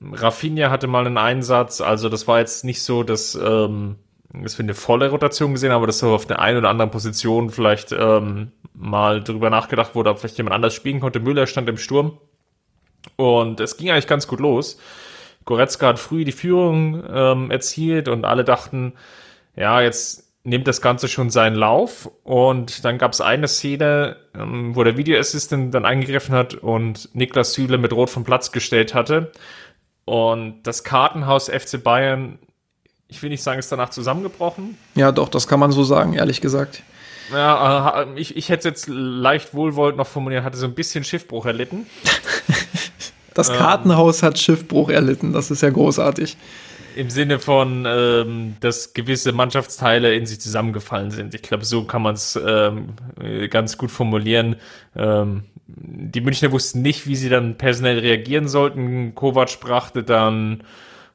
Rafinha 0.00 0.70
hatte 0.70 0.86
mal 0.86 1.06
einen 1.06 1.18
Einsatz, 1.18 1.80
also 1.80 2.08
das 2.08 2.26
war 2.28 2.38
jetzt 2.38 2.64
nicht 2.64 2.82
so, 2.82 3.02
dass, 3.02 3.34
ähm, 3.34 3.96
dass 4.32 4.58
wir 4.58 4.64
eine 4.64 4.74
volle 4.74 5.10
Rotation 5.10 5.52
gesehen 5.52 5.70
haben, 5.70 5.78
aber 5.78 5.86
dass 5.86 5.98
so 5.98 6.14
auf 6.14 6.26
der 6.26 6.40
einen 6.40 6.58
oder 6.58 6.70
anderen 6.70 6.90
Position 6.90 7.50
vielleicht 7.50 7.92
ähm, 7.92 8.52
mal 8.74 9.22
drüber 9.22 9.50
nachgedacht 9.50 9.94
wurde, 9.94 10.10
ob 10.10 10.18
vielleicht 10.18 10.38
jemand 10.38 10.54
anders 10.54 10.74
spielen 10.74 11.00
konnte. 11.00 11.20
Müller 11.20 11.46
stand 11.46 11.68
im 11.68 11.76
Sturm 11.76 12.18
und 13.16 13.60
es 13.60 13.76
ging 13.76 13.90
eigentlich 13.90 14.06
ganz 14.06 14.26
gut 14.26 14.40
los. 14.40 14.78
Goretzka 15.44 15.88
hat 15.88 15.98
früh 15.98 16.24
die 16.24 16.32
Führung 16.32 17.04
ähm, 17.08 17.50
erzielt 17.50 18.08
und 18.08 18.24
alle 18.24 18.44
dachten, 18.44 18.94
ja, 19.56 19.80
jetzt 19.80 20.24
nimmt 20.42 20.68
das 20.68 20.80
Ganze 20.80 21.08
schon 21.08 21.30
seinen 21.30 21.56
Lauf. 21.56 22.10
Und 22.22 22.84
dann 22.84 22.98
gab 22.98 23.12
es 23.12 23.20
eine 23.20 23.48
Szene, 23.48 24.16
ähm, 24.34 24.76
wo 24.76 24.84
der 24.84 24.96
Videoassistent 24.96 25.74
dann 25.74 25.84
eingegriffen 25.84 26.34
hat 26.34 26.54
und 26.54 27.14
Niklas 27.14 27.54
Süle 27.54 27.78
mit 27.78 27.92
Rot 27.92 28.10
vom 28.10 28.24
Platz 28.24 28.52
gestellt 28.52 28.94
hatte. 28.94 29.32
Und 30.04 30.62
das 30.64 30.84
Kartenhaus 30.84 31.48
FC 31.48 31.82
Bayern, 31.82 32.38
ich 33.08 33.22
will 33.22 33.30
nicht 33.30 33.42
sagen, 33.42 33.58
ist 33.58 33.72
danach 33.72 33.90
zusammengebrochen. 33.90 34.76
Ja, 34.94 35.12
doch, 35.12 35.28
das 35.28 35.48
kann 35.48 35.60
man 35.60 35.72
so 35.72 35.82
sagen, 35.82 36.12
ehrlich 36.12 36.42
gesagt. 36.42 36.82
Ja, 37.32 38.02
äh, 38.02 38.06
ich, 38.16 38.36
ich 38.36 38.50
hätte 38.50 38.60
es 38.60 38.64
jetzt 38.64 38.88
leicht 38.88 39.54
wohlwollend 39.54 39.96
noch 39.96 40.06
formuliert, 40.06 40.44
hatte 40.44 40.58
so 40.58 40.66
ein 40.66 40.74
bisschen 40.74 41.04
Schiffbruch 41.04 41.46
erlitten. 41.46 41.86
Das 43.34 43.48
ähm. 43.48 43.56
Kartenhaus 43.56 44.22
ähm, 44.22 44.28
hat 44.28 44.38
Schiffbruch 44.38 44.88
erlitten, 44.88 45.32
das 45.32 45.50
ist 45.50 45.62
ja 45.62 45.70
großartig. 45.70 46.36
Im 46.96 47.10
Sinne 47.10 47.40
von, 47.40 47.84
ähm, 47.88 48.54
dass 48.60 48.94
gewisse 48.94 49.32
Mannschaftsteile 49.32 50.14
in 50.14 50.26
sich 50.26 50.40
zusammengefallen 50.40 51.10
sind. 51.10 51.34
Ich 51.34 51.42
glaube, 51.42 51.64
so 51.64 51.84
kann 51.84 52.02
man 52.02 52.14
es 52.14 52.38
ähm, 52.46 52.90
ganz 53.50 53.76
gut 53.76 53.90
formulieren. 53.90 54.56
Ähm, 54.94 55.42
die 55.66 56.20
Münchner 56.20 56.52
wussten 56.52 56.82
nicht, 56.82 57.08
wie 57.08 57.16
sie 57.16 57.28
dann 57.28 57.58
personell 57.58 57.98
reagieren 57.98 58.46
sollten. 58.46 59.16
Kovac 59.16 59.58
brachte 59.60 60.04
dann 60.04 60.62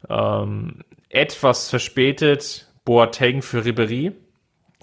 ähm, 0.09 0.81
etwas 1.07 1.69
verspätet 1.69 2.67
Boateng 2.83 3.41
für 3.41 3.63
Ribery 3.63 4.11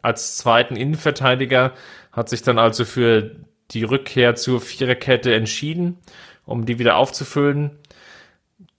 als 0.01 0.37
zweiten 0.37 0.77
Innenverteidiger, 0.77 1.73
hat 2.13 2.29
sich 2.29 2.43
dann 2.43 2.59
also 2.59 2.85
für 2.85 3.33
die 3.73 3.83
Rückkehr 3.83 4.37
zur 4.37 4.61
Viererkette 4.61 5.35
entschieden 5.35 5.99
um 6.47 6.65
die 6.65 6.79
wieder 6.79 6.97
aufzufüllen. 6.97 7.79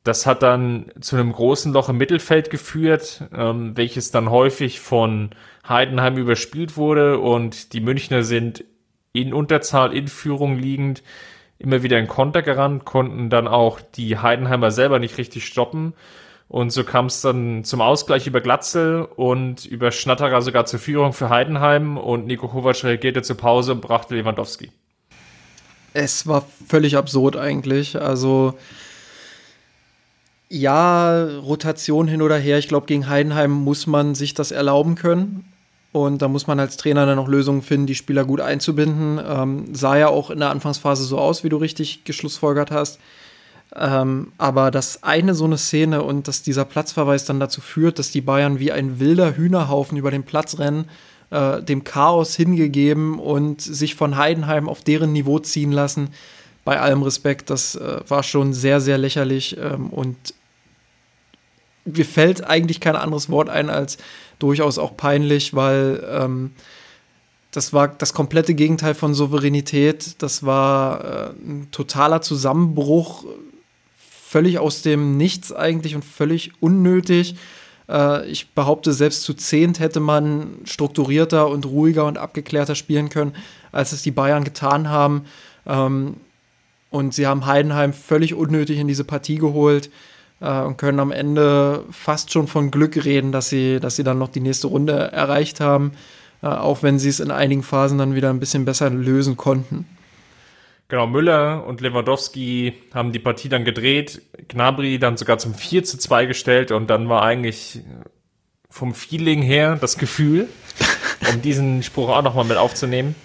Das 0.03 0.25
hat 0.25 0.41
dann 0.41 0.91
zu 1.01 1.17
einem 1.17 1.33
großen 1.33 1.73
Loch 1.73 1.89
im 1.89 1.97
Mittelfeld 1.97 2.49
geführt, 2.49 3.25
ähm, 3.35 3.75
welches 3.75 4.09
dann 4.09 4.31
häufig 4.31 4.79
von 4.79 5.31
Heidenheim 5.67 6.17
überspielt 6.17 6.77
wurde 6.77 7.19
und 7.19 7.73
die 7.73 7.81
Münchner 7.81 8.23
sind 8.23 8.63
in 9.11 9.33
Unterzahl, 9.33 9.93
in 9.93 10.07
Führung 10.07 10.57
liegend, 10.57 11.03
immer 11.59 11.83
wieder 11.83 11.99
in 11.99 12.07
Konter 12.07 12.41
gerannt, 12.41 12.85
konnten 12.85 13.29
dann 13.29 13.47
auch 13.47 13.81
die 13.81 14.17
Heidenheimer 14.17 14.71
selber 14.71 14.99
nicht 14.99 15.17
richtig 15.17 15.45
stoppen. 15.45 15.93
Und 16.47 16.69
so 16.69 16.85
kam 16.85 17.07
es 17.07 17.19
dann 17.19 17.65
zum 17.65 17.81
Ausgleich 17.81 18.27
über 18.27 18.39
Glatzel 18.39 19.01
und 19.03 19.65
über 19.65 19.91
Schnatterer 19.91 20.41
sogar 20.41 20.65
zur 20.65 20.79
Führung 20.79 21.11
für 21.11 21.29
Heidenheim 21.29 21.97
und 21.97 22.25
Nico 22.27 22.47
Kovac 22.47 22.85
reagierte 22.85 23.23
zur 23.23 23.35
Pause 23.35 23.73
und 23.73 23.81
brachte 23.81 24.15
Lewandowski 24.15 24.71
es 25.97 26.27
war 26.27 26.45
völlig 26.67 26.95
absurd 26.95 27.35
eigentlich. 27.37 27.99
Also 27.99 28.53
ja, 30.47 31.25
Rotation 31.39 32.07
hin 32.07 32.21
oder 32.21 32.37
her. 32.37 32.59
Ich 32.59 32.67
glaube, 32.67 32.85
gegen 32.85 33.09
Heidenheim 33.09 33.51
muss 33.51 33.87
man 33.87 34.13
sich 34.13 34.35
das 34.35 34.51
erlauben 34.51 34.93
können. 34.93 35.51
Und 35.91 36.21
da 36.21 36.27
muss 36.27 36.45
man 36.45 36.59
als 36.59 36.77
Trainer 36.77 37.07
dann 37.07 37.15
noch 37.15 37.27
Lösungen 37.27 37.63
finden, 37.63 37.87
die 37.87 37.95
Spieler 37.95 38.25
gut 38.25 38.41
einzubinden. 38.41 39.19
Ähm, 39.27 39.73
sah 39.73 39.97
ja 39.97 40.09
auch 40.09 40.29
in 40.29 40.39
der 40.39 40.51
Anfangsphase 40.51 41.03
so 41.03 41.17
aus, 41.17 41.43
wie 41.43 41.49
du 41.49 41.57
richtig 41.57 42.03
geschlussfolgert 42.03 42.69
hast. 42.69 42.99
Ähm, 43.75 44.31
aber 44.37 44.69
dass 44.69 45.01
eine 45.01 45.33
so 45.33 45.45
eine 45.45 45.57
Szene 45.57 46.03
und 46.03 46.27
dass 46.27 46.43
dieser 46.43 46.65
Platzverweis 46.65 47.25
dann 47.25 47.39
dazu 47.39 47.59
führt, 47.59 47.97
dass 47.97 48.11
die 48.11 48.21
Bayern 48.21 48.59
wie 48.59 48.71
ein 48.71 48.99
wilder 48.99 49.35
Hühnerhaufen 49.35 49.97
über 49.97 50.11
den 50.11 50.23
Platz 50.23 50.59
rennen 50.59 50.85
äh, 51.29 51.61
dem 51.61 51.83
Chaos 51.83 52.35
hingegeben 52.35 53.19
und 53.19 53.61
sich 53.61 53.95
von 53.95 54.17
Heidenheim 54.17 54.69
auf 54.69 54.81
deren 54.81 55.11
Niveau 55.13 55.39
ziehen 55.39 55.71
lassen. 55.71 56.09
Bei 56.63 56.79
allem 56.79 57.03
Respekt, 57.03 57.49
das 57.49 57.75
äh, 57.75 57.99
war 58.07 58.23
schon 58.23 58.53
sehr, 58.53 58.81
sehr 58.81 58.97
lächerlich 58.97 59.57
ähm, 59.57 59.87
und 59.87 60.33
mir 61.85 62.05
fällt 62.05 62.43
eigentlich 62.43 62.79
kein 62.79 62.95
anderes 62.95 63.29
Wort 63.29 63.49
ein 63.49 63.69
als 63.69 63.97
durchaus 64.39 64.77
auch 64.77 64.97
peinlich, 64.97 65.53
weil 65.53 66.05
ähm, 66.09 66.51
das 67.51 67.73
war 67.73 67.87
das 67.87 68.13
komplette 68.13 68.53
Gegenteil 68.53 68.93
von 68.93 69.13
Souveränität. 69.13 70.21
Das 70.21 70.45
war 70.45 71.03
äh, 71.03 71.29
ein 71.29 71.67
totaler 71.71 72.21
Zusammenbruch, 72.21 73.25
völlig 73.97 74.59
aus 74.59 74.81
dem 74.81 75.17
Nichts 75.17 75.53
eigentlich 75.53 75.95
und 75.95 76.03
völlig 76.03 76.51
unnötig. 76.59 77.35
Äh, 77.89 78.27
ich 78.29 78.51
behaupte, 78.53 78.93
selbst 78.93 79.23
zu 79.23 79.33
zehnt 79.33 79.79
hätte 79.79 79.99
man 79.99 80.59
strukturierter 80.65 81.47
und 81.47 81.65
ruhiger 81.65 82.05
und 82.05 82.17
abgeklärter 82.17 82.75
spielen 82.75 83.09
können, 83.09 83.35
als 83.71 83.91
es 83.91 84.01
die 84.01 84.11
Bayern 84.11 84.43
getan 84.43 84.89
haben. 84.89 85.25
Ähm, 85.65 86.17
und 86.89 87.13
sie 87.13 87.27
haben 87.27 87.45
Heidenheim 87.45 87.93
völlig 87.93 88.33
unnötig 88.33 88.79
in 88.79 88.87
diese 88.87 89.03
Partie 89.03 89.37
geholt 89.37 89.89
äh, 90.39 90.61
und 90.61 90.77
können 90.77 90.99
am 90.99 91.11
Ende 91.11 91.83
fast 91.91 92.31
schon 92.31 92.47
von 92.47 92.71
Glück 92.71 93.03
reden, 93.03 93.31
dass 93.31 93.49
sie, 93.49 93.79
dass 93.79 93.95
sie 93.95 94.03
dann 94.03 94.19
noch 94.19 94.29
die 94.29 94.39
nächste 94.39 94.67
Runde 94.67 94.93
erreicht 94.93 95.59
haben, 95.59 95.91
äh, 96.41 96.47
auch 96.47 96.83
wenn 96.83 96.99
sie 96.99 97.09
es 97.09 97.19
in 97.19 97.31
einigen 97.31 97.63
Phasen 97.63 97.97
dann 97.97 98.15
wieder 98.15 98.29
ein 98.29 98.39
bisschen 98.39 98.65
besser 98.65 98.89
lösen 98.89 99.37
konnten. 99.37 99.85
Genau, 100.89 101.05
Müller 101.05 101.65
und 101.65 101.81
Lewandowski 101.81 102.73
haben 102.93 103.11
die 103.11 103.19
Partie 103.19 103.49
dann 103.49 103.65
gedreht, 103.65 104.21
Gnabry 104.47 104.99
dann 104.99 105.17
sogar 105.17 105.37
zum 105.37 105.53
4 105.53 105.83
zu 105.83 105.97
2 105.97 106.25
gestellt 106.25 106.71
und 106.71 106.89
dann 106.89 107.09
war 107.09 107.23
eigentlich 107.23 107.81
vom 108.69 108.93
Feeling 108.93 109.41
her 109.41 109.77
das 109.79 109.97
Gefühl, 109.97 110.47
um 111.29 111.41
diesen 111.41 111.83
Spruch 111.83 112.09
auch 112.09 112.21
nochmal 112.21 112.45
mit 112.45 112.55
aufzunehmen, 112.55 113.15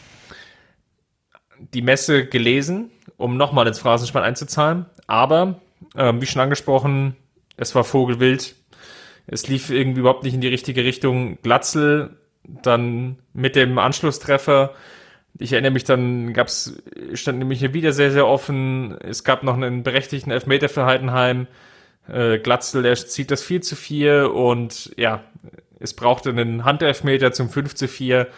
die 1.72 1.82
Messe 1.82 2.26
gelesen, 2.26 2.90
um 3.16 3.36
nochmal 3.36 3.68
ins 3.68 3.78
Phrasenschwein 3.78 4.24
einzuzahlen. 4.24 4.86
Aber, 5.06 5.60
äh, 5.94 6.12
wie 6.16 6.26
schon 6.26 6.42
angesprochen, 6.42 7.16
es 7.56 7.74
war 7.76 7.84
Vogelwild. 7.84 8.56
Es 9.28 9.46
lief 9.46 9.70
irgendwie 9.70 10.00
überhaupt 10.00 10.24
nicht 10.24 10.34
in 10.34 10.40
die 10.40 10.48
richtige 10.48 10.82
Richtung. 10.82 11.38
Glatzel 11.42 12.16
dann 12.44 13.18
mit 13.32 13.54
dem 13.54 13.78
Anschlusstreffer 13.78 14.74
ich 15.38 15.52
erinnere 15.52 15.72
mich 15.72 15.84
dann, 15.84 16.32
gab's, 16.32 16.82
stand 17.14 17.38
nämlich 17.38 17.60
hier 17.60 17.74
wieder 17.74 17.92
sehr, 17.92 18.12
sehr 18.12 18.26
offen. 18.26 18.96
Es 19.00 19.24
gab 19.24 19.42
noch 19.42 19.54
einen 19.54 19.82
berechtigten 19.82 20.30
Elfmeter 20.30 20.68
für 20.68 20.84
Heidenheim. 20.84 21.46
Äh, 22.08 22.38
Glatzel, 22.38 22.82
der 22.82 22.94
zieht 22.96 23.30
das 23.30 23.42
4 23.42 23.62
zu 23.62 23.76
4 23.76 24.34
und 24.34 24.92
ja, 24.96 25.24
es 25.78 25.94
brauchte 25.94 26.30
einen 26.30 26.64
Handelfmeter 26.64 27.32
zum 27.32 27.48
5 27.48 27.74
zu 27.74 27.88
4. 27.88 28.28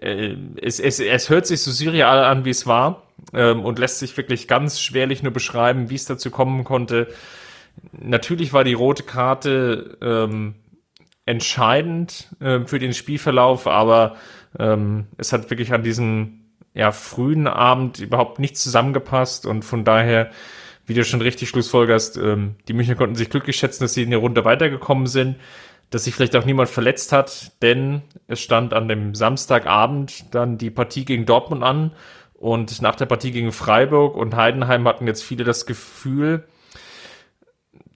Äh, 0.00 0.36
es, 0.60 0.80
es, 0.80 1.00
es 1.00 1.30
hört 1.30 1.46
sich 1.46 1.62
so 1.62 1.70
surreal 1.70 2.24
an, 2.24 2.44
wie 2.44 2.50
es 2.50 2.66
war 2.66 3.06
ähm, 3.32 3.64
und 3.64 3.78
lässt 3.78 4.00
sich 4.00 4.16
wirklich 4.16 4.48
ganz 4.48 4.80
schwerlich 4.80 5.22
nur 5.22 5.32
beschreiben, 5.32 5.90
wie 5.90 5.94
es 5.94 6.04
dazu 6.04 6.30
kommen 6.30 6.64
konnte. 6.64 7.08
Natürlich 7.92 8.52
war 8.52 8.64
die 8.64 8.74
rote 8.74 9.04
Karte 9.04 9.98
ähm, 10.02 10.56
entscheidend 11.26 12.28
äh, 12.40 12.60
für 12.66 12.78
den 12.78 12.92
Spielverlauf, 12.92 13.66
aber 13.66 14.16
ähm, 14.58 15.06
es 15.16 15.32
hat 15.32 15.50
wirklich 15.50 15.72
an 15.72 15.82
diesem 15.82 16.40
ja, 16.74 16.92
frühen 16.92 17.46
Abend 17.46 17.98
überhaupt 17.98 18.38
nichts 18.38 18.62
zusammengepasst 18.62 19.46
und 19.46 19.64
von 19.64 19.84
daher, 19.84 20.30
wie 20.86 20.94
du 20.94 21.04
schon 21.04 21.20
richtig 21.20 21.48
schlussfolgerst, 21.48 22.16
ähm, 22.16 22.56
die 22.68 22.72
Münchner 22.72 22.94
konnten 22.94 23.16
sich 23.16 23.30
glücklich 23.30 23.56
schätzen, 23.56 23.84
dass 23.84 23.94
sie 23.94 24.02
in 24.02 24.10
der 24.10 24.20
Runde 24.20 24.44
weitergekommen 24.44 25.06
sind, 25.06 25.36
dass 25.90 26.04
sich 26.04 26.14
vielleicht 26.14 26.36
auch 26.36 26.44
niemand 26.44 26.68
verletzt 26.68 27.12
hat, 27.12 27.52
denn 27.62 28.02
es 28.28 28.40
stand 28.40 28.72
an 28.74 28.88
dem 28.88 29.14
Samstagabend 29.14 30.34
dann 30.34 30.58
die 30.58 30.70
Partie 30.70 31.04
gegen 31.04 31.26
Dortmund 31.26 31.64
an 31.64 31.92
und 32.34 32.80
nach 32.80 32.94
der 32.94 33.06
Partie 33.06 33.32
gegen 33.32 33.52
Freiburg 33.52 34.16
und 34.16 34.36
Heidenheim 34.36 34.86
hatten 34.86 35.06
jetzt 35.06 35.22
viele 35.22 35.44
das 35.44 35.66
Gefühl, 35.66 36.44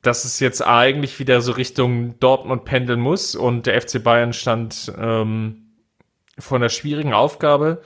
dass 0.03 0.25
es 0.25 0.39
jetzt 0.39 0.61
eigentlich 0.61 1.19
wieder 1.19 1.41
so 1.41 1.53
Richtung 1.53 2.19
Dortmund 2.21 2.65
pendeln 2.65 3.01
muss 3.01 3.35
und 3.35 3.67
der 3.67 3.81
FC 3.81 4.03
Bayern 4.03 4.33
stand 4.33 4.93
ähm, 4.99 5.64
vor 6.39 6.57
einer 6.57 6.69
schwierigen 6.69 7.13
Aufgabe. 7.13 7.83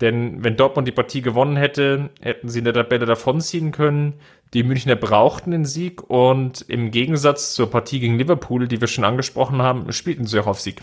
Denn 0.00 0.42
wenn 0.42 0.56
Dortmund 0.56 0.88
die 0.88 0.92
Partie 0.92 1.22
gewonnen 1.22 1.56
hätte, 1.56 2.10
hätten 2.20 2.48
sie 2.48 2.58
in 2.58 2.64
der 2.64 2.74
Tabelle 2.74 3.06
davonziehen 3.06 3.70
können. 3.70 4.14
Die 4.52 4.64
Münchner 4.64 4.96
brauchten 4.96 5.52
den 5.52 5.64
Sieg 5.64 6.02
und 6.10 6.64
im 6.68 6.90
Gegensatz 6.90 7.54
zur 7.54 7.70
Partie 7.70 8.00
gegen 8.00 8.18
Liverpool, 8.18 8.68
die 8.68 8.80
wir 8.80 8.88
schon 8.88 9.04
angesprochen 9.04 9.62
haben, 9.62 9.92
spielten 9.92 10.26
sie 10.26 10.38
auch 10.40 10.46
auf 10.46 10.60
Sieg. 10.60 10.82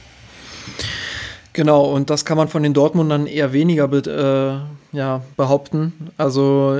Genau, 1.53 1.83
und 1.83 2.09
das 2.09 2.25
kann 2.25 2.37
man 2.37 2.47
von 2.47 2.63
den 2.63 2.73
Dortmundern 2.73 3.27
eher 3.27 3.53
weniger 3.53 3.91
äh, 3.91 4.95
ja, 4.95 5.21
behaupten. 5.35 6.11
Also 6.17 6.79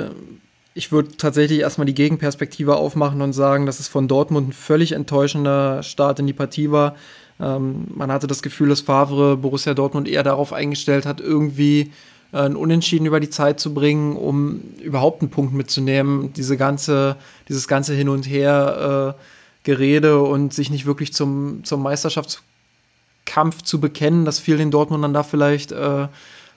ich 0.74 0.92
würde 0.92 1.18
tatsächlich 1.18 1.60
erstmal 1.60 1.86
die 1.86 1.94
Gegenperspektive 1.94 2.78
aufmachen 2.78 3.22
und 3.22 3.34
sagen, 3.34 3.66
dass 3.66 3.80
es 3.80 3.88
von 3.88 4.08
Dortmund 4.08 4.50
ein 4.50 4.54
völlig 4.54 4.94
enttäuschender 4.94 5.84
Start 5.84 6.20
in 6.20 6.28
die 6.28 6.34
Partie 6.34 6.72
war. 6.72 6.96
Ähm, 7.40 7.88
man 7.94 8.12
hatte 8.12 8.28
das 8.28 8.42
Gefühl, 8.42 8.70
dass 8.70 8.82
Favre 8.82 9.38
Borussia 9.38 9.74
Dortmund 9.74 10.08
eher 10.08 10.24
darauf 10.24 10.54
eingestellt 10.54 11.06
hat, 11.06 11.22
irgendwie 11.22 11.92
äh, 12.32 12.40
ein 12.40 12.56
Unentschieden 12.56 13.06
über 13.06 13.20
die 13.20 13.30
Zeit 13.30 13.60
zu 13.60 13.74
bringen, 13.74 14.16
um 14.16 14.62
überhaupt 14.82 15.22
einen 15.22 15.32
Punkt 15.32 15.54
mitzunehmen. 15.54 16.34
Diese 16.34 16.58
ganze, 16.58 17.16
dieses 17.48 17.68
ganze 17.68 17.94
Hin 17.94 18.10
und 18.10 18.28
Her 18.28 19.16
äh, 19.18 19.22
Gerede 19.64 20.22
und 20.22 20.54
sich 20.54 20.70
nicht 20.70 20.86
wirklich 20.86 21.14
zum, 21.14 21.64
zum 21.64 21.82
Meisterschaftskampf 21.84 23.62
zu 23.64 23.80
bekennen, 23.80 24.26
das 24.26 24.40
fiel 24.40 24.58
den 24.58 24.72
Dortmundern 24.72 25.14
da 25.14 25.24
vielleicht 25.24 25.72
äh, 25.72 26.08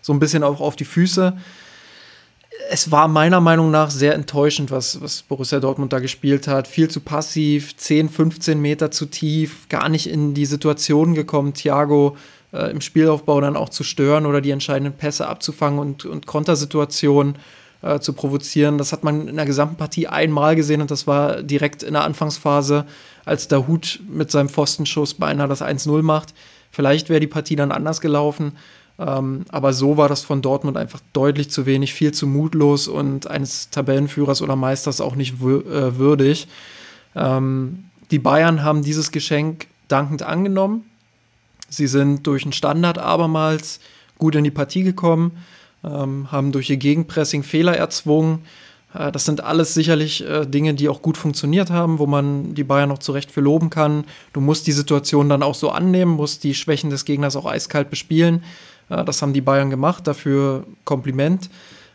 so 0.00 0.12
ein 0.12 0.18
bisschen 0.18 0.42
auch 0.42 0.60
auf 0.60 0.76
die 0.76 0.84
Füße 0.84 1.36
es 2.70 2.90
war 2.90 3.08
meiner 3.08 3.40
Meinung 3.40 3.70
nach 3.70 3.90
sehr 3.90 4.14
enttäuschend, 4.14 4.70
was, 4.70 5.00
was 5.00 5.22
Borussia 5.22 5.60
Dortmund 5.60 5.92
da 5.92 5.98
gespielt 5.98 6.48
hat. 6.48 6.68
Viel 6.68 6.88
zu 6.88 7.00
passiv, 7.00 7.76
10, 7.76 8.08
15 8.08 8.60
Meter 8.60 8.90
zu 8.90 9.06
tief, 9.06 9.68
gar 9.68 9.88
nicht 9.88 10.08
in 10.08 10.34
die 10.34 10.46
Situation 10.46 11.14
gekommen, 11.14 11.54
Thiago 11.54 12.16
äh, 12.52 12.70
im 12.70 12.80
Spielaufbau 12.80 13.40
dann 13.40 13.56
auch 13.56 13.68
zu 13.68 13.84
stören 13.84 14.26
oder 14.26 14.40
die 14.40 14.50
entscheidenden 14.50 14.94
Pässe 14.94 15.28
abzufangen 15.28 15.78
und, 15.78 16.04
und 16.04 16.26
Kontersituationen 16.26 17.36
äh, 17.82 17.98
zu 18.00 18.12
provozieren. 18.12 18.78
Das 18.78 18.92
hat 18.92 19.04
man 19.04 19.28
in 19.28 19.36
der 19.36 19.46
gesamten 19.46 19.76
Partie 19.76 20.06
einmal 20.06 20.56
gesehen 20.56 20.80
und 20.80 20.90
das 20.90 21.06
war 21.06 21.42
direkt 21.42 21.82
in 21.82 21.94
der 21.94 22.04
Anfangsphase, 22.04 22.86
als 23.24 23.48
der 23.48 23.66
Hut 23.66 24.00
mit 24.08 24.30
seinem 24.30 24.48
Pfostenschuss 24.48 25.14
beinahe 25.14 25.48
das 25.48 25.62
1-0 25.62 26.02
macht. 26.02 26.34
Vielleicht 26.70 27.08
wäre 27.10 27.20
die 27.20 27.26
Partie 27.26 27.56
dann 27.56 27.70
anders 27.70 28.00
gelaufen. 28.00 28.52
Ähm, 29.04 29.44
aber 29.50 29.72
so 29.72 29.96
war 29.96 30.08
das 30.08 30.22
von 30.22 30.42
Dortmund 30.42 30.76
einfach 30.76 31.00
deutlich 31.12 31.50
zu 31.50 31.66
wenig, 31.66 31.92
viel 31.92 32.12
zu 32.12 32.26
mutlos 32.26 32.86
und 32.88 33.26
eines 33.26 33.70
Tabellenführers 33.70 34.42
oder 34.42 34.54
Meisters 34.54 35.00
auch 35.00 35.16
nicht 35.16 35.34
äh, 35.40 35.98
würdig. 35.98 36.46
Ähm, 37.16 37.84
die 38.10 38.18
Bayern 38.18 38.62
haben 38.62 38.82
dieses 38.82 39.10
Geschenk 39.10 39.66
dankend 39.88 40.22
angenommen. 40.22 40.84
Sie 41.68 41.86
sind 41.86 42.26
durch 42.26 42.44
einen 42.44 42.52
Standard 42.52 42.98
abermals 42.98 43.80
gut 44.18 44.36
in 44.36 44.44
die 44.44 44.50
Partie 44.50 44.84
gekommen, 44.84 45.32
ähm, 45.82 46.30
haben 46.30 46.52
durch 46.52 46.70
ihr 46.70 46.76
Gegenpressing 46.76 47.42
Fehler 47.42 47.76
erzwungen. 47.76 48.44
Äh, 48.94 49.10
das 49.10 49.24
sind 49.24 49.42
alles 49.42 49.74
sicherlich 49.74 50.24
äh, 50.24 50.46
Dinge, 50.46 50.74
die 50.74 50.88
auch 50.88 51.02
gut 51.02 51.16
funktioniert 51.16 51.70
haben, 51.70 51.98
wo 51.98 52.06
man 52.06 52.54
die 52.54 52.64
Bayern 52.64 52.90
noch 52.90 52.98
zurecht 52.98 53.32
für 53.32 53.40
loben 53.40 53.70
kann. 53.70 54.04
Du 54.32 54.40
musst 54.40 54.66
die 54.66 54.72
Situation 54.72 55.28
dann 55.28 55.42
auch 55.42 55.56
so 55.56 55.70
annehmen, 55.70 56.12
musst 56.12 56.44
die 56.44 56.54
Schwächen 56.54 56.90
des 56.90 57.04
Gegners 57.04 57.34
auch 57.34 57.46
eiskalt 57.46 57.90
bespielen. 57.90 58.44
Ja, 58.92 59.04
das 59.04 59.22
haben 59.22 59.32
die 59.32 59.40
Bayern 59.40 59.70
gemacht, 59.70 60.06
dafür 60.06 60.66
Kompliment. 60.84 61.48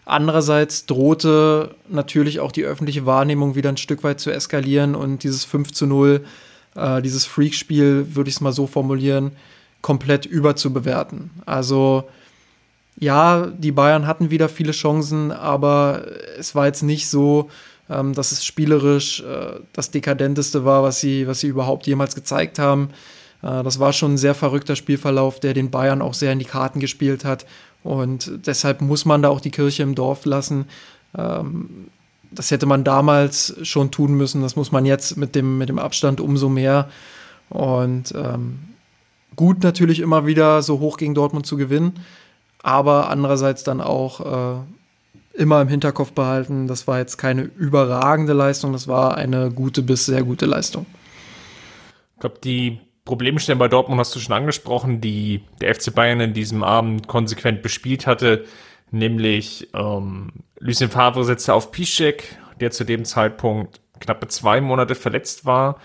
Andererseits 0.04 0.88
drohte 0.88 1.76
natürlich 1.88 2.40
auch 2.40 2.52
die 2.52 2.64
öffentliche 2.64 3.06
Wahrnehmung 3.06 3.54
wieder 3.54 3.70
ein 3.70 3.78
Stück 3.78 4.04
weit 4.04 4.20
zu 4.20 4.32
eskalieren 4.32 4.96
und 4.96 5.22
dieses 5.22 5.46
5 5.46 5.74
zu 5.74 5.86
0, 5.86 6.26
äh, 6.76 7.02
dieses 7.04 7.28
Freakspiel, 7.28 8.16
würde 8.16 8.30
ich 8.30 8.38
es 8.38 8.42
mal 8.42 8.52
so 8.52 8.66
formulieren, 8.66 9.34
komplett 9.84 10.26
überzubewerten. 10.26 11.30
Also 11.46 12.06
ja, 13.00 13.46
die 13.46 13.72
Bayern 13.72 14.08
hatten 14.08 14.32
wieder 14.32 14.50
viele 14.50 14.72
Chancen, 14.72 15.32
aber 15.32 16.04
es 16.40 16.56
war 16.56 16.66
jetzt 16.66 16.82
nicht 16.82 17.10
so, 17.10 17.52
ähm, 17.92 18.16
dass 18.16 18.32
es 18.32 18.44
spielerisch 18.44 19.20
äh, 19.20 19.60
das 19.72 19.92
Dekadenteste 19.92 20.66
war, 20.66 20.82
was 20.82 21.00
sie, 21.00 21.28
was 21.28 21.42
sie 21.42 21.48
überhaupt 21.48 21.86
jemals 21.86 22.16
gezeigt 22.16 22.58
haben. 22.58 22.90
Äh, 23.48 23.64
das 23.64 23.80
war 23.80 23.94
schon 23.94 24.14
ein 24.14 24.18
sehr 24.18 24.36
verrückter 24.36 24.76
Spielverlauf, 24.76 25.40
der 25.40 25.54
den 25.54 25.72
Bayern 25.72 26.02
auch 26.02 26.14
sehr 26.14 26.34
in 26.34 26.40
die 26.40 26.46
Karten 26.46 26.80
gespielt 26.80 27.26
hat. 27.26 27.46
Und 27.84 28.32
deshalb 28.46 28.82
muss 28.82 29.06
man 29.06 29.22
da 29.22 29.30
auch 29.30 29.42
die 29.42 29.52
Kirche 29.52 29.84
im 29.84 29.96
Dorf 29.96 30.26
lassen. 30.26 30.66
Ähm, 31.18 31.88
das 32.32 32.52
hätte 32.52 32.66
man 32.66 32.84
damals 32.84 33.56
schon 33.62 33.90
tun 33.90 34.14
müssen. 34.16 34.42
Das 34.42 34.58
muss 34.58 34.72
man 34.72 34.86
jetzt 34.86 35.16
mit 35.16 35.34
dem, 35.36 35.58
mit 35.58 35.70
dem 35.70 35.80
Abstand 35.80 36.20
umso 36.20 36.50
mehr. 36.50 36.90
Und 37.50 38.14
ähm, 38.16 38.60
gut 39.38 39.64
natürlich 39.64 40.02
immer 40.02 40.26
wieder 40.26 40.62
so 40.62 40.80
hoch 40.80 40.98
gegen 40.98 41.16
Dortmund 41.16 41.46
zu 41.46 41.56
gewinnen. 41.56 41.94
Aber 42.64 43.10
andererseits 43.10 43.64
dann 43.64 43.80
auch 43.80 44.58
äh, 44.58 44.60
immer 45.42 45.62
im 45.62 45.70
Hinterkopf 45.70 46.12
behalten, 46.12 46.68
das 46.68 46.88
war 46.88 46.98
jetzt 46.98 47.18
keine 47.18 47.44
überragende 47.44 48.34
Leistung, 48.34 48.74
das 48.74 48.90
war 48.90 49.16
eine 49.16 49.52
gute 49.52 49.84
bis 49.84 50.08
sehr 50.08 50.24
gute 50.24 50.48
Leistung. 50.48 50.86
Ich 52.16 52.20
glaube, 52.20 52.40
die 52.44 52.80
Problemstellen 53.08 53.58
bei 53.58 53.70
Dortmund 53.70 54.00
hast 54.00 54.16
du 54.16 54.20
schon 54.20 54.36
angesprochen, 54.36 55.02
die 55.02 55.42
der 55.62 55.74
FC 55.74 55.96
Bayern 55.96 56.20
in 56.20 56.34
diesem 56.34 56.62
Abend 56.62 57.08
konsequent 57.08 57.62
bespielt 57.64 58.06
hatte, 58.06 58.46
nämlich 58.92 59.70
ähm, 59.74 60.32
Lucien 60.60 60.92
Favre 60.92 61.24
setzte 61.24 61.54
auf 61.54 61.72
Piszczek, 61.72 62.38
der 62.60 62.70
zu 62.72 62.84
dem 62.84 63.06
Zeitpunkt 63.06 63.80
knappe 64.00 64.28
zwei 64.28 64.60
Monate 64.60 64.94
verletzt 64.94 65.46
war. 65.46 65.80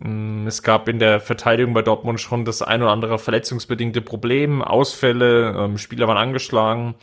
Mm, 0.00 0.48
es 0.48 0.62
gab 0.62 0.88
in 0.88 0.98
der 0.98 1.20
Verteidigung 1.20 1.72
bei 1.72 1.82
Dortmund 1.82 2.20
schon 2.20 2.44
das 2.44 2.62
ein 2.62 2.82
oder 2.82 2.90
andere 2.90 3.18
verletzungsbedingte 3.18 4.02
Problem, 4.02 4.60
Ausfälle, 4.60 5.54
ähm, 5.56 5.78
Spieler 5.78 6.08
waren 6.08 6.18
angeschlagen. 6.18 6.96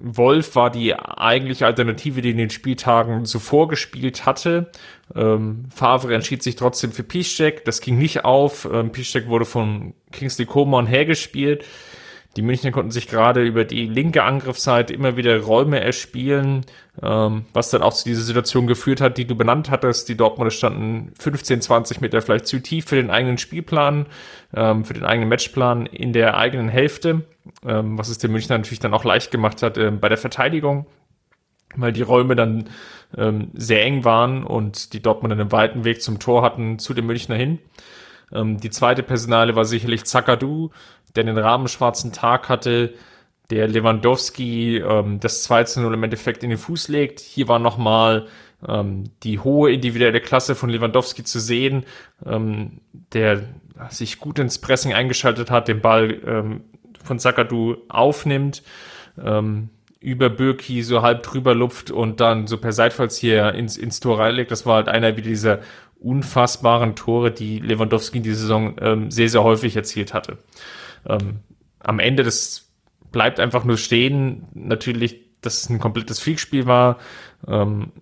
Wolf 0.00 0.54
war 0.54 0.70
die 0.70 0.94
eigentliche 0.94 1.66
Alternative, 1.66 2.22
die 2.22 2.30
in 2.30 2.38
den 2.38 2.50
Spieltagen 2.50 3.24
zuvor 3.24 3.68
gespielt 3.68 4.26
hatte. 4.26 4.70
Ähm, 5.14 5.66
Favre 5.74 6.14
entschied 6.14 6.42
sich 6.42 6.56
trotzdem 6.56 6.92
für 6.92 7.02
Piszczek. 7.02 7.64
Das 7.64 7.80
ging 7.80 7.98
nicht 7.98 8.24
auf. 8.24 8.68
Ähm, 8.72 8.92
Piszczek 8.92 9.28
wurde 9.28 9.44
von 9.44 9.94
Kingsley 10.12 10.46
Coman 10.46 10.86
hergespielt. 10.86 11.64
Die 12.38 12.42
Münchner 12.42 12.70
konnten 12.70 12.90
sich 12.90 13.08
gerade 13.08 13.42
über 13.42 13.64
die 13.64 13.86
linke 13.86 14.22
Angriffsseite 14.22 14.94
immer 14.94 15.16
wieder 15.16 15.38
Räume 15.40 15.80
erspielen, 15.80 16.64
ähm, 17.02 17.44
was 17.52 17.68
dann 17.70 17.82
auch 17.82 17.92
zu 17.92 18.08
dieser 18.08 18.22
Situation 18.22 18.66
geführt 18.66 19.02
hat, 19.02 19.18
die 19.18 19.26
du 19.26 19.34
benannt 19.34 19.70
hattest. 19.70 20.08
Die 20.08 20.16
Dortmunder 20.16 20.50
standen 20.50 21.12
15, 21.18 21.60
20 21.60 22.00
Meter 22.00 22.22
vielleicht 22.22 22.46
zu 22.46 22.60
tief 22.60 22.86
für 22.86 22.96
den 22.96 23.10
eigenen 23.10 23.36
Spielplan, 23.36 24.06
ähm, 24.54 24.86
für 24.86 24.94
den 24.94 25.04
eigenen 25.04 25.28
Matchplan 25.28 25.84
in 25.84 26.14
der 26.14 26.38
eigenen 26.38 26.70
Hälfte 26.70 27.24
ähm, 27.64 27.98
was 27.98 28.08
es 28.08 28.18
den 28.18 28.32
Münchner 28.32 28.58
natürlich 28.58 28.80
dann 28.80 28.94
auch 28.94 29.04
leicht 29.04 29.30
gemacht 29.30 29.62
hat 29.62 29.76
äh, 29.76 29.90
bei 29.90 30.08
der 30.08 30.18
Verteidigung, 30.18 30.86
weil 31.76 31.92
die 31.92 32.02
Räume 32.02 32.36
dann 32.36 32.68
ähm, 33.16 33.50
sehr 33.54 33.84
eng 33.84 34.04
waren 34.04 34.44
und 34.44 34.92
die 34.92 35.00
Dortmunder 35.00 35.36
einen 35.36 35.52
weiten 35.52 35.84
Weg 35.84 36.02
zum 36.02 36.18
Tor 36.18 36.42
hatten 36.42 36.78
zu 36.78 36.94
den 36.94 37.06
Münchner 37.06 37.36
hin. 37.36 37.58
Ähm, 38.32 38.58
die 38.58 38.70
zweite 38.70 39.02
Personale 39.02 39.56
war 39.56 39.64
sicherlich 39.64 40.04
Zakadu, 40.04 40.70
der 41.16 41.24
den 41.24 41.38
rahmenschwarzen 41.38 42.12
Tag 42.12 42.48
hatte, 42.48 42.94
der 43.50 43.66
Lewandowski 43.66 44.78
ähm, 44.78 45.20
das 45.20 45.42
2 45.44 45.64
zu 45.64 45.80
0 45.80 45.94
im 45.94 46.02
Endeffekt 46.04 46.42
in 46.42 46.50
den 46.50 46.58
Fuß 46.58 46.88
legt. 46.88 47.20
Hier 47.20 47.48
war 47.48 47.58
nochmal 47.58 48.26
ähm, 48.66 49.04
die 49.22 49.38
hohe 49.38 49.72
individuelle 49.72 50.20
Klasse 50.20 50.54
von 50.54 50.70
Lewandowski 50.70 51.24
zu 51.24 51.40
sehen, 51.40 51.84
ähm, 52.26 52.80
der 53.12 53.42
sich 53.90 54.18
gut 54.18 54.38
ins 54.38 54.58
Pressing 54.58 54.92
eingeschaltet 54.92 55.50
hat, 55.50 55.68
den 55.68 55.80
Ball 55.80 56.20
ähm, 56.26 56.64
von 57.02 57.18
Sakadu 57.18 57.76
aufnimmt, 57.88 58.62
ähm, 59.22 59.70
über 60.00 60.28
Birki 60.30 60.82
so 60.82 61.02
halb 61.02 61.22
drüber 61.22 61.54
lupft 61.54 61.90
und 61.90 62.20
dann 62.20 62.46
so 62.46 62.58
per 62.58 62.72
Seitfalls 62.72 63.16
hier 63.16 63.54
ins, 63.54 63.76
ins 63.76 64.00
Tor 64.00 64.18
reinlegt. 64.18 64.50
Das 64.50 64.66
war 64.66 64.76
halt 64.76 64.88
einer 64.88 65.16
wie 65.16 65.22
dieser 65.22 65.60
unfassbaren 66.00 66.94
Tore, 66.94 67.30
die 67.30 67.58
Lewandowski 67.58 68.18
in 68.18 68.22
dieser 68.22 68.40
Saison 68.40 68.76
ähm, 68.80 69.10
sehr, 69.10 69.28
sehr 69.28 69.42
häufig 69.42 69.74
erzielt 69.74 70.14
hatte. 70.14 70.38
Ähm, 71.08 71.40
am 71.80 71.98
Ende, 71.98 72.22
das 72.22 72.70
bleibt 73.10 73.40
einfach 73.40 73.64
nur 73.64 73.76
stehen. 73.76 74.46
Natürlich, 74.54 75.40
dass 75.40 75.62
es 75.62 75.70
ein 75.70 75.78
komplettes 75.78 76.20
Freakspiel 76.20 76.66
war. 76.66 76.98
Ähm, 77.46 77.92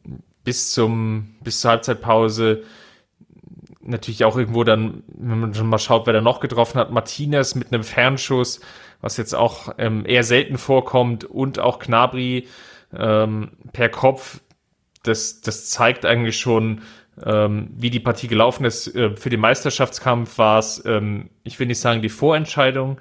bis 0.45 0.73
zum, 0.73 1.37
bis 1.43 1.61
zur 1.61 1.73
Halbzeitpause 1.73 2.63
natürlich 3.81 4.25
auch 4.25 4.37
irgendwo 4.37 4.65
dann, 4.65 5.03
wenn 5.09 5.41
man 5.41 5.55
schon 5.55 5.69
mal 5.69 5.79
schaut, 5.79 6.07
wer 6.07 6.13
da 6.13 6.21
noch 6.21 6.41
getroffen 6.41 6.79
hat, 6.79 6.91
Martinez 6.91 7.55
mit 7.55 7.73
einem 7.73 7.85
Fernschuss, 7.85 8.61
was 9.01 9.17
jetzt 9.17 9.35
auch 9.35 9.75
ähm, 9.79 10.05
eher 10.07 10.25
selten 10.25 10.59
vorkommt 10.59 11.25
und 11.25 11.59
auch 11.59 11.79
Knabri 11.79 12.49
ähm, 12.97 13.53
per 13.73 13.89
Kopf, 13.89 14.41
das, 15.03 15.41
das 15.41 15.69
zeigt 15.69 16.05
eigentlich 16.05 16.39
schon, 16.39 16.83
ähm, 17.25 17.69
wie 17.77 17.91
die 17.91 18.01
Partie 18.01 18.29
gelaufen 18.29 18.65
ist. 18.65 18.95
Äh, 18.95 19.17
für 19.17 19.31
den 19.31 19.41
Meisterschaftskampf 19.41 20.39
war 20.39 20.59
es, 20.59 20.83
ähm, 20.85 21.31
ich 21.45 21.59
will 21.59 21.67
nicht 21.67 21.81
sagen 21.81 22.03
die 22.03 22.09
Vorentscheidung, 22.09 23.01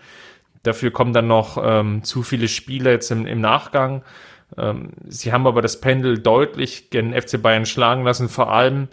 dafür 0.63 0.91
kommen 0.91 1.13
dann 1.13 1.27
noch 1.27 1.61
ähm, 1.63 2.03
zu 2.03 2.23
viele 2.23 2.47
Spiele 2.47 2.91
jetzt 2.91 3.11
im, 3.11 3.27
im 3.27 3.41
Nachgang. 3.41 4.03
Ähm, 4.57 4.91
sie 5.07 5.33
haben 5.33 5.47
aber 5.47 5.61
das 5.61 5.81
Pendel 5.81 6.19
deutlich 6.19 6.89
gen 6.89 7.13
FC 7.13 7.41
Bayern 7.41 7.65
schlagen 7.65 8.03
lassen, 8.03 8.29
vor 8.29 8.51
allem 8.51 8.87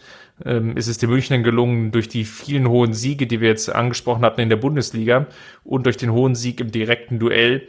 ähm, 0.45 0.77
ist 0.77 0.89
es 0.89 0.99
den 0.99 1.11
Münchnern 1.11 1.43
gelungen, 1.43 1.93
durch 1.93 2.09
die 2.09 2.25
vielen 2.25 2.69
hohen 2.69 2.95
Siege, 2.95 3.27
die 3.27 3.41
wir 3.41 3.49
jetzt 3.49 3.73
angesprochen 3.73 4.25
hatten 4.25 4.41
in 4.41 4.49
der 4.49 4.57
Bundesliga 4.57 5.27
und 5.65 5.87
durch 5.87 5.97
den 5.97 6.13
hohen 6.13 6.35
Sieg 6.35 6.61
im 6.61 6.73
direkten 6.73 7.19
Duell, 7.19 7.67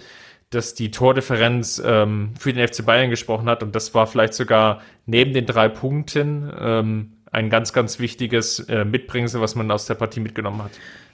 dass 0.49 0.75
die 0.75 0.91
Tordifferenz 0.91 1.81
ähm, 1.83 2.33
für 2.39 2.53
den 2.53 2.67
FC 2.67 2.85
Bayern 2.85 3.09
gesprochen 3.09 3.49
hat. 3.49 3.63
Und 3.63 3.75
das 3.75 3.93
war 3.93 4.07
vielleicht 4.07 4.33
sogar 4.33 4.81
neben 5.05 5.33
den 5.33 5.45
drei 5.45 5.67
Punkten 5.67 6.51
ähm, 6.57 7.12
ein 7.33 7.49
ganz, 7.49 7.73
ganz 7.73 7.99
wichtiges 7.99 8.59
äh, 8.61 8.85
Mitbringsel, 8.85 9.41
was 9.41 9.55
man 9.55 9.69
aus 9.71 9.85
der 9.85 9.95
Partie 9.95 10.19
mitgenommen 10.19 10.63
hat. 10.63 10.71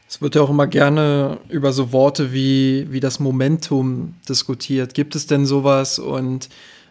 Es 0.07 0.22
wird 0.22 0.36
ja 0.36 0.41
auch 0.41 0.49
immer 0.49 0.67
gerne 0.67 1.38
über 1.49 1.72
so 1.72 1.91
Worte 1.91 2.34
wie, 2.34 2.88
wie 2.91 2.99
das 2.99 3.20
Momentum 3.20 4.15
diskutiert. 4.28 4.93
Gibt 4.93 5.15
es 5.15 5.28
denn 5.28 5.45
sowas? 5.45 5.99
Und 5.99 6.49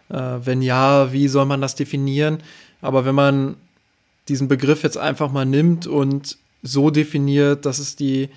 äh, 0.09 0.15
wenn 0.15 0.61
ja, 0.61 1.11
wie 1.13 1.27
soll 1.27 1.45
man 1.45 1.61
das 1.61 1.75
definieren? 1.75 2.39
Aber 2.81 3.05
wenn 3.05 3.15
man 3.15 3.55
diesen 4.29 4.47
Begriff 4.47 4.83
jetzt 4.83 4.97
einfach 4.97 5.31
mal 5.31 5.45
nimmt 5.45 5.85
und 5.85 6.37
so 6.63 6.89
definiert, 6.89 7.65
dass 7.65 7.79
es 7.79 7.95
die 7.95 8.29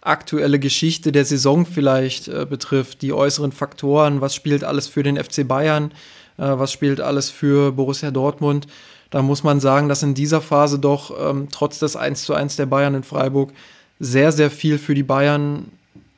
aktuelle 0.00 0.58
Geschichte 0.58 1.12
der 1.12 1.24
Saison 1.24 1.66
vielleicht 1.66 2.28
äh, 2.28 2.46
betrifft, 2.48 3.02
die 3.02 3.12
äußeren 3.12 3.52
Faktoren, 3.52 4.20
was 4.20 4.34
spielt 4.34 4.64
alles 4.64 4.86
für 4.86 5.02
den 5.02 5.22
FC 5.22 5.46
Bayern, 5.46 5.92
äh, 6.38 6.42
was 6.44 6.72
spielt 6.72 7.00
alles 7.00 7.30
für 7.30 7.72
Borussia 7.72 8.10
Dortmund, 8.10 8.66
da 9.10 9.22
muss 9.22 9.44
man 9.44 9.60
sagen, 9.60 9.88
dass 9.88 10.02
in 10.02 10.14
dieser 10.14 10.40
Phase 10.40 10.78
doch 10.78 11.12
ähm, 11.18 11.48
trotz 11.50 11.78
des 11.78 11.96
1 11.96 12.24
zu 12.24 12.34
1 12.34 12.56
der 12.56 12.66
Bayern 12.66 12.94
in 12.94 13.02
Freiburg 13.02 13.52
sehr, 13.98 14.32
sehr 14.32 14.50
viel 14.50 14.78
für 14.78 14.94
die 14.94 15.02
Bayern 15.02 15.70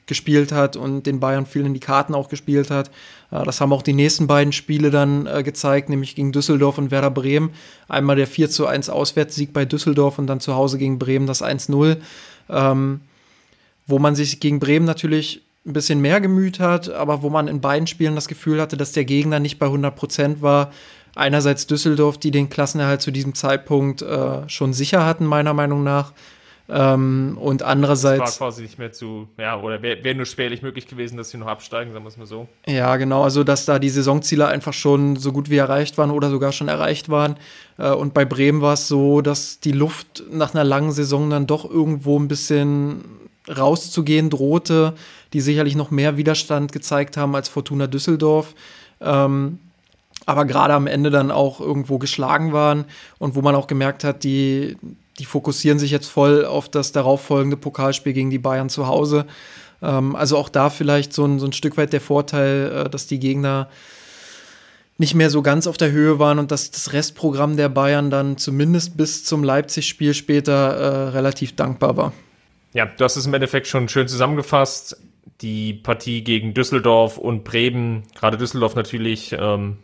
gespielt 0.07 0.53
hat 0.53 0.75
und 0.77 1.05
den 1.05 1.21
Bayern 1.21 1.47
viel 1.47 1.67
in 1.67 1.75
die 1.75 1.81
Karten 1.81 2.15
auch 2.15 2.29
gespielt 2.29 2.71
hat. 2.71 2.89
Äh, 3.31 3.45
das 3.45 3.61
haben 3.61 3.73
auch 3.73 3.83
die 3.83 3.93
nächsten 3.93 4.27
beiden 4.27 4.53
Spiele 4.53 4.91
dann 4.91 5.27
äh, 5.27 5.43
gezeigt, 5.43 5.89
nämlich 5.89 6.17
gegen 6.17 6.33
Düsseldorf 6.33 6.79
und 6.79 6.91
Werder 6.91 7.11
Bremen. 7.11 7.51
Einmal 7.89 8.17
der 8.17 8.27
4 8.27 8.51
zu 8.51 8.67
1 8.67 8.91
Auswärtssieg 8.91 9.53
bei 9.53 9.65
Düsseldorf 9.65 10.19
und 10.19 10.27
dann 10.27 10.41
zu 10.41 10.55
Hause 10.55 10.79
gegen 10.79 10.99
Bremen 10.99 11.27
das 11.27 11.43
1-0. 11.43 11.99
Ähm, 12.49 13.01
wo 13.87 13.99
man 13.99 14.15
sich 14.15 14.41
gegen 14.41 14.61
Bremen 14.61 14.87
natürlich 14.87 15.43
ein 15.67 15.73
bisschen 15.73 16.01
mehr 16.01 16.21
gemüht 16.21 16.61
hat, 16.61 16.91
aber 16.91 17.23
wo 17.23 17.31
man 17.31 17.49
in 17.49 17.61
beiden 17.61 17.87
Spielen 17.87 18.15
das 18.15 18.29
Gefühl 18.29 18.61
hatte, 18.61 18.77
dass 18.77 18.93
der 18.93 19.05
Gegner 19.05 19.41
nicht 19.41 19.59
bei 19.59 19.67
100 19.67 19.95
Prozent 19.95 20.43
war. 20.43 20.73
Einerseits 21.19 21.67
Düsseldorf, 21.67 22.17
die 22.17 22.31
den 22.31 22.49
Klassenerhalt 22.49 23.03
zu 23.03 23.11
diesem 23.11 23.35
Zeitpunkt 23.35 24.03
äh, 24.03 24.49
schon 24.49 24.73
sicher 24.73 25.05
hatten, 25.05 25.27
meiner 25.27 25.53
Meinung 25.53 25.83
nach. 25.83 26.13
Ähm, 26.71 27.39
und 27.41 27.63
andererseits. 27.63 28.21
Das 28.21 28.41
war 28.41 28.49
quasi 28.49 28.63
nicht 28.63 28.79
mehr 28.79 28.93
zu, 28.93 29.27
ja, 29.37 29.61
oder 29.61 29.83
wäre 29.83 30.05
wär 30.05 30.15
nur 30.15 30.27
schwerlich 30.27 30.63
möglich 30.63 30.87
gewesen, 30.87 31.17
dass 31.17 31.31
sie 31.31 31.39
noch 31.39 31.47
absteigen, 31.47 31.93
sagen 31.93 32.05
wir 32.05 32.11
es 32.11 32.19
mal 32.19 32.27
so. 32.27 32.47
Ja, 32.67 32.97
genau, 32.99 33.25
also 33.25 33.43
dass 33.43 33.65
da 33.65 33.79
die 33.79 33.89
Saisonziele 33.89 34.47
einfach 34.47 34.75
schon 34.75 35.17
so 35.17 35.33
gut 35.33 35.51
wie 35.51 35.57
erreicht 35.57 35.99
waren 35.99 36.11
oder 36.11 36.31
sogar 36.31 36.53
schon 36.53 36.69
erreicht 36.69 37.09
waren. 37.09 37.37
Äh, 37.79 37.91
und 37.91 38.15
bei 38.15 38.25
Bremen 38.25 38.61
war 38.61 38.75
es 38.75 38.87
so, 38.87 39.21
dass 39.21 39.61
die 39.61 39.73
Luft 39.73 40.23
nach 40.31 40.55
einer 40.55 40.65
langen 40.65 40.93
Saison 40.93 41.31
dann 41.31 41.49
doch 41.49 41.69
irgendwo 41.69 42.17
ein 42.19 42.29
bisschen 42.29 43.03
rauszugehen 43.49 44.31
drohte, 44.31 44.95
die 45.33 45.41
sicherlich 45.41 45.75
noch 45.75 45.91
mehr 45.91 46.17
Widerstand 46.17 46.71
gezeigt 46.71 47.17
haben 47.17 47.35
als 47.35 47.49
Fortuna 47.49 47.89
Düsseldorf. 47.89 48.55
Ähm, 49.01 49.59
aber 50.27 50.45
gerade 50.45 50.75
am 50.75 50.87
Ende 50.87 51.11
dann 51.11 51.31
auch 51.31 51.61
irgendwo 51.61 51.99
geschlagen 51.99 52.53
waren 52.53 52.85
und 53.19 53.35
wo 53.35 53.43
man 53.43 53.55
auch 53.55 53.67
gemerkt 53.67 54.05
hat, 54.05 54.25
die, 54.25 54.77
die 55.19 55.25
fokussieren 55.25 55.79
sich 55.79 55.91
jetzt 55.91 56.09
voll 56.09 56.45
auf 56.45 56.69
das 56.69 56.93
darauffolgende 56.93 57.57
Pokalspiel 57.57 58.13
gegen 58.13 58.31
die 58.31 58.39
Bayern 58.39 58.69
zu 58.69 58.87
Hause. 58.87 59.27
Ähm, 59.83 60.17
also 60.17 60.37
auch 60.37 60.49
da 60.49 60.71
vielleicht 60.71 61.13
so 61.13 61.25
ein, 61.25 61.39
so 61.39 61.47
ein 61.47 61.53
Stück 61.53 61.77
weit 61.77 61.93
der 61.93 62.01
Vorteil, 62.01 62.85
äh, 62.87 62.91
dass 62.91 63.07
die 63.07 63.19
Gegner 63.19 63.69
nicht 64.99 65.15
mehr 65.15 65.31
so 65.31 65.43
ganz 65.43 65.67
auf 65.69 65.77
der 65.77 65.93
Höhe 65.93 66.19
waren 66.19 66.41
und 66.41 66.51
dass 66.51 66.73
das 66.73 66.93
Restprogramm 66.93 67.57
der 67.57 67.69
Bayern 67.69 68.11
dann 68.11 68.37
zumindest 68.37 68.97
bis 68.97 69.25
zum 69.25 69.45
Leipzig-Spiel 69.45 70.13
später 70.13 70.53
äh, 70.53 71.09
relativ 71.11 71.55
dankbar 71.55 71.97
war. 71.97 72.13
Ja, 72.75 72.87
du 72.87 73.05
hast 73.05 73.17
es 73.17 73.25
im 73.25 73.33
Endeffekt 73.33 73.69
schon 73.69 73.89
schön 73.89 74.09
zusammengefasst. 74.09 75.01
Die 75.41 75.73
Partie 75.73 76.25
gegen 76.25 76.53
Düsseldorf 76.53 77.17
und 77.17 77.45
Bremen, 77.45 78.03
gerade 78.17 78.37
Düsseldorf 78.37 78.75
natürlich, 78.75 79.37
ähm, 79.39 79.79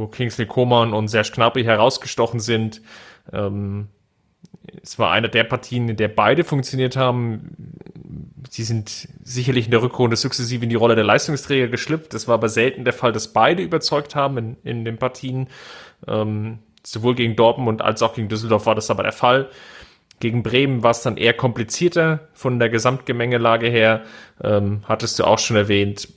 wo 0.00 0.06
Kingsley 0.06 0.46
Coman 0.46 0.92
und 0.92 1.08
Serge 1.08 1.30
Gnabry 1.34 1.62
herausgestochen 1.62 2.40
sind. 2.40 2.80
Ähm, 3.32 3.88
es 4.82 4.98
war 4.98 5.10
eine 5.12 5.28
der 5.28 5.44
Partien, 5.44 5.88
in 5.88 5.96
der 5.96 6.08
beide 6.08 6.42
funktioniert 6.42 6.96
haben. 6.96 7.56
Sie 8.48 8.62
sind 8.62 9.08
sicherlich 9.22 9.66
in 9.66 9.70
der 9.70 9.82
Rückrunde 9.82 10.16
sukzessive 10.16 10.64
in 10.64 10.70
die 10.70 10.76
Rolle 10.76 10.94
der 10.94 11.04
Leistungsträger 11.04 11.68
geschlüpft. 11.68 12.14
Das 12.14 12.28
war 12.28 12.34
aber 12.34 12.48
selten 12.48 12.84
der 12.84 12.92
Fall, 12.92 13.12
dass 13.12 13.28
beide 13.32 13.62
überzeugt 13.62 14.14
haben 14.14 14.38
in, 14.38 14.56
in 14.64 14.84
den 14.84 14.98
Partien. 14.98 15.48
Ähm, 16.08 16.60
sowohl 16.82 17.14
gegen 17.14 17.36
Dortmund 17.36 17.82
als 17.82 18.02
auch 18.02 18.14
gegen 18.14 18.28
Düsseldorf 18.28 18.66
war 18.66 18.74
das 18.74 18.90
aber 18.90 19.02
der 19.02 19.12
Fall. 19.12 19.50
Gegen 20.18 20.42
Bremen 20.42 20.82
war 20.82 20.90
es 20.90 21.02
dann 21.02 21.16
eher 21.16 21.32
komplizierter 21.32 22.28
von 22.34 22.58
der 22.58 22.68
Gesamtgemengelage 22.68 23.68
her. 23.68 24.02
Ähm, 24.42 24.82
hattest 24.86 25.18
du 25.18 25.24
auch 25.24 25.38
schon 25.38 25.56
erwähnt. 25.56 26.08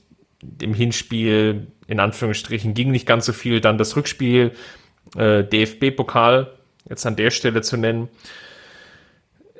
Im 0.60 0.74
Hinspiel, 0.74 1.68
in 1.86 2.00
Anführungsstrichen, 2.00 2.74
ging 2.74 2.90
nicht 2.90 3.06
ganz 3.06 3.26
so 3.26 3.32
viel. 3.32 3.60
Dann 3.60 3.78
das 3.78 3.96
Rückspiel, 3.96 4.52
äh, 5.16 5.44
DFB-Pokal, 5.44 6.52
jetzt 6.88 7.06
an 7.06 7.16
der 7.16 7.30
Stelle 7.30 7.62
zu 7.62 7.76
nennen, 7.76 8.08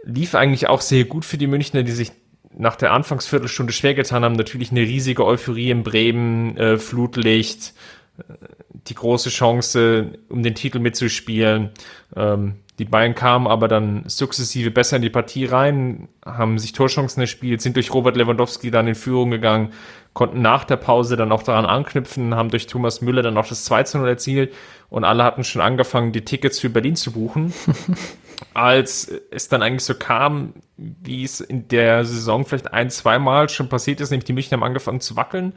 lief 0.05 0.35
eigentlich 0.35 0.68
auch 0.68 0.80
sehr 0.80 1.05
gut 1.05 1.24
für 1.24 1.39
die 1.39 1.47
Münchner, 1.47 1.82
die 1.82 1.93
sich 1.93 2.12
nach 2.57 2.76
der 2.76 2.93
Anfangsviertelstunde 2.93 3.72
schwer 3.72 3.95
getan 3.95 4.24
haben. 4.24 4.37
Natürlich 4.37 4.70
eine 4.70 4.80
riesige 4.80 5.24
Euphorie 5.24 5.70
in 5.70 5.82
Bremen, 5.82 6.57
äh, 6.57 6.78
Flutlicht, 6.78 7.74
äh, 8.18 8.35
die 8.70 8.95
große 8.95 9.30
Chance, 9.30 10.18
um 10.28 10.43
den 10.43 10.55
Titel 10.55 10.78
mitzuspielen. 10.78 11.70
Ähm, 12.14 12.57
die 12.78 12.85
Bayern 12.85 13.14
kamen 13.14 13.47
aber 13.47 13.68
dann 13.68 14.03
sukzessive 14.09 14.70
besser 14.70 14.97
in 14.97 15.03
die 15.03 15.11
Partie 15.11 15.45
rein, 15.45 16.09
haben 16.24 16.59
sich 16.59 16.72
Torchancen 16.72 17.20
erspielt, 17.20 17.62
sind 17.62 17.76
durch 17.76 17.95
Robert 17.95 18.16
Lewandowski 18.16 18.70
dann 18.70 18.89
in 18.89 18.97
Führung 18.97 19.30
gegangen, 19.30 19.72
konnten 20.15 20.41
nach 20.41 20.65
der 20.65 20.77
Pause 20.77 21.17
dann 21.17 21.33
auch 21.33 21.43
daran 21.43 21.67
anknüpfen, 21.67 22.35
haben 22.35 22.49
durch 22.49 22.67
Thomas 22.67 23.01
Müller 23.01 23.23
dann 23.23 23.37
auch 23.37 23.47
das 23.47 23.65
2 23.65 23.99
0 23.99 24.09
erzielt 24.09 24.55
und 24.89 25.05
alle 25.05 25.25
hatten 25.25 25.45
schon 25.45 25.61
angefangen, 25.61 26.12
die 26.12 26.25
Tickets 26.25 26.61
für 26.61 26.71
Berlin 26.71 26.97
zu 26.97 27.12
buchen. 27.12 27.53
Als 28.55 29.11
es 29.31 29.49
dann 29.49 29.62
eigentlich 29.62 29.85
so 29.85 29.95
kam, 29.95 30.55
wie 30.77 31.25
es 31.25 31.41
in 31.41 31.69
der 31.69 32.05
Saison 32.05 32.45
vielleicht 32.45 32.73
ein, 32.73 32.91
zweimal 32.91 33.49
schon 33.49 33.69
passiert 33.69 34.01
ist, 34.01 34.11
nämlich 34.11 34.25
die 34.25 34.33
München 34.33 34.53
haben 34.53 34.62
angefangen 34.62 35.01
zu 35.01 35.17
wackeln. 35.17 35.53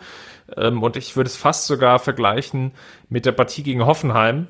Ähm, 0.55 0.81
und 0.81 0.95
ich 0.95 1.15
würde 1.15 1.27
es 1.27 1.37
fast 1.37 1.65
sogar 1.65 1.99
vergleichen 1.99 2.71
mit 3.09 3.25
der 3.25 3.31
Partie 3.31 3.63
gegen 3.63 3.85
Hoffenheim. 3.85 4.47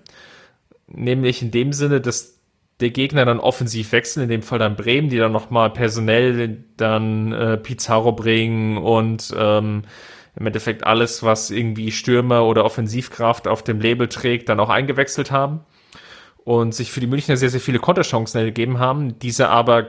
Nämlich 0.88 1.42
in 1.42 1.52
dem 1.52 1.74
Sinne, 1.74 2.00
dass 2.00 2.37
der 2.80 2.92
Gegner 2.92 3.26
dann 3.26 3.40
offensiv 3.40 3.92
wechseln, 3.92 4.24
in 4.24 4.30
dem 4.30 4.44
Fall 4.44 4.60
dann 4.60 4.76
Bremen, 4.76 5.10
die 5.10 5.18
dann 5.18 5.32
nochmal 5.32 5.72
personell 5.72 6.64
dann 6.78 7.32
äh, 7.32 7.58
Pizarro 7.58 8.12
bringen 8.12 8.78
und 8.78 9.34
ähm, 9.38 9.84
im 10.36 10.46
Endeffekt 10.46 10.86
alles, 10.86 11.24
was 11.24 11.50
irgendwie 11.50 11.92
Stürmer 11.92 12.46
oder 12.46 12.64
Offensivkraft 12.64 13.48
auf 13.48 13.64
dem 13.64 13.82
Label 13.82 14.08
trägt, 14.08 14.50
dann 14.50 14.60
auch 14.60 14.70
eingewechselt 14.70 15.32
haben 15.32 15.62
und 16.44 16.76
sich 16.76 16.92
für 16.92 17.00
die 17.00 17.08
Münchner 17.08 17.38
sehr, 17.38 17.50
sehr 17.50 17.60
viele 17.60 17.80
Konterchancen 17.80 18.38
ergeben 18.40 18.78
haben, 18.78 19.18
diese 19.20 19.50
aber 19.50 19.88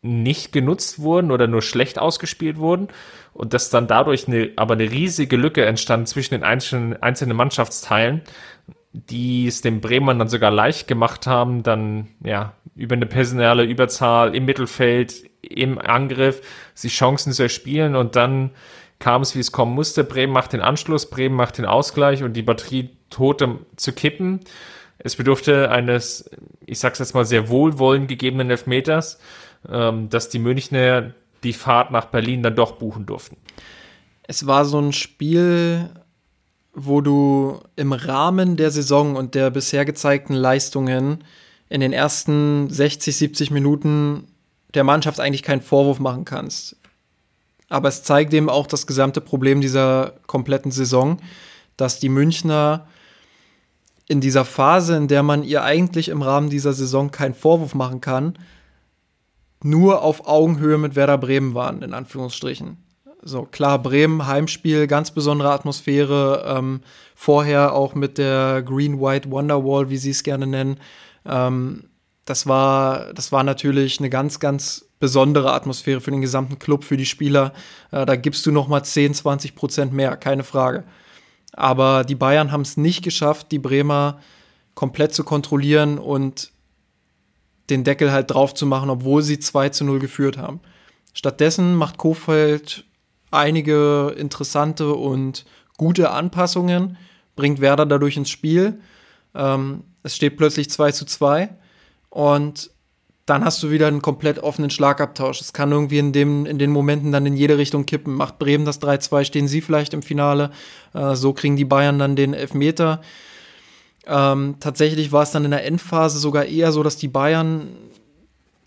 nicht 0.00 0.52
genutzt 0.52 1.00
wurden 1.00 1.32
oder 1.32 1.48
nur 1.48 1.62
schlecht 1.62 1.98
ausgespielt 1.98 2.58
wurden 2.58 2.88
und 3.34 3.52
dass 3.52 3.70
dann 3.70 3.88
dadurch 3.88 4.28
eine, 4.28 4.52
aber 4.54 4.74
eine 4.74 4.90
riesige 4.90 5.36
Lücke 5.36 5.66
entstand 5.66 6.06
zwischen 6.08 6.34
den 6.34 6.44
einzelnen, 6.44 7.02
einzelnen 7.02 7.36
Mannschaftsteilen, 7.36 8.22
die 8.92 9.46
es 9.46 9.60
den 9.60 9.80
Bremern 9.80 10.18
dann 10.18 10.28
sogar 10.28 10.50
leicht 10.50 10.88
gemacht 10.88 11.26
haben, 11.26 11.62
dann 11.62 12.08
ja 12.24 12.54
über 12.74 12.94
eine 12.94 13.06
personelle 13.06 13.64
Überzahl 13.64 14.34
im 14.34 14.44
Mittelfeld, 14.44 15.28
im 15.42 15.78
Angriff, 15.78 16.40
sich 16.74 16.94
Chancen 16.94 17.32
zu 17.32 17.42
erspielen 17.42 17.96
und 17.96 18.16
dann 18.16 18.50
kam 18.98 19.22
es, 19.22 19.34
wie 19.34 19.40
es 19.40 19.52
kommen 19.52 19.74
musste. 19.74 20.04
Bremen 20.04 20.32
macht 20.32 20.52
den 20.52 20.60
Anschluss, 20.60 21.10
Bremen 21.10 21.36
macht 21.36 21.58
den 21.58 21.66
Ausgleich 21.66 22.22
und 22.22 22.34
die 22.34 22.42
Batterie 22.42 22.90
tote 23.10 23.58
zu 23.76 23.92
kippen. 23.92 24.40
Es 24.98 25.16
bedurfte 25.16 25.70
eines, 25.70 26.30
ich 26.66 26.78
sag's 26.80 26.98
jetzt 26.98 27.14
mal, 27.14 27.24
sehr 27.24 27.48
wohlwollend 27.48 28.08
gegebenen 28.08 28.50
Elfmeters, 28.50 29.20
ähm, 29.68 30.08
dass 30.08 30.28
die 30.28 30.40
Münchner 30.40 31.14
die 31.44 31.52
Fahrt 31.52 31.92
nach 31.92 32.06
Berlin 32.06 32.42
dann 32.42 32.56
doch 32.56 32.72
buchen 32.72 33.06
durften. 33.06 33.36
Es 34.24 34.46
war 34.46 34.64
so 34.64 34.80
ein 34.80 34.92
Spiel, 34.92 35.88
wo 36.80 37.00
du 37.00 37.60
im 37.76 37.92
Rahmen 37.92 38.56
der 38.56 38.70
Saison 38.70 39.16
und 39.16 39.34
der 39.34 39.50
bisher 39.50 39.84
gezeigten 39.84 40.34
Leistungen 40.34 41.24
in 41.68 41.80
den 41.80 41.92
ersten 41.92 42.70
60, 42.70 43.16
70 43.16 43.50
Minuten 43.50 44.28
der 44.74 44.84
Mannschaft 44.84 45.20
eigentlich 45.20 45.42
keinen 45.42 45.60
Vorwurf 45.60 45.98
machen 45.98 46.24
kannst. 46.24 46.76
Aber 47.68 47.88
es 47.88 48.02
zeigt 48.02 48.32
eben 48.32 48.48
auch 48.48 48.66
das 48.66 48.86
gesamte 48.86 49.20
Problem 49.20 49.60
dieser 49.60 50.14
kompletten 50.26 50.70
Saison, 50.70 51.18
dass 51.76 51.98
die 51.98 52.08
Münchner 52.08 52.86
in 54.06 54.20
dieser 54.20 54.44
Phase, 54.44 54.96
in 54.96 55.08
der 55.08 55.22
man 55.22 55.42
ihr 55.42 55.64
eigentlich 55.64 56.08
im 56.08 56.22
Rahmen 56.22 56.48
dieser 56.48 56.72
Saison 56.72 57.10
keinen 57.10 57.34
Vorwurf 57.34 57.74
machen 57.74 58.00
kann, 58.00 58.38
nur 59.62 60.02
auf 60.02 60.26
Augenhöhe 60.26 60.78
mit 60.78 60.96
Werder 60.96 61.18
Bremen 61.18 61.54
waren, 61.54 61.82
in 61.82 61.92
Anführungsstrichen. 61.92 62.78
So, 63.22 63.42
klar, 63.42 63.82
Bremen, 63.82 64.26
Heimspiel, 64.26 64.86
ganz 64.86 65.10
besondere 65.10 65.50
Atmosphäre. 65.50 66.44
Ähm, 66.46 66.80
vorher 67.14 67.74
auch 67.74 67.94
mit 67.94 68.16
der 68.16 68.62
Green-White 68.62 69.30
Wonderwall, 69.30 69.90
wie 69.90 69.96
sie 69.96 70.10
es 70.10 70.22
gerne 70.22 70.46
nennen. 70.46 70.78
Ähm, 71.26 71.84
das 72.24 72.46
war, 72.46 73.12
das 73.14 73.32
war 73.32 73.42
natürlich 73.42 73.98
eine 73.98 74.10
ganz, 74.10 74.38
ganz 74.38 74.86
besondere 75.00 75.52
Atmosphäre 75.52 76.00
für 76.00 76.10
den 76.10 76.20
gesamten 76.20 76.58
Club, 76.58 76.84
für 76.84 76.96
die 76.96 77.06
Spieler. 77.06 77.52
Äh, 77.90 78.06
da 78.06 78.16
gibst 78.16 78.46
du 78.46 78.52
noch 78.52 78.68
mal 78.68 78.82
10, 78.82 79.14
20 79.14 79.54
Prozent 79.54 79.92
mehr, 79.92 80.16
keine 80.16 80.44
Frage. 80.44 80.84
Aber 81.52 82.04
die 82.04 82.14
Bayern 82.14 82.52
haben 82.52 82.60
es 82.60 82.76
nicht 82.76 83.02
geschafft, 83.02 83.50
die 83.50 83.58
Bremer 83.58 84.20
komplett 84.74 85.14
zu 85.14 85.24
kontrollieren 85.24 85.98
und 85.98 86.52
den 87.70 87.84
Deckel 87.84 88.12
halt 88.12 88.30
drauf 88.30 88.54
zu 88.54 88.64
machen, 88.64 88.90
obwohl 88.90 89.22
sie 89.22 89.38
2 89.38 89.70
zu 89.70 89.84
0 89.84 89.98
geführt 89.98 90.38
haben. 90.38 90.60
Stattdessen 91.14 91.74
macht 91.74 91.98
Kofeld 91.98 92.84
einige 93.30 94.14
interessante 94.16 94.94
und 94.94 95.44
gute 95.76 96.10
Anpassungen, 96.10 96.96
bringt 97.36 97.60
Werder 97.60 97.86
dadurch 97.86 98.16
ins 98.16 98.30
Spiel. 98.30 98.80
Ähm, 99.34 99.84
es 100.02 100.16
steht 100.16 100.36
plötzlich 100.36 100.70
2 100.70 100.92
zu 100.92 101.04
2 101.04 101.50
und 102.10 102.70
dann 103.26 103.44
hast 103.44 103.62
du 103.62 103.70
wieder 103.70 103.88
einen 103.88 104.00
komplett 104.00 104.38
offenen 104.38 104.70
Schlagabtausch. 104.70 105.40
Es 105.40 105.52
kann 105.52 105.70
irgendwie 105.70 105.98
in, 105.98 106.12
dem, 106.12 106.46
in 106.46 106.58
den 106.58 106.70
Momenten 106.70 107.12
dann 107.12 107.26
in 107.26 107.36
jede 107.36 107.58
Richtung 107.58 107.84
kippen. 107.84 108.14
Macht 108.14 108.38
Bremen 108.38 108.64
das 108.64 108.80
3-2, 108.80 109.24
stehen 109.24 109.48
sie 109.48 109.60
vielleicht 109.60 109.92
im 109.92 110.02
Finale. 110.02 110.50
Äh, 110.94 111.14
so 111.14 111.34
kriegen 111.34 111.56
die 111.56 111.66
Bayern 111.66 111.98
dann 111.98 112.16
den 112.16 112.32
Elfmeter. 112.32 113.02
Ähm, 114.06 114.56
tatsächlich 114.60 115.12
war 115.12 115.22
es 115.22 115.30
dann 115.30 115.44
in 115.44 115.50
der 115.50 115.66
Endphase 115.66 116.18
sogar 116.18 116.46
eher 116.46 116.72
so, 116.72 116.82
dass 116.82 116.96
die 116.96 117.08
Bayern 117.08 117.68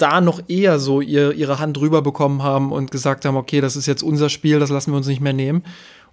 da 0.01 0.21
noch 0.21 0.41
eher 0.47 0.79
so 0.79 1.01
ihr, 1.01 1.33
ihre 1.33 1.59
Hand 1.59 1.77
drüber 1.77 2.01
bekommen 2.01 2.43
haben 2.43 2.71
und 2.71 2.91
gesagt 2.91 3.25
haben, 3.25 3.35
okay, 3.37 3.61
das 3.61 3.75
ist 3.75 3.85
jetzt 3.85 4.03
unser 4.03 4.29
Spiel, 4.29 4.59
das 4.59 4.69
lassen 4.69 4.91
wir 4.91 4.97
uns 4.97 5.07
nicht 5.07 5.21
mehr 5.21 5.33
nehmen. 5.33 5.63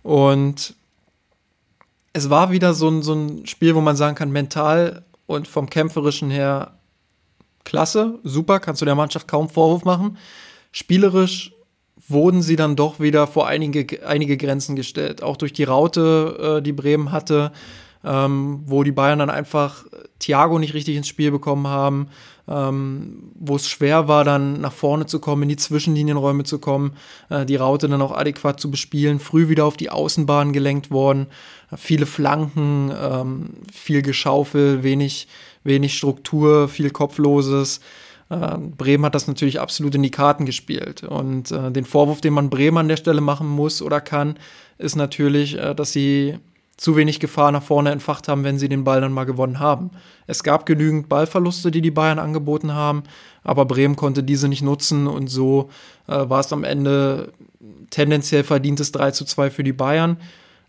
Und 0.02 0.74
es 2.12 2.30
war 2.30 2.50
wieder 2.50 2.74
so 2.74 2.88
ein, 2.88 3.02
so 3.02 3.14
ein 3.14 3.46
Spiel, 3.46 3.74
wo 3.74 3.80
man 3.80 3.96
sagen 3.96 4.16
kann, 4.16 4.30
mental 4.30 5.04
und 5.26 5.48
vom 5.48 5.68
kämpferischen 5.70 6.30
her 6.30 6.78
klasse, 7.64 8.18
super, 8.24 8.60
kannst 8.60 8.80
du 8.80 8.86
der 8.86 8.94
Mannschaft 8.94 9.28
kaum 9.28 9.48
Vorwurf 9.48 9.84
machen. 9.84 10.16
Spielerisch 10.72 11.52
wurden 12.08 12.42
sie 12.42 12.56
dann 12.56 12.76
doch 12.76 13.00
wieder 13.00 13.26
vor 13.26 13.46
einige, 13.46 14.06
einige 14.06 14.36
Grenzen 14.36 14.76
gestellt. 14.76 15.22
Auch 15.22 15.36
durch 15.36 15.52
die 15.52 15.64
Raute, 15.64 16.58
äh, 16.58 16.62
die 16.62 16.72
Bremen 16.72 17.12
hatte, 17.12 17.52
ähm, 18.04 18.62
wo 18.64 18.82
die 18.82 18.92
Bayern 18.92 19.18
dann 19.18 19.30
einfach 19.30 19.84
Thiago 20.18 20.58
nicht 20.58 20.74
richtig 20.74 20.96
ins 20.96 21.08
Spiel 21.08 21.30
bekommen 21.30 21.66
haben, 21.66 22.08
ähm, 22.48 23.30
wo 23.34 23.56
es 23.56 23.68
schwer 23.68 24.08
war, 24.08 24.24
dann 24.24 24.60
nach 24.60 24.72
vorne 24.72 25.06
zu 25.06 25.20
kommen, 25.20 25.44
in 25.44 25.48
die 25.50 25.56
Zwischenlinienräume 25.56 26.44
zu 26.44 26.58
kommen, 26.58 26.92
äh, 27.28 27.44
die 27.44 27.56
Raute 27.56 27.88
dann 27.88 28.02
auch 28.02 28.16
adäquat 28.16 28.60
zu 28.60 28.70
bespielen, 28.70 29.20
früh 29.20 29.48
wieder 29.48 29.64
auf 29.64 29.76
die 29.76 29.90
Außenbahn 29.90 30.52
gelenkt 30.52 30.90
worden, 30.90 31.26
äh, 31.70 31.76
viele 31.76 32.06
Flanken, 32.06 32.92
ähm, 32.98 33.50
viel 33.72 34.02
Geschaufel, 34.02 34.82
wenig, 34.82 35.28
wenig 35.64 35.96
Struktur, 35.96 36.68
viel 36.68 36.90
Kopfloses. 36.90 37.80
Äh, 38.30 38.58
Bremen 38.58 39.04
hat 39.04 39.14
das 39.14 39.26
natürlich 39.26 39.60
absolut 39.60 39.94
in 39.94 40.02
die 40.02 40.10
Karten 40.10 40.46
gespielt. 40.46 41.02
Und 41.02 41.50
äh, 41.50 41.70
den 41.70 41.84
Vorwurf, 41.84 42.20
den 42.20 42.34
man 42.34 42.50
Bremen 42.50 42.78
an 42.78 42.88
der 42.88 42.96
Stelle 42.96 43.20
machen 43.20 43.48
muss 43.48 43.82
oder 43.82 44.00
kann, 44.00 44.38
ist 44.78 44.96
natürlich, 44.96 45.58
äh, 45.58 45.74
dass 45.74 45.92
sie 45.92 46.38
zu 46.78 46.96
wenig 46.96 47.18
Gefahr 47.18 47.50
nach 47.50 47.62
vorne 47.62 47.90
entfacht 47.90 48.28
haben, 48.28 48.44
wenn 48.44 48.58
sie 48.58 48.68
den 48.68 48.84
Ball 48.84 49.00
dann 49.00 49.12
mal 49.12 49.24
gewonnen 49.24 49.58
haben. 49.58 49.90
Es 50.28 50.44
gab 50.44 50.64
genügend 50.64 51.08
Ballverluste, 51.08 51.72
die 51.72 51.82
die 51.82 51.90
Bayern 51.90 52.20
angeboten 52.20 52.72
haben, 52.72 53.02
aber 53.42 53.66
Bremen 53.66 53.96
konnte 53.96 54.22
diese 54.22 54.48
nicht 54.48 54.62
nutzen 54.62 55.08
und 55.08 55.26
so 55.26 55.70
äh, 56.06 56.12
war 56.12 56.40
es 56.40 56.52
am 56.52 56.62
Ende 56.62 57.32
tendenziell 57.90 58.44
verdientes 58.44 58.92
3 58.92 59.10
zu 59.10 59.24
2 59.24 59.50
für 59.50 59.64
die 59.64 59.72
Bayern, 59.72 60.18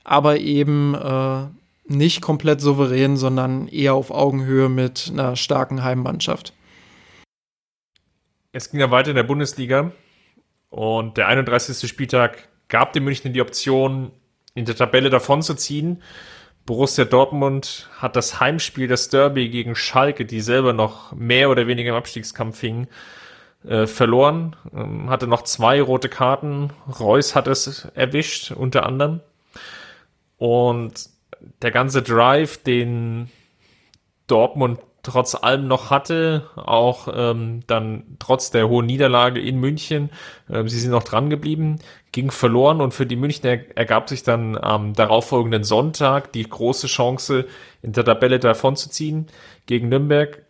aber 0.03 0.39
eben 0.39 0.95
äh, 0.95 1.45
nicht 1.86 2.22
komplett 2.22 2.60
souverän, 2.60 3.16
sondern 3.16 3.68
eher 3.68 3.93
auf 3.93 4.10
Augenhöhe 4.10 4.68
mit 4.68 5.10
einer 5.12 5.36
starken 5.36 5.84
Heimmannschaft. 5.84 6.53
Es 8.51 8.72
ging 8.72 8.80
ja 8.80 8.89
weiter 8.89 9.12
in 9.12 9.16
der 9.16 9.24
Bundesliga 9.24 9.91
und 10.70 11.18
der 11.18 11.28
31. 11.28 11.88
Spieltag 11.88 12.49
gab 12.68 12.93
den 12.93 13.03
München 13.03 13.32
die 13.32 13.41
Option, 13.41 14.12
in 14.60 14.66
der 14.66 14.76
Tabelle 14.76 15.10
davonzuziehen. 15.10 16.01
Borussia 16.66 17.05
Dortmund 17.05 17.89
hat 17.97 18.16
das 18.16 18.39
Heimspiel, 18.39 18.88
das 18.88 19.10
Derby 19.10 19.49
gegen 19.49 19.76
Schalke, 19.76 20.26
die 20.26 20.41
selber 20.41 20.74
noch 20.74 21.14
mehr 21.14 21.49
oder 21.49 21.66
weniger 21.66 21.91
im 21.91 21.95
Abstiegskampf 21.95 22.60
hingen, 22.60 22.88
äh, 23.68 23.88
verloren. 23.88 24.55
Ähm, 24.76 25.10
hatte 25.10 25.26
noch 25.26 25.41
zwei 25.43 25.82
rote 25.82 26.10
Karten. 26.10 26.72
Reus 26.99 27.34
hat 27.34 27.47
es 27.47 27.86
erwischt, 27.95 28.51
unter 28.51 28.86
anderem. 28.86 29.22
Und 30.38 31.10
der 31.62 31.72
ganze 31.72 32.01
Drive, 32.01 32.62
den 32.62 33.30
Dortmund 34.28 34.80
trotz 35.03 35.36
allem 35.36 35.68
noch 35.68 35.89
hatte, 35.89 36.49
auch 36.55 37.07
ähm, 37.14 37.62
dann 37.68 38.03
trotz 38.20 38.51
der 38.51 38.68
hohen 38.70 38.86
Niederlage 38.86 39.39
in 39.39 39.60
München. 39.60 40.10
Ähm, 40.49 40.68
sie 40.70 40.80
sind 40.80 40.91
noch 40.91 41.03
dran 41.03 41.30
geblieben, 41.30 41.80
ging 42.12 42.32
verloren 42.32 42.82
und 42.82 42.93
für 42.93 43.05
die 43.05 43.16
Münchner 43.16 43.60
ergab 43.76 44.10
sich 44.10 44.24
dann 44.24 44.57
am 44.57 44.93
darauffolgenden 44.93 45.64
Sonntag 45.64 46.32
die 46.34 46.47
große 46.47 46.88
Chance, 46.88 47.47
in 47.82 47.93
der 47.93 48.05
Tabelle 48.05 48.39
davonzuziehen 48.39 49.28
gegen 49.66 49.89
Nürnberg. 49.89 50.43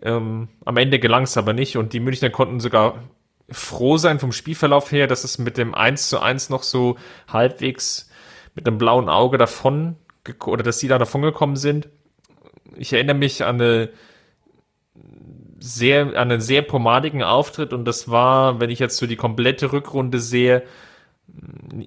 Ähm, 0.00 0.48
am 0.64 0.76
Ende 0.76 0.98
gelang 0.98 1.24
es 1.24 1.36
aber 1.36 1.52
nicht 1.52 1.76
und 1.76 1.92
die 1.92 2.00
Münchner 2.00 2.30
konnten 2.30 2.60
sogar 2.60 3.02
froh 3.48 3.96
sein 3.96 4.18
vom 4.18 4.32
Spielverlauf 4.32 4.92
her, 4.92 5.06
dass 5.06 5.24
es 5.24 5.38
mit 5.38 5.56
dem 5.56 5.74
1 5.74 6.08
zu 6.08 6.20
1 6.20 6.50
noch 6.50 6.62
so 6.62 6.96
halbwegs 7.28 8.10
mit 8.54 8.66
einem 8.66 8.78
blauen 8.78 9.08
Auge 9.08 9.38
davon 9.38 9.96
oder 10.44 10.62
dass 10.62 10.80
sie 10.80 10.88
da 10.88 10.98
davon 10.98 11.22
gekommen 11.22 11.56
sind 11.56 11.88
ich 12.76 12.92
erinnere 12.92 13.16
mich 13.16 13.44
an 13.44 13.60
eine 13.60 13.90
sehr, 15.74 16.16
einen 16.16 16.40
sehr 16.40 16.62
pomadigen 16.62 17.22
Auftritt 17.22 17.72
und 17.72 17.84
das 17.84 18.10
war, 18.10 18.60
wenn 18.60 18.70
ich 18.70 18.78
jetzt 18.78 18.96
so 18.96 19.06
die 19.06 19.16
komplette 19.16 19.72
Rückrunde 19.72 20.20
sehe, 20.20 20.62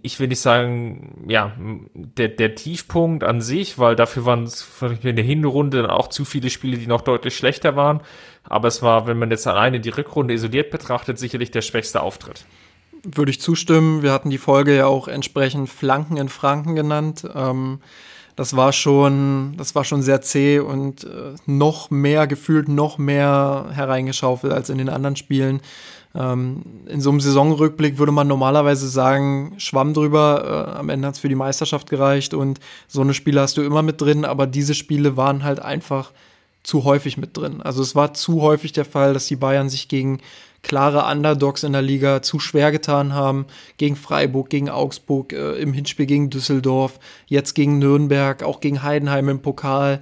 ich 0.01 0.19
will 0.19 0.27
nicht 0.27 0.41
sagen, 0.41 1.25
ja, 1.27 1.53
der, 1.93 2.27
der 2.27 2.55
Tiefpunkt 2.55 3.23
an 3.23 3.41
sich, 3.41 3.79
weil 3.79 3.95
dafür 3.95 4.25
waren 4.25 4.43
es 4.43 4.67
in 5.01 5.15
der 5.15 5.25
Hinrunde 5.25 5.91
auch 5.91 6.09
zu 6.09 6.25
viele 6.25 6.49
Spiele, 6.49 6.77
die 6.77 6.87
noch 6.87 7.01
deutlich 7.01 7.35
schlechter 7.35 7.75
waren. 7.75 8.01
Aber 8.43 8.67
es 8.67 8.81
war, 8.81 9.07
wenn 9.07 9.17
man 9.17 9.31
jetzt 9.31 9.47
alleine 9.47 9.79
die 9.79 9.89
Rückrunde 9.89 10.33
isoliert 10.33 10.71
betrachtet, 10.71 11.19
sicherlich 11.19 11.51
der 11.51 11.61
schwächste 11.61 12.01
Auftritt. 12.01 12.45
Würde 13.03 13.31
ich 13.31 13.39
zustimmen. 13.39 14.03
Wir 14.03 14.11
hatten 14.11 14.29
die 14.29 14.37
Folge 14.37 14.75
ja 14.75 14.87
auch 14.87 15.07
entsprechend 15.07 15.69
Flanken 15.69 16.17
in 16.17 16.29
Franken 16.29 16.75
genannt. 16.75 17.25
Ähm, 17.33 17.79
das 18.39 18.55
war 18.55 18.71
schon, 18.71 19.53
das 19.57 19.75
war 19.75 19.83
schon 19.83 20.01
sehr 20.01 20.21
zäh 20.21 20.59
und 20.59 21.03
äh, 21.03 21.35
noch 21.45 21.89
mehr 21.89 22.25
gefühlt, 22.25 22.69
noch 22.69 22.97
mehr 22.97 23.65
hereingeschaufelt 23.73 24.53
als 24.53 24.69
in 24.69 24.77
den 24.77 24.87
anderen 24.87 25.17
Spielen. 25.17 25.59
Ähm, 26.15 26.61
in 26.87 27.01
so 27.01 27.09
einem 27.09 27.19
Saisonrückblick 27.19 27.97
würde 27.97 28.13
man 28.13 28.29
normalerweise 28.29 28.87
sagen, 28.87 29.55
schwamm 29.57 29.93
drüber, 29.93 30.71
äh, 30.73 30.79
am 30.79 30.87
Ende 30.87 31.09
hat 31.09 31.15
es 31.15 31.19
für 31.19 31.27
die 31.27 31.35
Meisterschaft 31.35 31.89
gereicht 31.89 32.33
und 32.33 32.61
so 32.87 33.01
eine 33.01 33.13
Spiele 33.13 33.41
hast 33.41 33.57
du 33.57 33.61
immer 33.61 33.81
mit 33.81 33.99
drin, 33.99 34.23
aber 34.23 34.47
diese 34.47 34.73
Spiele 34.73 35.17
waren 35.17 35.43
halt 35.43 35.59
einfach 35.59 36.13
zu 36.63 36.85
häufig 36.85 37.17
mit 37.17 37.35
drin. 37.35 37.61
Also 37.61 37.81
es 37.81 37.93
war 37.93 38.13
zu 38.13 38.41
häufig 38.41 38.71
der 38.71 38.85
Fall, 38.85 39.13
dass 39.13 39.27
die 39.27 39.35
Bayern 39.35 39.67
sich 39.67 39.89
gegen 39.89 40.21
klare 40.61 41.05
Underdogs 41.11 41.63
in 41.63 41.73
der 41.73 41.81
Liga 41.81 42.21
zu 42.21 42.39
schwer 42.39 42.71
getan 42.71 43.13
haben. 43.13 43.45
Gegen 43.77 43.95
Freiburg, 43.95 44.49
gegen 44.49 44.69
Augsburg, 44.69 45.33
äh, 45.33 45.53
im 45.53 45.73
Hinspiel 45.73 46.05
gegen 46.05 46.29
Düsseldorf, 46.29 46.99
jetzt 47.27 47.53
gegen 47.53 47.79
Nürnberg, 47.79 48.43
auch 48.43 48.59
gegen 48.59 48.83
Heidenheim 48.83 49.29
im 49.29 49.41
Pokal. 49.41 50.01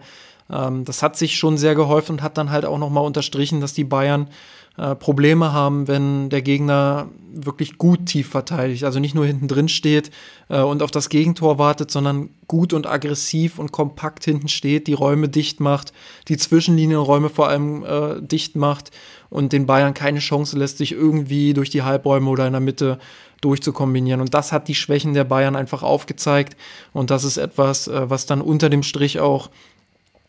Ähm, 0.50 0.86
das 0.86 1.04
hat 1.04 1.18
sich 1.18 1.38
schon 1.38 1.58
sehr 1.58 1.76
geholfen 1.76 2.14
und 2.14 2.24
hat 2.24 2.38
dann 2.38 2.52
halt 2.52 2.66
auch 2.66 2.78
nochmal 2.78 3.06
unterstrichen, 3.06 3.62
dass 3.62 3.74
die 3.74 3.84
Bayern 3.84 4.30
äh, 4.78 4.96
Probleme 4.96 5.54
haben, 5.54 5.88
wenn 5.88 6.30
der 6.30 6.44
Gegner 6.44 7.10
wirklich 7.34 7.78
gut 7.78 8.06
tief 8.06 8.30
verteidigt, 8.30 8.84
also 8.84 9.00
nicht 9.00 9.16
nur 9.16 9.26
hinten 9.26 9.48
drin 9.48 9.70
steht 9.70 10.12
äh, 10.50 10.62
und 10.62 10.84
auf 10.84 10.92
das 10.92 11.10
Gegentor 11.10 11.58
wartet, 11.58 11.90
sondern 11.90 12.30
gut 12.48 12.74
und 12.74 12.88
aggressiv 12.88 13.58
und 13.58 13.72
kompakt 13.72 14.24
hinten 14.24 14.48
steht, 14.48 14.88
die 14.88 14.94
Räume 14.94 15.30
dicht 15.30 15.60
macht, 15.60 15.94
die 16.28 16.38
Zwischenlinienräume 16.38 17.30
vor 17.30 17.50
allem 17.50 17.84
äh, 17.84 18.22
dicht 18.22 18.56
macht 18.56 18.92
und 19.30 19.54
den 19.54 19.66
Bayern 19.66 19.94
keine 19.94 20.20
Chance 20.20 20.58
lässt, 20.58 20.78
sich 20.78 20.92
irgendwie 20.92 21.54
durch 21.54 21.70
die 21.70 21.84
Halbräume 21.84 22.30
oder 22.30 22.48
in 22.48 22.54
der 22.54 22.62
Mitte 22.62 23.00
durchzukombinieren. 23.42 24.22
Und 24.22 24.34
das 24.34 24.52
hat 24.52 24.68
die 24.68 24.76
Schwächen 24.76 25.14
der 25.14 25.24
Bayern 25.24 25.56
einfach 25.56 25.84
aufgezeigt. 25.84 26.58
Und 26.94 27.12
das 27.12 27.24
ist 27.24 27.38
etwas, 27.38 27.88
äh, 27.88 28.10
was 28.10 28.26
dann 28.26 28.42
unter 28.42 28.70
dem 28.70 28.84
Strich 28.84 29.20
auch 29.20 29.50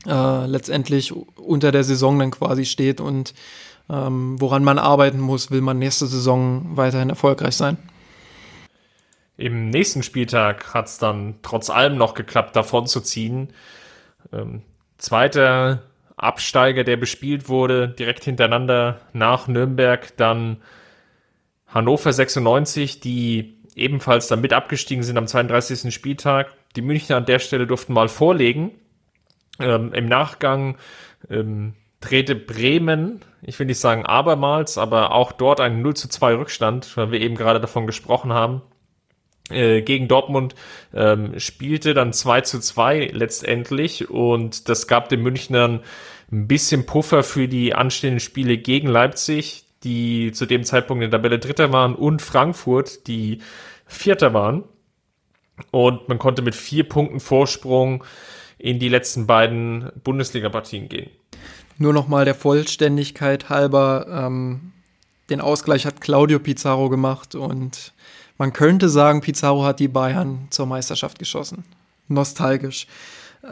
äh, 0.06 0.46
letztendlich 0.46 1.12
unter 1.36 1.72
der 1.72 1.84
Saison 1.84 2.18
dann 2.18 2.30
quasi 2.30 2.64
steht 2.64 3.00
und 3.00 3.34
ähm, 3.90 4.40
woran 4.40 4.62
man 4.62 4.78
arbeiten 4.78 5.18
muss, 5.18 5.50
will 5.50 5.60
man 5.60 5.78
nächste 5.78 6.06
Saison 6.06 6.76
weiterhin 6.76 7.10
erfolgreich 7.10 7.56
sein. 7.56 7.78
Im 9.36 9.70
nächsten 9.70 10.02
Spieltag 10.02 10.74
hat 10.74 10.86
es 10.86 10.98
dann 10.98 11.36
trotz 11.42 11.70
allem 11.70 11.96
noch 11.96 12.14
geklappt, 12.14 12.56
davon 12.56 12.86
zu 12.86 13.00
ziehen. 13.00 13.48
Ähm, 14.32 14.62
zweiter 14.98 15.82
Absteiger, 16.18 16.84
der 16.84 16.96
bespielt 16.96 17.48
wurde, 17.48 17.88
direkt 17.88 18.24
hintereinander 18.24 19.00
nach 19.12 19.48
Nürnberg, 19.48 20.16
dann 20.16 20.58
Hannover 21.66 22.12
96, 22.12 23.00
die 23.00 23.58
ebenfalls 23.74 24.28
dann 24.28 24.40
mit 24.40 24.52
abgestiegen 24.52 25.02
sind 25.02 25.16
am 25.16 25.26
32. 25.26 25.94
Spieltag. 25.94 26.54
Die 26.76 26.82
Münchner 26.82 27.16
an 27.16 27.26
der 27.26 27.38
Stelle 27.38 27.66
durften 27.66 27.92
mal 27.92 28.08
vorlegen. 28.08 28.72
Ähm, 29.60 29.92
Im 29.92 30.06
Nachgang 30.06 30.76
ähm, 31.30 31.74
drehte 32.00 32.34
Bremen, 32.34 33.20
ich 33.42 33.58
will 33.58 33.66
nicht 33.66 33.80
sagen 33.80 34.06
abermals, 34.06 34.78
aber 34.78 35.12
auch 35.12 35.32
dort 35.32 35.60
einen 35.60 35.82
0 35.82 35.94
zu 35.94 36.08
2 36.08 36.34
Rückstand, 36.34 36.96
weil 36.96 37.10
wir 37.10 37.20
eben 37.20 37.34
gerade 37.34 37.60
davon 37.60 37.86
gesprochen 37.86 38.32
haben, 38.32 38.62
gegen 39.48 40.08
Dortmund 40.08 40.54
ähm, 40.92 41.38
spielte 41.38 41.94
dann 41.94 42.12
2 42.12 42.42
zu 42.42 42.60
2 42.60 43.10
letztendlich 43.12 44.10
und 44.10 44.68
das 44.68 44.86
gab 44.86 45.08
den 45.08 45.22
Münchnern 45.22 45.80
ein 46.30 46.46
bisschen 46.46 46.84
Puffer 46.86 47.22
für 47.22 47.48
die 47.48 47.74
anstehenden 47.74 48.20
Spiele 48.20 48.58
gegen 48.58 48.88
Leipzig, 48.88 49.64
die 49.84 50.32
zu 50.32 50.46
dem 50.46 50.64
Zeitpunkt 50.64 51.02
in 51.02 51.10
der 51.10 51.18
Tabelle 51.18 51.38
Dritter 51.38 51.72
waren 51.72 51.94
und 51.94 52.20
Frankfurt, 52.20 53.06
die 53.06 53.40
Vierter 53.86 54.34
waren. 54.34 54.64
Und 55.70 56.08
man 56.08 56.18
konnte 56.18 56.42
mit 56.42 56.54
vier 56.54 56.88
Punkten 56.88 57.20
Vorsprung 57.20 58.04
in 58.58 58.78
die 58.78 58.88
letzten 58.88 59.26
beiden 59.26 59.90
Bundesliga-Partien 60.04 60.88
gehen. 60.88 61.10
Nur 61.78 61.92
nochmal 61.92 62.24
der 62.24 62.34
Vollständigkeit 62.34 63.48
halber, 63.48 64.06
ähm, 64.10 64.72
den 65.30 65.40
Ausgleich 65.40 65.86
hat 65.86 66.00
Claudio 66.00 66.38
Pizarro 66.38 66.88
gemacht 66.88 67.34
und 67.34 67.92
man 68.38 68.52
könnte 68.52 68.88
sagen, 68.88 69.20
Pizarro 69.20 69.64
hat 69.64 69.80
die 69.80 69.88
Bayern 69.88 70.46
zur 70.50 70.66
Meisterschaft 70.66 71.18
geschossen. 71.18 71.64
Nostalgisch. 72.06 72.86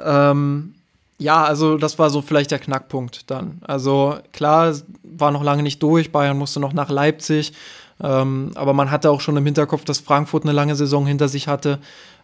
Ähm, 0.04 0.74
ja, 1.18 1.44
also 1.44 1.76
das 1.76 1.98
war 1.98 2.10
so 2.10 2.22
vielleicht 2.22 2.50
der 2.50 2.58
Knackpunkt 2.58 3.30
dann. 3.30 3.60
Also 3.66 4.16
klar, 4.32 4.74
war 5.02 5.30
noch 5.30 5.42
lange 5.42 5.62
nicht 5.62 5.82
durch, 5.82 6.12
Bayern 6.12 6.38
musste 6.38 6.60
noch 6.60 6.72
nach 6.72 6.90
Leipzig, 6.90 7.52
ähm, 8.02 8.52
aber 8.54 8.74
man 8.74 8.90
hatte 8.90 9.10
auch 9.10 9.20
schon 9.20 9.36
im 9.36 9.44
Hinterkopf, 9.44 9.84
dass 9.84 9.98
Frankfurt 9.98 10.44
eine 10.44 10.52
lange 10.52 10.76
Saison 10.76 11.06
hinter 11.06 11.28
sich 11.28 11.48
hatte, 11.48 11.78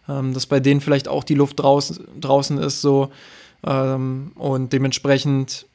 ähm, 0.07 0.33
dass 0.33 0.45
bei 0.45 0.59
denen 0.59 0.81
vielleicht 0.81 1.07
auch 1.07 1.23
die 1.23 1.35
Luft 1.35 1.59
draußen, 1.59 2.07
draußen 2.19 2.59
ist 2.59 2.81
so 2.81 3.11
ähm, 3.65 4.31
und 4.35 4.73
dementsprechend 4.73 5.65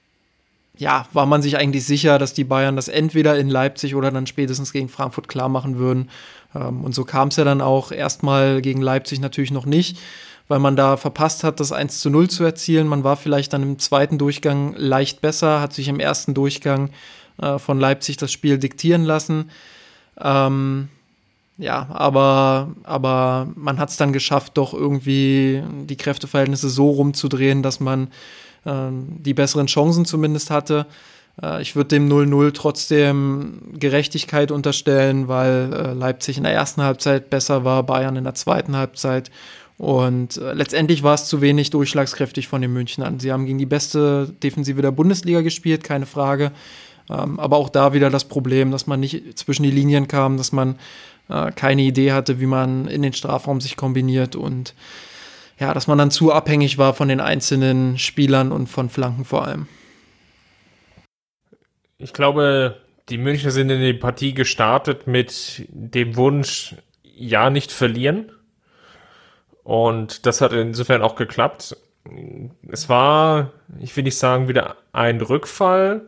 ja, 0.78 1.06
war 1.12 1.26
man 1.26 1.42
sich 1.42 1.56
eigentlich 1.56 1.84
sicher, 1.84 2.18
dass 2.20 2.34
die 2.34 2.44
Bayern 2.44 2.76
das 2.76 2.86
entweder 2.86 3.36
in 3.36 3.48
Leipzig 3.48 3.96
oder 3.96 4.12
dann 4.12 4.28
spätestens 4.28 4.72
gegen 4.72 4.88
Frankfurt 4.88 5.26
klar 5.26 5.48
machen 5.48 5.76
würden. 5.76 6.08
Ähm, 6.54 6.84
und 6.84 6.94
so 6.94 7.04
kam 7.04 7.28
es 7.28 7.36
ja 7.36 7.44
dann 7.44 7.60
auch 7.60 7.92
erstmal 7.92 8.62
gegen 8.62 8.80
Leipzig 8.80 9.20
natürlich 9.20 9.50
noch 9.50 9.66
nicht, 9.66 9.98
weil 10.48 10.58
man 10.58 10.76
da 10.76 10.96
verpasst 10.96 11.44
hat, 11.44 11.60
das 11.60 11.72
1 11.72 12.00
zu 12.00 12.10
0 12.10 12.30
zu 12.30 12.44
erzielen. 12.44 12.86
Man 12.86 13.04
war 13.04 13.16
vielleicht 13.16 13.52
dann 13.52 13.62
im 13.62 13.78
zweiten 13.78 14.18
Durchgang 14.18 14.74
leicht 14.76 15.20
besser, 15.20 15.60
hat 15.60 15.72
sich 15.72 15.88
im 15.88 16.00
ersten 16.00 16.34
Durchgang 16.34 16.90
äh, 17.40 17.58
von 17.58 17.78
Leipzig 17.78 18.16
das 18.16 18.32
Spiel 18.32 18.58
diktieren 18.58 19.04
lassen. 19.04 19.50
Ähm, 20.20 20.88
ja, 21.58 21.88
aber, 21.90 22.70
aber 22.84 23.48
man 23.56 23.78
hat 23.78 23.90
es 23.90 23.96
dann 23.96 24.12
geschafft, 24.12 24.56
doch 24.56 24.72
irgendwie 24.72 25.62
die 25.84 25.96
Kräfteverhältnisse 25.96 26.68
so 26.68 26.90
rumzudrehen, 26.90 27.64
dass 27.64 27.80
man 27.80 28.08
äh, 28.64 28.90
die 28.90 29.34
besseren 29.34 29.66
Chancen 29.66 30.04
zumindest 30.04 30.50
hatte. 30.50 30.86
Äh, 31.42 31.62
ich 31.62 31.76
würde 31.76 31.88
dem 31.88 32.08
0-0 32.08 32.52
trotzdem 32.52 33.60
Gerechtigkeit 33.78 34.50
unterstellen, 34.50 35.28
weil 35.28 35.72
äh, 35.72 35.92
Leipzig 35.92 36.36
in 36.38 36.44
der 36.44 36.52
ersten 36.52 36.82
Halbzeit 36.82 37.30
besser 37.30 37.64
war, 37.64 37.82
Bayern 37.82 38.16
in 38.16 38.24
der 38.24 38.34
zweiten 38.34 38.76
Halbzeit. 38.76 39.30
Und 39.76 40.38
äh, 40.38 40.52
letztendlich 40.54 41.02
war 41.02 41.14
es 41.14 41.26
zu 41.26 41.40
wenig 41.40 41.70
durchschlagskräftig 41.70 42.48
von 42.48 42.60
den 42.60 42.72
Münchnern. 42.72 43.20
Sie 43.20 43.32
haben 43.32 43.46
gegen 43.46 43.58
die 43.58 43.66
beste 43.66 44.32
Defensive 44.42 44.82
der 44.82 44.90
Bundesliga 44.90 45.40
gespielt, 45.40 45.84
keine 45.84 46.06
Frage. 46.06 46.52
Ähm, 47.08 47.38
aber 47.38 47.56
auch 47.56 47.68
da 47.68 47.92
wieder 47.92 48.10
das 48.10 48.24
Problem, 48.24 48.70
dass 48.70 48.86
man 48.86 49.00
nicht 49.00 49.38
zwischen 49.38 49.62
die 49.62 49.70
Linien 49.70 50.08
kam, 50.08 50.36
dass 50.36 50.52
man 50.52 50.76
keine 51.56 51.82
Idee 51.82 52.12
hatte, 52.12 52.40
wie 52.40 52.46
man 52.46 52.88
in 52.88 53.02
den 53.02 53.12
Strafraum 53.12 53.60
sich 53.60 53.76
kombiniert 53.76 54.34
und 54.34 54.72
ja, 55.60 55.74
dass 55.74 55.86
man 55.86 55.98
dann 55.98 56.10
zu 56.10 56.32
abhängig 56.32 56.78
war 56.78 56.94
von 56.94 57.08
den 57.08 57.20
einzelnen 57.20 57.98
Spielern 57.98 58.50
und 58.50 58.68
von 58.68 58.88
Flanken 58.88 59.26
vor 59.26 59.46
allem. 59.46 59.66
Ich 62.00 62.12
glaube, 62.12 62.76
die 63.08 63.18
Münchner 63.18 63.50
sind 63.50 63.70
in 63.70 63.80
die 63.80 63.92
Partie 63.92 64.32
gestartet 64.32 65.08
mit 65.08 65.66
dem 65.70 66.14
Wunsch, 66.14 66.76
ja, 67.02 67.50
nicht 67.50 67.72
verlieren. 67.72 68.30
Und 69.64 70.24
das 70.24 70.40
hat 70.40 70.52
insofern 70.52 71.02
auch 71.02 71.16
geklappt. 71.16 71.76
Es 72.68 72.88
war, 72.88 73.52
ich 73.80 73.96
will 73.96 74.04
nicht 74.04 74.16
sagen, 74.16 74.46
wieder 74.46 74.76
ein 74.92 75.20
Rückfall 75.20 76.02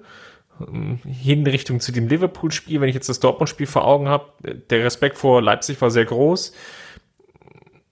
ähm, 0.60 1.00
hin 1.04 1.44
Richtung 1.44 1.80
zu 1.80 1.90
dem 1.90 2.06
Liverpool-Spiel, 2.06 2.80
wenn 2.80 2.88
ich 2.88 2.94
jetzt 2.94 3.08
das 3.08 3.18
Dortmund-Spiel 3.18 3.66
vor 3.66 3.84
Augen 3.84 4.08
habe. 4.08 4.26
Der 4.70 4.84
Respekt 4.84 5.18
vor 5.18 5.42
Leipzig 5.42 5.80
war 5.80 5.90
sehr 5.90 6.04
groß. 6.04 6.52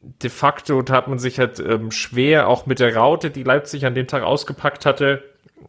De 0.01 0.31
facto 0.31 0.81
tat 0.83 1.09
man 1.09 1.19
sich 1.19 1.41
halt 1.41 1.59
ähm, 1.59 1.91
schwer, 1.91 2.49
auch 2.49 2.67
mit 2.67 2.79
der 2.79 2.95
Raute, 2.95 3.31
die 3.31 3.43
Leipzig 3.43 3.85
an 3.85 3.97
dem 3.97 4.07
Tag 4.07 4.23
ausgepackt 4.23 4.87
hatte, 4.87 5.25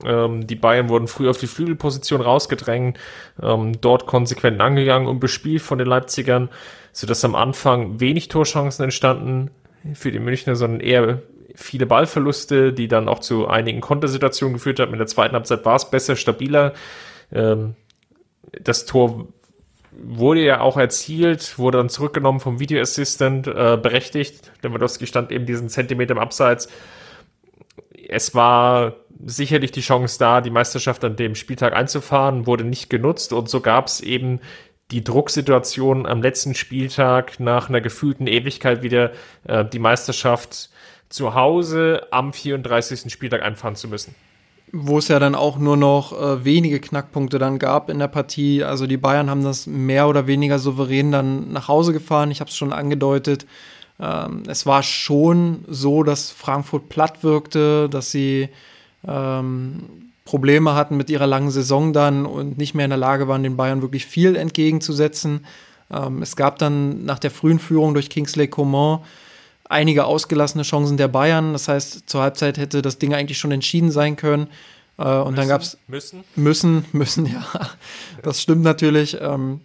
ähm, 0.05 0.47
die 0.47 0.55
Bayern 0.55 0.89
wurden 0.89 1.07
früh 1.07 1.29
auf 1.29 1.37
die 1.37 1.47
Flügelposition 1.47 2.21
rausgedrängt, 2.21 2.97
ähm, 3.41 3.81
dort 3.81 4.05
konsequent 4.05 4.61
angegangen 4.61 5.07
und 5.07 5.19
bespielt 5.19 5.61
von 5.61 5.77
den 5.77 5.87
Leipzigern, 5.87 6.49
sodass 6.93 7.25
am 7.25 7.35
Anfang 7.35 7.99
wenig 7.99 8.27
Torchancen 8.27 8.83
entstanden 8.83 9.51
für 9.93 10.11
die 10.11 10.19
Münchner, 10.19 10.55
sondern 10.55 10.79
eher 10.79 11.21
viele 11.55 11.85
Ballverluste, 11.85 12.73
die 12.73 12.87
dann 12.87 13.09
auch 13.09 13.19
zu 13.19 13.47
einigen 13.47 13.81
Kontersituationen 13.81 14.53
geführt 14.53 14.79
haben. 14.79 14.93
In 14.93 14.99
der 14.99 15.07
zweiten 15.07 15.35
Halbzeit 15.35 15.65
war 15.65 15.75
es 15.75 15.89
besser, 15.89 16.15
stabiler. 16.15 16.73
Ähm, 17.31 17.75
das 18.61 18.85
Tor 18.85 19.27
wurde 19.91 20.41
ja 20.41 20.61
auch 20.61 20.77
erzielt, 20.77 21.57
wurde 21.57 21.77
dann 21.77 21.89
zurückgenommen 21.89 22.39
vom 22.39 22.59
Video 22.59 22.81
Assistant, 22.81 23.47
äh, 23.47 23.77
berechtigt. 23.81 24.51
Lewandowski 24.61 25.07
stand 25.07 25.31
eben 25.31 25.45
diesen 25.45 25.69
Zentimeter 25.69 26.13
im 26.13 26.19
Abseits. 26.19 26.69
Es 28.07 28.35
war 28.35 28.95
sicherlich 29.25 29.71
die 29.71 29.81
Chance 29.81 30.17
da, 30.19 30.41
die 30.41 30.49
Meisterschaft 30.49 31.03
an 31.03 31.15
dem 31.15 31.35
Spieltag 31.35 31.73
einzufahren, 31.73 32.47
wurde 32.47 32.63
nicht 32.63 32.89
genutzt 32.89 33.33
und 33.33 33.49
so 33.49 33.59
gab 33.59 33.87
es 33.87 34.01
eben 34.01 34.39
die 34.91 35.03
Drucksituation 35.03 36.05
am 36.05 36.21
letzten 36.21 36.55
Spieltag 36.55 37.39
nach 37.39 37.69
einer 37.69 37.81
gefühlten 37.81 38.27
Ewigkeit 38.27 38.81
wieder 38.81 39.11
äh, 39.43 39.63
die 39.63 39.79
Meisterschaft 39.79 40.69
zu 41.09 41.33
Hause 41.35 42.07
am 42.11 42.33
34. 42.33 43.11
Spieltag 43.11 43.43
einfahren 43.43 43.75
zu 43.75 43.87
müssen. 43.87 44.15
Wo 44.71 44.99
es 44.99 45.07
ja 45.07 45.19
dann 45.19 45.33
auch 45.33 45.57
nur 45.57 45.77
noch 45.77 46.13
äh, 46.13 46.45
wenige 46.45 46.79
Knackpunkte 46.79 47.39
dann 47.39 47.57
gab 47.57 47.89
in 47.89 47.97
der 47.97 48.07
Partie. 48.07 48.63
Also 48.63 48.85
die 48.85 48.97
Bayern 48.97 49.29
haben 49.29 49.43
das 49.43 49.65
mehr 49.65 50.07
oder 50.07 50.27
weniger 50.27 50.59
souverän 50.59 51.11
dann 51.11 51.51
nach 51.51 51.67
Hause 51.67 51.91
gefahren. 51.91 52.29
Ich 52.29 52.39
habe 52.39 52.49
es 52.49 52.55
schon 52.55 52.71
angedeutet. 52.71 53.47
Ähm, 53.99 54.43
es 54.47 54.65
war 54.65 54.83
schon 54.83 55.65
so, 55.67 56.03
dass 56.03 56.31
Frankfurt 56.31 56.89
platt 56.89 57.23
wirkte, 57.23 57.89
dass 57.89 58.11
sie 58.11 58.49
ähm, 59.07 60.09
Probleme 60.25 60.75
hatten 60.75 60.95
mit 60.95 61.09
ihrer 61.09 61.27
langen 61.27 61.51
Saison 61.51 61.91
dann 61.91 62.25
und 62.25 62.57
nicht 62.57 62.75
mehr 62.75 62.85
in 62.85 62.91
der 62.91 62.99
Lage 62.99 63.27
waren, 63.27 63.43
den 63.43 63.57
Bayern 63.57 63.81
wirklich 63.81 64.05
viel 64.05 64.35
entgegenzusetzen. 64.35 65.45
Ähm, 65.91 66.21
es 66.21 66.35
gab 66.35 66.59
dann 66.59 67.03
nach 67.05 67.19
der 67.19 67.31
frühen 67.31 67.59
Führung 67.59 67.93
durch 67.93 68.09
Kingsley 68.09 68.47
Coman 68.47 68.99
einige 69.69 70.05
ausgelassene 70.05 70.63
Chancen 70.63 70.97
der 70.97 71.07
Bayern. 71.07 71.53
Das 71.53 71.67
heißt, 71.67 72.09
zur 72.09 72.21
Halbzeit 72.21 72.57
hätte 72.57 72.81
das 72.81 72.99
Ding 72.99 73.13
eigentlich 73.13 73.37
schon 73.37 73.51
entschieden 73.51 73.91
sein 73.91 74.15
können. 74.15 74.47
Äh, 74.97 75.03
und 75.03 75.31
müssen, 75.31 75.35
dann 75.35 75.47
gab 75.47 75.61
es. 75.61 75.77
Müssen? 75.87 76.23
Müssen, 76.35 76.85
müssen, 76.91 77.25
ja. 77.25 77.45
Das 78.23 78.41
stimmt 78.41 78.63
natürlich. 78.63 79.17
Ähm, 79.19 79.61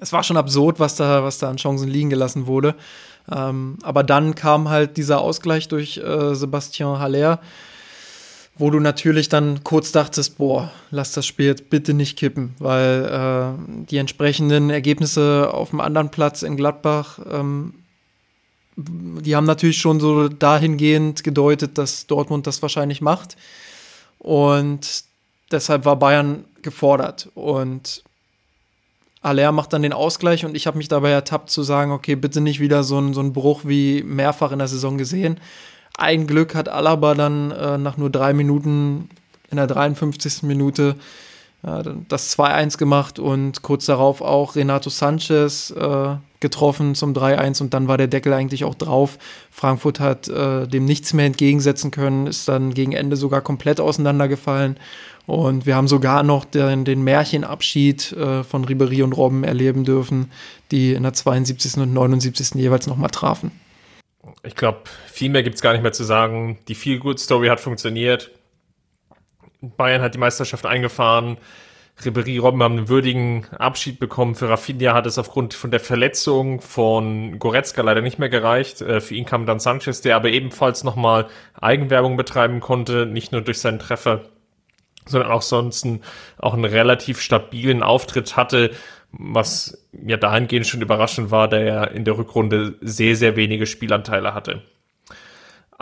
es 0.00 0.12
war 0.12 0.22
schon 0.22 0.36
absurd, 0.36 0.80
was 0.80 0.96
da, 0.96 1.22
was 1.22 1.38
da 1.38 1.50
an 1.50 1.56
Chancen 1.56 1.88
liegen 1.88 2.10
gelassen 2.10 2.46
wurde. 2.46 2.74
Ähm, 3.30 3.78
aber 3.82 4.02
dann 4.02 4.34
kam 4.34 4.68
halt 4.68 4.96
dieser 4.96 5.20
Ausgleich 5.20 5.68
durch 5.68 5.98
äh, 5.98 6.34
Sebastian 6.34 6.98
Haller 6.98 7.40
wo 8.56 8.70
du 8.70 8.80
natürlich 8.80 9.28
dann 9.28 9.64
kurz 9.64 9.92
dachtest, 9.92 10.36
boah, 10.36 10.70
lass 10.90 11.12
das 11.12 11.26
Spiel 11.26 11.46
jetzt 11.46 11.70
bitte 11.70 11.94
nicht 11.94 12.18
kippen, 12.18 12.54
weil 12.58 13.04
äh, 13.06 13.84
die 13.90 13.96
entsprechenden 13.96 14.70
Ergebnisse 14.70 15.50
auf 15.52 15.70
dem 15.70 15.80
anderen 15.80 16.10
Platz 16.10 16.42
in 16.42 16.56
Gladbach, 16.56 17.18
ähm, 17.30 17.74
die 18.76 19.36
haben 19.36 19.46
natürlich 19.46 19.78
schon 19.78 20.00
so 20.00 20.28
dahingehend 20.28 21.24
gedeutet, 21.24 21.78
dass 21.78 22.06
Dortmund 22.06 22.46
das 22.46 22.62
wahrscheinlich 22.62 23.00
macht. 23.00 23.36
Und 24.18 25.04
deshalb 25.50 25.84
war 25.84 25.96
Bayern 25.96 26.44
gefordert. 26.62 27.30
Und 27.34 28.02
Aller 29.22 29.52
macht 29.52 29.72
dann 29.72 29.82
den 29.82 29.92
Ausgleich 29.92 30.44
und 30.44 30.56
ich 30.56 30.66
habe 30.66 30.78
mich 30.78 30.88
dabei 30.88 31.10
ertappt 31.10 31.48
zu 31.50 31.62
sagen, 31.62 31.92
okay, 31.92 32.16
bitte 32.16 32.40
nicht 32.40 32.60
wieder 32.60 32.82
so 32.82 32.98
ein, 32.98 33.14
so 33.14 33.20
ein 33.20 33.32
Bruch 33.32 33.62
wie 33.64 34.02
mehrfach 34.02 34.52
in 34.52 34.58
der 34.58 34.68
Saison 34.68 34.98
gesehen. 34.98 35.38
Ein 35.96 36.26
Glück 36.26 36.54
hat 36.54 36.68
Alaba 36.68 37.14
dann 37.14 37.50
äh, 37.52 37.78
nach 37.78 37.96
nur 37.96 38.10
drei 38.10 38.32
Minuten 38.32 39.08
in 39.50 39.56
der 39.56 39.66
53. 39.66 40.42
Minute 40.42 40.96
das 41.62 42.36
2-1 42.36 42.76
gemacht 42.76 43.18
und 43.18 43.62
kurz 43.62 43.86
darauf 43.86 44.20
auch 44.20 44.56
Renato 44.56 44.90
Sanchez 44.90 45.70
äh, 45.70 46.16
getroffen 46.40 46.96
zum 46.96 47.12
3-1 47.12 47.62
und 47.62 47.72
dann 47.72 47.86
war 47.86 47.98
der 47.98 48.08
Deckel 48.08 48.32
eigentlich 48.32 48.64
auch 48.64 48.74
drauf. 48.74 49.16
Frankfurt 49.50 50.00
hat 50.00 50.28
äh, 50.28 50.66
dem 50.66 50.84
nichts 50.84 51.12
mehr 51.12 51.26
entgegensetzen 51.26 51.92
können, 51.92 52.26
ist 52.26 52.48
dann 52.48 52.74
gegen 52.74 52.92
Ende 52.92 53.16
sogar 53.16 53.42
komplett 53.42 53.80
auseinandergefallen. 53.80 54.76
Und 55.26 55.66
wir 55.66 55.76
haben 55.76 55.86
sogar 55.86 56.24
noch 56.24 56.44
den, 56.44 56.84
den 56.84 57.02
Märchenabschied 57.02 58.10
äh, 58.12 58.42
von 58.42 58.64
Ribery 58.64 59.02
und 59.02 59.12
Robben 59.12 59.44
erleben 59.44 59.84
dürfen, 59.84 60.32
die 60.72 60.94
in 60.94 61.04
der 61.04 61.12
72. 61.12 61.76
und 61.76 61.94
79. 61.94 62.56
jeweils 62.56 62.88
nochmal 62.88 63.10
trafen 63.10 63.52
ich 64.42 64.54
glaube, 64.56 64.82
viel 65.10 65.30
mehr 65.30 65.42
gibt 65.42 65.56
es 65.56 65.62
gar 65.62 65.72
nicht 65.72 65.82
mehr 65.82 65.92
zu 65.92 66.04
sagen. 66.04 66.58
Die 66.68 66.74
Feel 66.74 66.98
Good 66.98 67.20
Story 67.20 67.48
hat 67.48 67.60
funktioniert. 67.60 68.30
Bayern 69.62 70.02
hat 70.02 70.14
die 70.14 70.18
Meisterschaft 70.18 70.66
eingefahren. 70.66 71.38
Ribery 72.04 72.38
Robben 72.38 72.62
haben 72.62 72.78
einen 72.78 72.88
würdigen 72.88 73.46
Abschied 73.58 74.00
bekommen. 74.00 74.34
Für 74.34 74.48
Rafinha 74.48 74.94
hat 74.94 75.06
es 75.06 75.18
aufgrund 75.18 75.54
von 75.54 75.70
der 75.70 75.80
Verletzung 75.80 76.60
von 76.60 77.38
Goretzka 77.38 77.82
leider 77.82 78.00
nicht 78.00 78.18
mehr 78.18 78.28
gereicht. 78.28 78.80
Äh, 78.80 79.00
für 79.00 79.14
ihn 79.14 79.24
kam 79.24 79.46
dann 79.46 79.60
Sanchez, 79.60 80.00
der 80.00 80.16
aber 80.16 80.30
ebenfalls 80.30 80.84
nochmal 80.84 81.28
Eigenwerbung 81.60 82.16
betreiben 82.16 82.60
konnte, 82.60 83.06
nicht 83.06 83.32
nur 83.32 83.42
durch 83.42 83.60
seinen 83.60 83.78
Treffer, 83.78 84.22
sondern 85.06 85.30
auch 85.30 85.42
sonst 85.42 85.86
auch 86.38 86.54
einen 86.54 86.64
relativ 86.64 87.20
stabilen 87.20 87.82
Auftritt 87.82 88.36
hatte, 88.36 88.70
was 89.12 89.86
ja 89.92 90.16
dahingehend 90.16 90.66
schon 90.66 90.80
überraschend 90.80 91.30
war, 91.30 91.48
da 91.48 91.58
er 91.58 91.90
in 91.92 92.04
der 92.04 92.16
Rückrunde 92.16 92.76
sehr, 92.80 93.14
sehr 93.14 93.36
wenige 93.36 93.66
Spielanteile 93.66 94.34
hatte. 94.34 94.62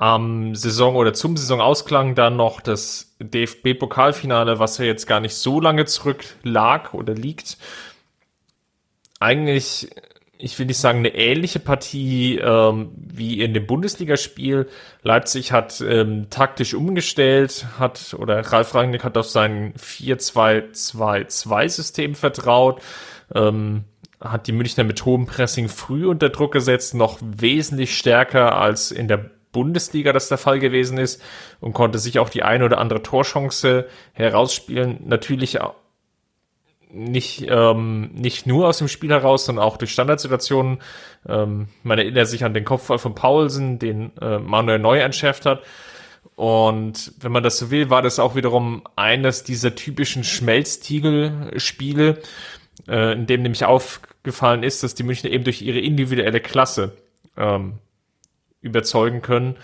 Am 0.00 0.54
Saison 0.54 0.96
oder 0.96 1.12
zum 1.12 1.36
Saisonausklang 1.36 2.14
dann 2.14 2.36
noch 2.36 2.62
das 2.62 3.14
DFB-Pokalfinale, 3.18 4.58
was 4.58 4.78
ja 4.78 4.86
jetzt 4.86 5.06
gar 5.06 5.20
nicht 5.20 5.34
so 5.34 5.60
lange 5.60 5.84
zurück 5.84 6.24
lag 6.42 6.94
oder 6.94 7.12
liegt. 7.12 7.58
Eigentlich, 9.18 9.90
ich 10.38 10.58
will 10.58 10.64
nicht 10.64 10.78
sagen, 10.78 11.00
eine 11.00 11.14
ähnliche 11.14 11.58
Partie 11.58 12.38
ähm, 12.38 12.92
wie 12.94 13.42
in 13.42 13.52
dem 13.52 13.66
Bundesligaspiel. 13.66 14.70
Leipzig 15.02 15.52
hat 15.52 15.82
ähm, 15.82 16.30
taktisch 16.30 16.72
umgestellt, 16.72 17.66
hat 17.78 18.16
oder 18.18 18.40
Ralf 18.40 18.74
Rangnick 18.74 19.04
hat 19.04 19.18
auf 19.18 19.28
sein 19.28 19.74
4-2-2-2-System 19.74 22.14
vertraut. 22.14 22.80
Ähm, 23.34 23.84
hat 24.18 24.46
die 24.46 24.52
Münchner 24.52 24.84
mit 24.84 25.04
hohem 25.04 25.26
Pressing 25.26 25.68
früh 25.68 26.06
unter 26.06 26.30
Druck 26.30 26.52
gesetzt, 26.52 26.94
noch 26.94 27.18
wesentlich 27.20 27.98
stärker 27.98 28.56
als 28.56 28.92
in 28.92 29.06
der 29.06 29.28
Bundesliga 29.52 30.12
das 30.12 30.28
der 30.28 30.38
Fall 30.38 30.58
gewesen 30.58 30.98
ist 30.98 31.22
und 31.60 31.72
konnte 31.72 31.98
sich 31.98 32.18
auch 32.18 32.28
die 32.28 32.42
eine 32.42 32.64
oder 32.64 32.78
andere 32.78 33.02
Torchance 33.02 33.86
herausspielen. 34.12 35.00
Natürlich 35.06 35.58
nicht, 36.92 37.46
ähm, 37.48 38.10
nicht 38.14 38.46
nur 38.46 38.68
aus 38.68 38.78
dem 38.78 38.88
Spiel 38.88 39.10
heraus, 39.10 39.44
sondern 39.44 39.64
auch 39.64 39.76
durch 39.76 39.92
Standardsituationen. 39.92 40.78
Ähm, 41.28 41.68
man 41.82 41.98
erinnert 41.98 42.28
sich 42.28 42.44
an 42.44 42.54
den 42.54 42.64
Kopfball 42.64 42.98
von 42.98 43.14
Paulsen, 43.14 43.78
den 43.78 44.16
äh, 44.20 44.38
Manuel 44.38 44.78
Neu 44.78 44.98
entschärft 44.98 45.46
hat. 45.46 45.62
Und 46.36 47.12
wenn 47.20 47.32
man 47.32 47.42
das 47.42 47.58
so 47.58 47.70
will, 47.70 47.90
war 47.90 48.02
das 48.02 48.18
auch 48.18 48.34
wiederum 48.34 48.82
eines 48.96 49.44
dieser 49.44 49.74
typischen 49.74 50.24
Schmelztiegel-Spiele, 50.24 52.18
äh, 52.88 53.12
in 53.12 53.26
dem 53.26 53.42
nämlich 53.42 53.64
aufgefallen 53.64 54.62
ist, 54.62 54.82
dass 54.82 54.94
die 54.94 55.02
Münchner 55.02 55.30
eben 55.30 55.44
durch 55.44 55.62
ihre 55.62 55.78
individuelle 55.78 56.40
Klasse 56.40 56.96
ähm, 57.36 57.74
überzeugen 58.60 59.22
können. 59.22 59.56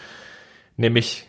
Nämlich 0.76 1.26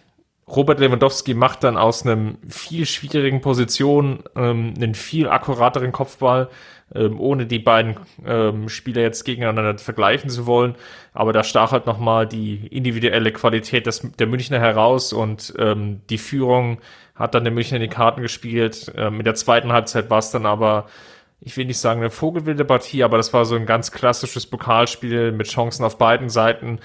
Robert 0.48 0.80
Lewandowski 0.80 1.34
macht 1.34 1.64
dann 1.64 1.76
aus 1.76 2.06
einem 2.06 2.38
viel 2.48 2.86
schwierigen 2.86 3.42
Position 3.42 4.24
ähm, 4.36 4.74
einen 4.78 4.96
viel 4.96 5.28
akkurateren 5.28 5.92
Kopfball, 5.92 6.48
ähm, 6.96 7.20
ohne 7.20 7.46
die 7.46 7.60
beiden 7.60 7.98
ähm, 8.26 8.70
Spieler 8.70 9.02
jetzt 9.02 9.26
gegeneinander 9.26 9.78
vergleichen 9.78 10.30
zu 10.30 10.46
wollen. 10.46 10.76
Aber 11.14 11.34
da 11.34 11.44
stach 11.44 11.74
halt 11.74 11.86
nochmal 11.86 12.28
die 12.28 12.66
individuelle 12.68 13.34
Qualität 13.34 13.88
des, 13.88 14.10
der 14.18 14.28
Münchner 14.28 14.60
heraus 14.60 15.12
und 15.12 15.54
ähm, 15.58 16.02
die 16.10 16.18
Führung 16.18 16.80
hat 17.14 17.36
dann 17.36 17.44
der 17.44 17.52
Münchner 17.52 17.78
in 17.78 17.84
die 17.84 17.90
Karten 17.90 18.22
gespielt. 18.22 18.94
Ähm, 18.96 19.20
in 19.20 19.26
der 19.26 19.36
zweiten 19.36 19.74
Halbzeit 19.74 20.10
war 20.10 20.20
es 20.20 20.32
dann 20.32 20.46
aber 20.46 20.86
ich 21.40 21.56
will 21.56 21.66
nicht 21.66 21.78
sagen 21.78 22.02
eine 22.02 22.10
vogelwilde 22.10 22.66
Partie, 22.66 23.04
aber 23.04 23.18
das 23.18 23.32
war 23.32 23.46
so 23.46 23.56
ein 23.56 23.68
ganz 23.68 23.92
klassisches 23.92 24.48
Pokalspiel 24.48 25.32
mit 25.32 25.48
Chancen 25.48 25.86
auf 25.86 25.98
beiden 25.98 26.30
Seiten 26.30 26.80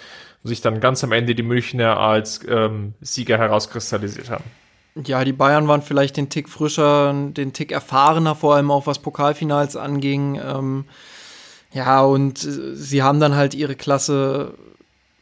sich 0.44 0.60
dann 0.60 0.80
ganz 0.80 1.04
am 1.04 1.12
Ende 1.12 1.34
die 1.34 1.42
Münchner 1.42 1.98
als 1.98 2.40
ähm, 2.48 2.94
Sieger 3.00 3.38
herauskristallisiert 3.38 4.30
haben. 4.30 4.44
Ja, 5.06 5.24
die 5.24 5.32
Bayern 5.32 5.68
waren 5.68 5.82
vielleicht 5.82 6.16
den 6.16 6.28
Tick 6.28 6.48
frischer, 6.48 7.14
den 7.14 7.52
Tick 7.52 7.72
erfahrener, 7.72 8.34
vor 8.34 8.56
allem 8.56 8.70
auch 8.70 8.86
was 8.86 8.98
Pokalfinals 8.98 9.76
anging. 9.76 10.38
Ähm, 10.44 10.84
ja, 11.72 12.02
und 12.02 12.38
sie 12.38 13.02
haben 13.02 13.18
dann 13.18 13.34
halt 13.34 13.54
ihre 13.54 13.74
Klasse 13.74 14.54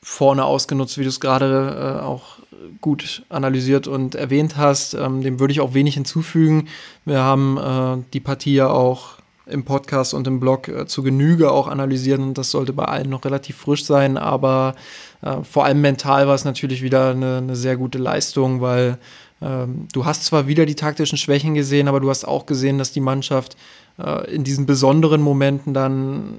vorne 0.03 0.45
ausgenutzt, 0.45 0.99
wie 0.99 1.03
du 1.03 1.09
es 1.09 1.21
gerade 1.21 1.99
äh, 2.01 2.03
auch 2.03 2.39
gut 2.81 3.23
analysiert 3.29 3.87
und 3.87 4.15
erwähnt 4.15 4.57
hast. 4.57 4.95
Ähm, 4.95 5.23
dem 5.23 5.39
würde 5.39 5.53
ich 5.53 5.61
auch 5.61 5.75
wenig 5.75 5.95
hinzufügen. 5.95 6.69
Wir 7.05 7.21
haben 7.21 7.57
äh, 7.57 8.03
die 8.13 8.21
Partie 8.21 8.55
ja 8.55 8.69
auch 8.69 9.21
im 9.47 9.65
Podcast 9.65 10.15
und 10.15 10.27
im 10.27 10.41
Blog 10.41 10.69
äh, 10.69 10.87
zu 10.87 11.03
Genüge 11.03 11.51
auch 11.51 11.69
analysieren 11.69 12.23
und 12.23 12.39
das 12.39 12.51
sollte 12.51 12.73
bei 12.73 12.85
allen 12.85 13.11
noch 13.11 13.25
relativ 13.25 13.57
frisch 13.57 13.85
sein, 13.85 14.17
aber 14.17 14.75
äh, 15.23 15.43
vor 15.43 15.65
allem 15.65 15.81
mental 15.81 16.27
war 16.27 16.35
es 16.35 16.45
natürlich 16.45 16.83
wieder 16.83 17.11
eine, 17.11 17.39
eine 17.39 17.57
sehr 17.57 17.77
gute 17.77 17.99
Leistung, 17.99 18.61
weil 18.61 18.99
ähm, 19.43 19.89
du 19.93 20.05
hast 20.05 20.25
zwar 20.25 20.47
wieder 20.47 20.67
die 20.67 20.75
taktischen 20.75 21.19
Schwächen 21.19 21.55
gesehen, 21.55 21.89
aber 21.89 22.01
du 22.01 22.11
hast 22.11 22.25
auch 22.27 22.47
gesehen, 22.47 22.79
dass 22.79 22.93
die 22.93 23.01
Mannschaft 23.01 23.57
äh, 23.99 24.31
in 24.31 24.45
diesen 24.45 24.67
besonderen 24.67 25.23
Momenten 25.23 25.75
dann 25.75 26.39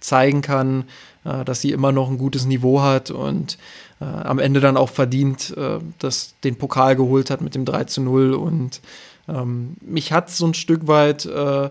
zeigen 0.00 0.42
kann, 0.42 0.84
äh, 1.24 1.44
dass 1.44 1.60
sie 1.60 1.72
immer 1.72 1.92
noch 1.92 2.08
ein 2.08 2.18
gutes 2.18 2.46
Niveau 2.46 2.82
hat 2.82 3.10
und 3.10 3.58
äh, 4.00 4.04
am 4.04 4.38
Ende 4.38 4.60
dann 4.60 4.76
auch 4.76 4.90
verdient, 4.90 5.56
äh, 5.56 5.78
dass 5.98 6.34
den 6.44 6.56
Pokal 6.56 6.96
geholt 6.96 7.30
hat 7.30 7.40
mit 7.40 7.54
dem 7.54 7.64
3 7.64 7.84
zu 7.84 8.00
0 8.02 8.34
und 8.34 8.80
ähm, 9.28 9.76
mich 9.80 10.12
hat 10.12 10.30
so 10.30 10.46
ein 10.46 10.54
Stück 10.54 10.86
weit 10.86 11.26
äh, 11.26 11.70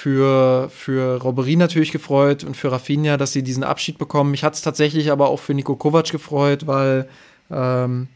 für, 0.00 0.70
für 0.70 1.20
Robbery 1.20 1.56
natürlich 1.56 1.90
gefreut 1.90 2.44
und 2.44 2.56
für 2.56 2.70
Rafinha, 2.70 3.16
dass 3.16 3.32
sie 3.32 3.42
diesen 3.42 3.64
Abschied 3.64 3.98
bekommen. 3.98 4.30
Mich 4.30 4.44
hat 4.44 4.54
es 4.54 4.62
tatsächlich 4.62 5.10
aber 5.10 5.28
auch 5.28 5.40
für 5.40 5.54
Nico 5.54 5.74
Kovac 5.74 6.12
gefreut, 6.12 6.68
weil 6.68 7.08
ähm, 7.50 8.06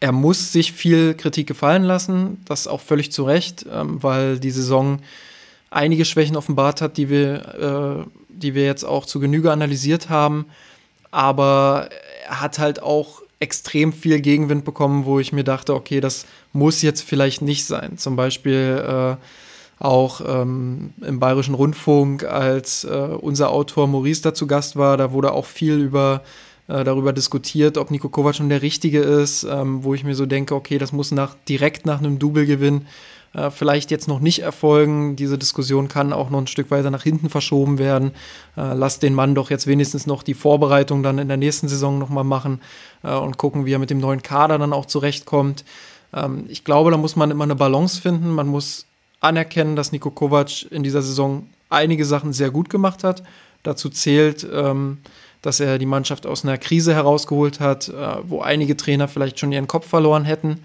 er 0.00 0.10
muss 0.10 0.50
sich 0.52 0.72
viel 0.72 1.14
Kritik 1.14 1.46
gefallen 1.46 1.84
lassen, 1.84 2.40
das 2.46 2.66
auch 2.66 2.80
völlig 2.80 3.12
zu 3.12 3.22
Recht, 3.22 3.64
ähm, 3.72 4.02
weil 4.02 4.40
die 4.40 4.50
Saison 4.50 4.98
einige 5.70 6.04
Schwächen 6.04 6.34
offenbart 6.34 6.80
hat, 6.80 6.96
die 6.96 7.08
wir, 7.08 8.06
äh, 8.08 8.10
die 8.28 8.56
wir 8.56 8.64
jetzt 8.64 8.82
auch 8.82 9.06
zu 9.06 9.20
Genüge 9.20 9.52
analysiert 9.52 10.08
haben. 10.08 10.46
Aber 11.12 11.90
er 12.26 12.40
hat 12.40 12.58
halt 12.58 12.82
auch 12.82 13.22
extrem 13.38 13.92
viel 13.92 14.20
Gegenwind 14.20 14.64
bekommen, 14.64 15.04
wo 15.04 15.20
ich 15.20 15.32
mir 15.32 15.44
dachte, 15.44 15.74
okay, 15.74 16.00
das 16.00 16.26
muss 16.52 16.82
jetzt 16.82 17.02
vielleicht 17.02 17.40
nicht 17.40 17.66
sein. 17.66 17.98
Zum 17.98 18.16
Beispiel 18.16 18.84
äh, 18.84 19.24
auch 19.82 20.20
ähm, 20.26 20.92
im 21.00 21.18
Bayerischen 21.18 21.54
Rundfunk, 21.54 22.24
als 22.24 22.84
äh, 22.84 22.88
unser 22.88 23.50
Autor 23.50 23.88
Maurice 23.88 24.22
dazu 24.22 24.46
Gast 24.46 24.76
war, 24.76 24.96
da 24.96 25.12
wurde 25.12 25.32
auch 25.32 25.46
viel 25.46 25.80
über 25.80 26.22
äh, 26.68 26.84
darüber 26.84 27.12
diskutiert, 27.12 27.76
ob 27.76 27.90
Nico 27.90 28.08
Kovac 28.08 28.36
schon 28.36 28.48
der 28.48 28.62
Richtige 28.62 29.00
ist, 29.00 29.42
ähm, 29.44 29.82
wo 29.82 29.94
ich 29.94 30.04
mir 30.04 30.14
so 30.14 30.24
denke, 30.24 30.54
okay, 30.54 30.78
das 30.78 30.92
muss 30.92 31.10
nach, 31.10 31.34
direkt 31.48 31.84
nach 31.84 31.98
einem 31.98 32.20
Double-Gewinn 32.20 32.86
äh, 33.34 33.50
vielleicht 33.50 33.90
jetzt 33.90 34.06
noch 34.06 34.20
nicht 34.20 34.38
erfolgen. 34.40 35.16
Diese 35.16 35.36
Diskussion 35.36 35.88
kann 35.88 36.12
auch 36.12 36.30
noch 36.30 36.38
ein 36.38 36.46
Stück 36.46 36.70
weiter 36.70 36.92
nach 36.92 37.02
hinten 37.02 37.28
verschoben 37.28 37.78
werden. 37.78 38.12
Äh, 38.56 38.74
lass 38.74 39.00
den 39.00 39.14
Mann 39.14 39.34
doch 39.34 39.50
jetzt 39.50 39.66
wenigstens 39.66 40.06
noch 40.06 40.22
die 40.22 40.34
Vorbereitung 40.34 41.02
dann 41.02 41.18
in 41.18 41.26
der 41.28 41.36
nächsten 41.36 41.66
Saison 41.66 41.98
nochmal 41.98 42.24
machen 42.24 42.60
äh, 43.02 43.12
und 43.12 43.36
gucken, 43.36 43.66
wie 43.66 43.72
er 43.72 43.80
mit 43.80 43.90
dem 43.90 43.98
neuen 43.98 44.22
Kader 44.22 44.58
dann 44.58 44.72
auch 44.72 44.86
zurechtkommt. 44.86 45.64
Ähm, 46.14 46.44
ich 46.48 46.62
glaube, 46.62 46.92
da 46.92 46.96
muss 46.96 47.16
man 47.16 47.32
immer 47.32 47.44
eine 47.44 47.56
Balance 47.56 48.00
finden. 48.00 48.30
Man 48.30 48.46
muss 48.46 48.86
anerkennen, 49.22 49.76
dass 49.76 49.92
Niko 49.92 50.10
Kovac 50.10 50.70
in 50.70 50.82
dieser 50.82 51.00
Saison 51.00 51.46
einige 51.70 52.04
Sachen 52.04 52.32
sehr 52.32 52.50
gut 52.50 52.68
gemacht 52.68 53.04
hat. 53.04 53.22
Dazu 53.62 53.88
zählt, 53.88 54.46
ähm, 54.52 54.98
dass 55.40 55.60
er 55.60 55.78
die 55.78 55.86
Mannschaft 55.86 56.26
aus 56.26 56.44
einer 56.44 56.58
Krise 56.58 56.94
herausgeholt 56.94 57.60
hat, 57.60 57.88
äh, 57.88 58.16
wo 58.24 58.40
einige 58.40 58.76
Trainer 58.76 59.08
vielleicht 59.08 59.38
schon 59.38 59.52
ihren 59.52 59.68
Kopf 59.68 59.88
verloren 59.88 60.24
hätten. 60.24 60.58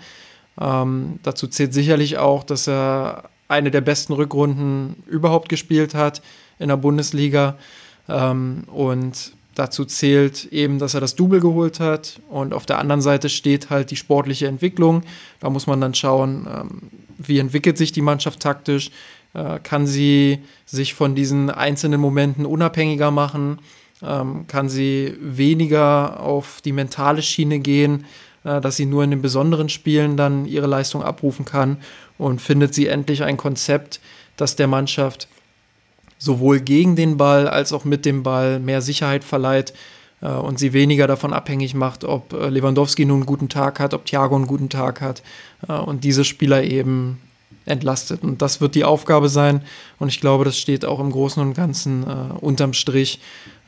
Ähm, 0.59 1.19
dazu 1.23 1.47
zählt 1.47 1.73
sicherlich 1.73 2.17
auch, 2.17 2.43
dass 2.43 2.67
er 2.67 3.29
eine 3.47 3.71
der 3.71 3.81
besten 3.81 4.13
Rückrunden 4.13 5.03
überhaupt 5.07 5.49
gespielt 5.49 5.93
hat 5.93 6.21
in 6.59 6.69
der 6.69 6.77
Bundesliga. 6.77 7.57
Ähm, 8.09 8.63
und 8.67 9.33
dazu 9.55 9.85
zählt 9.85 10.45
eben, 10.45 10.79
dass 10.79 10.93
er 10.93 11.01
das 11.01 11.15
Double 11.15 11.39
geholt 11.39 11.79
hat. 11.79 12.19
Und 12.29 12.53
auf 12.53 12.65
der 12.65 12.79
anderen 12.79 13.01
Seite 13.01 13.29
steht 13.29 13.69
halt 13.69 13.91
die 13.91 13.95
sportliche 13.95 14.47
Entwicklung. 14.47 15.03
Da 15.39 15.49
muss 15.49 15.67
man 15.67 15.79
dann 15.79 15.93
schauen, 15.93 16.47
ähm, 16.51 17.06
wie 17.17 17.39
entwickelt 17.39 17.77
sich 17.77 17.91
die 17.91 18.01
Mannschaft 18.01 18.39
taktisch? 18.39 18.91
Äh, 19.33 19.59
kann 19.59 19.87
sie 19.87 20.39
sich 20.65 20.93
von 20.93 21.15
diesen 21.15 21.49
einzelnen 21.49 21.99
Momenten 21.99 22.45
unabhängiger 22.45 23.11
machen? 23.11 23.59
Ähm, 24.03 24.45
kann 24.47 24.69
sie 24.69 25.15
weniger 25.19 26.19
auf 26.19 26.61
die 26.61 26.71
mentale 26.71 27.21
Schiene 27.21 27.59
gehen, 27.59 28.05
äh, 28.43 28.61
dass 28.61 28.77
sie 28.77 28.85
nur 28.85 29.03
in 29.03 29.11
den 29.11 29.21
besonderen 29.21 29.69
Spielen 29.69 30.17
dann 30.17 30.45
ihre 30.45 30.67
Leistung 30.67 31.03
abrufen 31.03 31.45
kann? 31.45 31.77
Und 32.17 32.41
findet 32.41 32.73
sie 32.73 32.87
endlich 32.87 33.23
ein 33.23 33.37
Konzept, 33.37 33.99
das 34.37 34.55
der 34.55 34.67
Mannschaft 34.67 35.27
sowohl 36.17 36.59
gegen 36.59 36.95
den 36.95 37.17
Ball 37.17 37.47
als 37.47 37.73
auch 37.73 37.85
mit 37.85 38.05
dem 38.05 38.23
Ball 38.23 38.59
mehr 38.59 38.81
Sicherheit 38.81 39.23
verleiht 39.23 39.73
äh, 40.21 40.29
und 40.29 40.59
sie 40.59 40.73
weniger 40.73 41.07
davon 41.07 41.33
abhängig 41.33 41.73
macht, 41.73 42.03
ob 42.03 42.33
äh, 42.33 42.49
Lewandowski 42.49 43.05
nun 43.05 43.17
einen 43.17 43.25
guten 43.25 43.49
Tag 43.49 43.79
hat, 43.79 43.93
ob 43.93 44.05
Thiago 44.05 44.35
einen 44.35 44.47
guten 44.47 44.69
Tag 44.69 45.01
hat 45.01 45.21
und 45.67 46.03
diese 46.03 46.23
Spieler 46.23 46.63
eben 46.63 47.19
entlastet. 47.67 48.23
Und 48.23 48.41
das 48.41 48.61
wird 48.61 48.75
die 48.75 48.83
Aufgabe 48.83 49.29
sein. 49.29 49.61
Und 49.99 50.09
ich 50.09 50.21
glaube, 50.21 50.45
das 50.45 50.57
steht 50.57 50.85
auch 50.85 50.99
im 50.99 51.11
Großen 51.11 51.41
und 51.41 51.53
Ganzen 51.53 52.03
äh, 52.03 52.33
unterm 52.39 52.73
Strich 52.73 53.19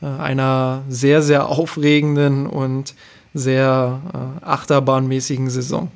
äh, 0.02 0.06
einer 0.06 0.82
sehr, 0.88 1.22
sehr 1.22 1.48
aufregenden 1.48 2.46
und 2.46 2.94
sehr 3.34 4.00
äh, 4.12 4.44
achterbahnmäßigen 4.44 5.50
Saison. 5.50 5.90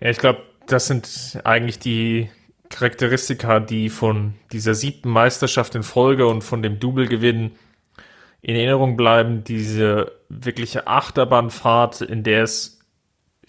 Ja, 0.00 0.10
ich 0.10 0.18
glaube, 0.18 0.42
das 0.66 0.86
sind 0.86 1.40
eigentlich 1.44 1.78
die 1.78 2.30
Charakteristika, 2.68 3.58
die 3.58 3.88
von 3.88 4.34
dieser 4.52 4.74
siebten 4.74 5.08
Meisterschaft 5.08 5.74
in 5.74 5.82
Folge 5.82 6.26
und 6.26 6.42
von 6.42 6.62
dem 6.62 6.78
Double-Gewinn 6.78 7.52
in 8.42 8.54
Erinnerung 8.54 8.96
bleiben. 8.96 9.42
Diese 9.42 10.12
wirkliche 10.28 10.86
Achterbahnfahrt, 10.86 12.02
in 12.02 12.22
der 12.22 12.44
es 12.44 12.79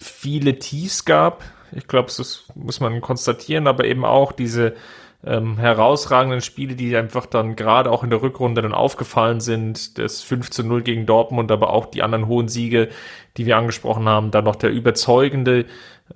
viele 0.02 0.58
Tiefs 0.58 1.04
gab. 1.04 1.44
Ich 1.72 1.86
glaube, 1.86 2.10
das 2.16 2.44
muss 2.54 2.80
man 2.80 3.00
konstatieren, 3.00 3.66
aber 3.66 3.84
eben 3.84 4.04
auch 4.04 4.32
diese 4.32 4.74
ähm, 5.24 5.56
herausragenden 5.56 6.40
Spiele, 6.40 6.74
die 6.74 6.96
einfach 6.96 7.26
dann 7.26 7.54
gerade 7.54 7.90
auch 7.90 8.02
in 8.02 8.10
der 8.10 8.22
Rückrunde 8.22 8.60
dann 8.60 8.74
aufgefallen 8.74 9.40
sind. 9.40 9.98
Das 9.98 10.22
5 10.22 10.50
zu 10.50 10.64
0 10.64 10.82
gegen 10.82 11.06
Dortmund, 11.06 11.50
aber 11.52 11.72
auch 11.72 11.86
die 11.86 12.02
anderen 12.02 12.26
hohen 12.26 12.48
Siege, 12.48 12.88
die 13.36 13.46
wir 13.46 13.56
angesprochen 13.56 14.08
haben. 14.08 14.30
Dann 14.30 14.44
noch 14.44 14.56
der 14.56 14.70
überzeugende 14.70 15.66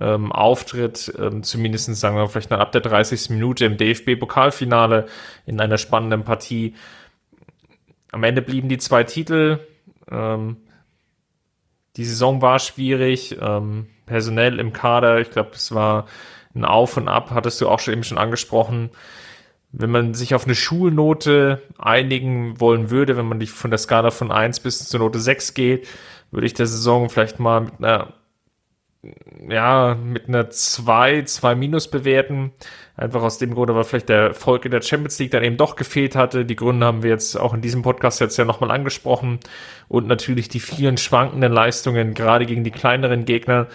ähm, 0.01 0.32
Auftritt, 0.32 1.12
ähm, 1.18 1.43
zumindest 1.43 1.95
sagen 1.95 2.16
wir 2.16 2.28
vielleicht 2.28 2.53
ab 2.53 2.72
der 2.72 2.80
30. 2.80 3.30
Minute 3.30 3.64
im 3.64 3.76
DFB-Pokalfinale 3.76 5.07
in 5.47 5.61
einer 5.61 5.78
spannenden 5.78 6.24
Partie. 6.24 6.74
Am 8.11 8.24
Ende 8.24 8.43
blieben 8.43 8.68
die 8.68 8.78
zwei 8.78 9.05
Titel. 9.05 9.61
Ähm, 10.11 10.57
die 11.97 12.05
Saison 12.05 12.42
war 12.42 12.59
schwierig, 12.59 13.36
ähm, 13.40 13.86
personell 14.07 14.59
im 14.59 14.72
Kader. 14.72 15.20
Ich 15.20 15.30
glaube, 15.30 15.51
es 15.55 15.74
war 15.74 16.07
ein 16.55 16.64
Auf 16.64 16.97
und 16.97 17.09
Ab, 17.09 17.30
hattest 17.30 17.61
du 17.61 17.68
auch 17.68 17.80
schon 17.80 17.94
eben 17.94 18.05
schon 18.05 18.18
angesprochen. 18.18 18.90
Wenn 19.72 19.90
man 19.90 20.14
sich 20.14 20.34
auf 20.34 20.44
eine 20.44 20.55
Schulnote 20.55 21.62
einigen 21.78 22.61
wollen 22.61 22.90
würde, 22.90 23.16
wenn 23.16 23.26
man 23.26 23.40
die 23.40 23.47
von 23.47 23.70
der 23.70 23.78
Skala 23.78 24.11
von 24.11 24.32
1 24.32 24.61
bis 24.61 24.88
zur 24.88 25.01
Note 25.01 25.18
6 25.18 25.55
geht, 25.55 25.86
würde 26.30 26.47
ich 26.47 26.55
der 26.55 26.66
Saison 26.66 27.09
vielleicht 27.09 27.38
mal 27.40 27.61
mit 27.61 27.74
einer 27.78 28.14
ja, 29.49 29.94
mit 29.94 30.28
einer 30.28 30.51
2, 30.51 31.22
2 31.22 31.55
minus 31.55 31.88
bewerten. 31.88 32.53
Einfach 32.99 33.22
aus 33.22 33.36
dem 33.36 33.55
Grunde, 33.55 33.74
weil 33.74 33.84
vielleicht 33.84 34.09
der 34.09 34.28
Erfolg 34.28 34.64
in 34.64 34.70
der 34.70 34.80
Champions 34.80 35.18
League 35.18 35.30
dann 35.30 35.44
eben 35.44 35.59
doch 35.59 35.76
gefehlt 35.76 36.16
hatte. 36.16 36.47
Die 36.47 36.57
Gründe 36.57 36.86
haben 36.86 37.03
wir 37.03 37.11
jetzt 37.11 37.38
auch 37.38 37.53
in 37.53 37.61
diesem 37.61 37.82
Podcast 37.82 38.20
jetzt 38.20 38.38
ja 38.38 38.47
nochmal 38.47 38.70
angesprochen. 38.70 39.38
Und 39.88 40.07
natürlich 40.07 40.49
die 40.49 40.61
vielen 40.61 40.97
schwankenden 40.97 41.53
Leistungen, 41.53 42.14
gerade 42.14 42.47
gegen 42.47 42.64
die 42.64 42.70
kleineren 42.70 43.26
Gegner, 43.26 43.66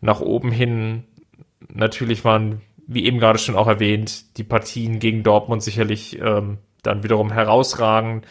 nach 0.00 0.20
oben 0.20 0.50
hin. 0.50 1.04
Natürlich 1.72 2.24
waren, 2.24 2.62
wie 2.88 3.04
eben 3.04 3.20
gerade 3.20 3.38
schon 3.38 3.54
auch 3.54 3.68
erwähnt, 3.68 4.36
die 4.38 4.44
Partien 4.44 4.98
gegen 4.98 5.22
Dortmund 5.22 5.62
sicherlich 5.62 6.18
ähm, 6.20 6.58
dann 6.82 7.04
wiederum 7.04 7.32
herausragend. 7.32 8.26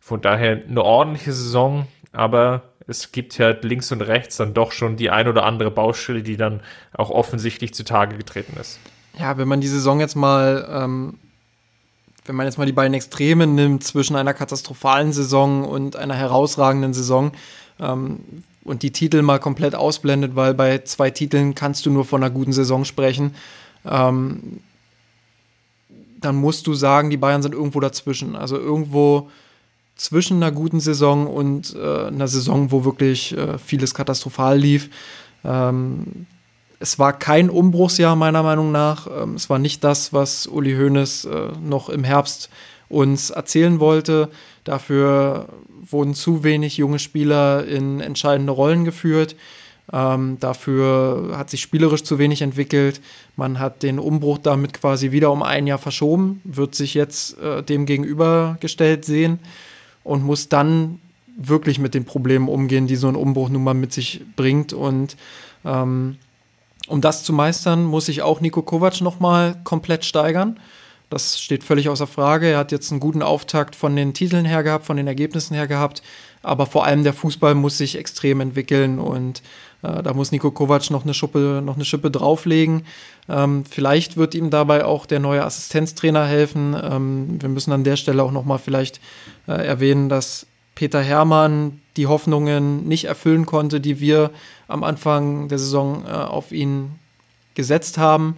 Von 0.00 0.22
daher 0.22 0.62
eine 0.66 0.82
ordentliche 0.82 1.32
Saison, 1.32 1.86
aber 2.12 2.62
es 2.86 3.12
gibt 3.12 3.36
ja 3.36 3.50
links 3.60 3.92
und 3.92 4.00
rechts 4.00 4.38
dann 4.38 4.54
doch 4.54 4.72
schon 4.72 4.96
die 4.96 5.10
ein 5.10 5.28
oder 5.28 5.44
andere 5.44 5.70
Baustelle, 5.70 6.22
die 6.22 6.38
dann 6.38 6.60
auch 6.94 7.10
offensichtlich 7.10 7.74
zutage 7.74 8.16
getreten 8.16 8.56
ist. 8.58 8.80
Ja, 9.18 9.36
wenn 9.36 9.48
man 9.48 9.60
die 9.60 9.68
Saison 9.68 10.00
jetzt 10.00 10.16
mal, 10.16 10.66
ähm, 10.70 11.18
wenn 12.24 12.36
man 12.36 12.46
jetzt 12.46 12.56
mal 12.58 12.66
die 12.66 12.72
beiden 12.72 12.94
Extremen 12.94 13.54
nimmt 13.54 13.84
zwischen 13.84 14.16
einer 14.16 14.34
katastrophalen 14.34 15.12
Saison 15.12 15.64
und 15.64 15.96
einer 15.96 16.14
herausragenden 16.14 16.94
Saison 16.94 17.32
ähm, 17.80 18.20
und 18.64 18.82
die 18.82 18.92
Titel 18.92 19.22
mal 19.22 19.38
komplett 19.38 19.74
ausblendet, 19.74 20.36
weil 20.36 20.54
bei 20.54 20.78
zwei 20.78 21.10
Titeln 21.10 21.54
kannst 21.54 21.84
du 21.84 21.90
nur 21.90 22.04
von 22.04 22.22
einer 22.22 22.32
guten 22.32 22.52
Saison 22.52 22.84
sprechen, 22.84 23.34
ähm, 23.84 24.60
dann 26.20 26.36
musst 26.36 26.66
du 26.66 26.74
sagen, 26.74 27.10
die 27.10 27.16
Bayern 27.16 27.42
sind 27.42 27.54
irgendwo 27.54 27.80
dazwischen. 27.80 28.36
Also 28.36 28.56
irgendwo 28.56 29.28
zwischen 29.96 30.36
einer 30.36 30.52
guten 30.52 30.80
Saison 30.80 31.26
und 31.26 31.74
äh, 31.74 32.06
einer 32.06 32.28
Saison, 32.28 32.70
wo 32.70 32.84
wirklich 32.84 33.36
äh, 33.36 33.58
vieles 33.58 33.92
katastrophal 33.92 34.58
lief. 34.58 34.88
Ähm, 35.44 36.26
es 36.82 36.98
war 36.98 37.16
kein 37.16 37.48
Umbruchsjahr 37.48 38.16
meiner 38.16 38.42
Meinung 38.42 38.72
nach. 38.72 39.06
Ähm, 39.06 39.34
es 39.34 39.48
war 39.48 39.58
nicht 39.58 39.84
das, 39.84 40.12
was 40.12 40.48
Uli 40.48 40.74
Hoeneß 40.74 41.24
äh, 41.26 41.48
noch 41.62 41.88
im 41.88 42.02
Herbst 42.02 42.50
uns 42.88 43.30
erzählen 43.30 43.78
wollte. 43.78 44.28
Dafür 44.64 45.48
wurden 45.88 46.14
zu 46.14 46.42
wenig 46.42 46.76
junge 46.76 46.98
Spieler 46.98 47.64
in 47.66 48.00
entscheidende 48.00 48.52
Rollen 48.52 48.84
geführt. 48.84 49.36
Ähm, 49.92 50.38
dafür 50.40 51.34
hat 51.36 51.50
sich 51.50 51.60
spielerisch 51.60 52.02
zu 52.02 52.18
wenig 52.18 52.42
entwickelt. 52.42 53.00
Man 53.36 53.60
hat 53.60 53.82
den 53.82 53.98
Umbruch 53.98 54.38
damit 54.38 54.72
quasi 54.72 55.12
wieder 55.12 55.30
um 55.30 55.42
ein 55.42 55.66
Jahr 55.66 55.78
verschoben, 55.78 56.40
wird 56.44 56.74
sich 56.74 56.94
jetzt 56.94 57.38
äh, 57.38 57.62
dem 57.62 57.86
gegenübergestellt 57.86 59.04
sehen 59.04 59.38
und 60.02 60.24
muss 60.24 60.48
dann 60.48 61.00
wirklich 61.36 61.78
mit 61.78 61.94
den 61.94 62.04
Problemen 62.04 62.48
umgehen, 62.48 62.86
die 62.86 62.96
so 62.96 63.08
ein 63.08 63.16
Umbruch 63.16 63.48
nun 63.48 63.64
mal 63.64 63.74
mit 63.74 63.92
sich 63.92 64.22
bringt. 64.36 64.72
Und 64.72 65.16
ähm, 65.64 66.16
um 66.88 67.00
das 67.00 67.22
zu 67.24 67.32
meistern, 67.32 67.84
muss 67.84 68.06
sich 68.06 68.22
auch 68.22 68.40
Nico 68.40 68.62
Kovac 68.62 69.00
nochmal 69.00 69.56
komplett 69.64 70.04
steigern. 70.04 70.58
Das 71.10 71.38
steht 71.38 71.62
völlig 71.62 71.90
außer 71.90 72.06
Frage. 72.06 72.46
Er 72.46 72.58
hat 72.58 72.72
jetzt 72.72 72.90
einen 72.90 73.00
guten 73.00 73.22
Auftakt 73.22 73.76
von 73.76 73.94
den 73.94 74.14
Titeln 74.14 74.46
her 74.46 74.62
gehabt, 74.62 74.86
von 74.86 74.96
den 74.96 75.06
Ergebnissen 75.06 75.54
her 75.54 75.66
gehabt. 75.66 76.02
Aber 76.42 76.64
vor 76.64 76.86
allem 76.86 77.04
der 77.04 77.12
Fußball 77.12 77.54
muss 77.54 77.76
sich 77.76 77.98
extrem 77.98 78.40
entwickeln 78.40 78.98
und 78.98 79.42
äh, 79.82 80.02
da 80.02 80.14
muss 80.14 80.32
Nico 80.32 80.50
Kovac 80.50 80.90
noch 80.90 81.04
eine 81.04 81.14
Schuppe, 81.14 81.60
noch 81.62 81.74
eine 81.74 81.84
Schippe 81.84 82.10
drauflegen. 82.10 82.84
Ähm, 83.28 83.64
vielleicht 83.68 84.16
wird 84.16 84.34
ihm 84.34 84.50
dabei 84.50 84.84
auch 84.84 85.04
der 85.04 85.20
neue 85.20 85.44
Assistenztrainer 85.44 86.26
helfen. 86.26 86.74
Ähm, 86.82 87.42
wir 87.42 87.48
müssen 87.48 87.72
an 87.72 87.84
der 87.84 87.96
Stelle 87.96 88.22
auch 88.22 88.32
nochmal 88.32 88.58
vielleicht 88.58 89.00
äh, 89.46 89.52
erwähnen, 89.52 90.08
dass 90.08 90.46
Peter 90.74 91.02
Hermann 91.02 91.80
die 91.96 92.06
Hoffnungen 92.06 92.88
nicht 92.88 93.04
erfüllen 93.04 93.46
konnte, 93.46 93.80
die 93.80 94.00
wir 94.00 94.30
am 94.68 94.84
Anfang 94.84 95.48
der 95.48 95.58
Saison 95.58 96.04
äh, 96.06 96.10
auf 96.10 96.52
ihn 96.52 96.92
gesetzt 97.54 97.98
haben. 97.98 98.36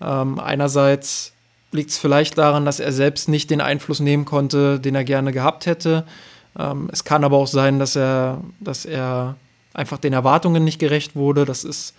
Ähm, 0.00 0.38
einerseits 0.38 1.32
liegt 1.70 1.90
es 1.90 1.98
vielleicht 1.98 2.36
daran, 2.36 2.64
dass 2.64 2.80
er 2.80 2.92
selbst 2.92 3.28
nicht 3.28 3.50
den 3.50 3.60
Einfluss 3.60 4.00
nehmen 4.00 4.24
konnte, 4.24 4.78
den 4.78 4.94
er 4.94 5.04
gerne 5.04 5.32
gehabt 5.32 5.66
hätte. 5.66 6.04
Ähm, 6.58 6.90
es 6.92 7.04
kann 7.04 7.24
aber 7.24 7.38
auch 7.38 7.46
sein, 7.46 7.78
dass 7.78 7.96
er, 7.96 8.42
dass 8.60 8.84
er 8.84 9.36
einfach 9.72 9.98
den 9.98 10.12
Erwartungen 10.12 10.64
nicht 10.64 10.78
gerecht 10.78 11.16
wurde. 11.16 11.46
Das 11.46 11.64
ist 11.64 11.94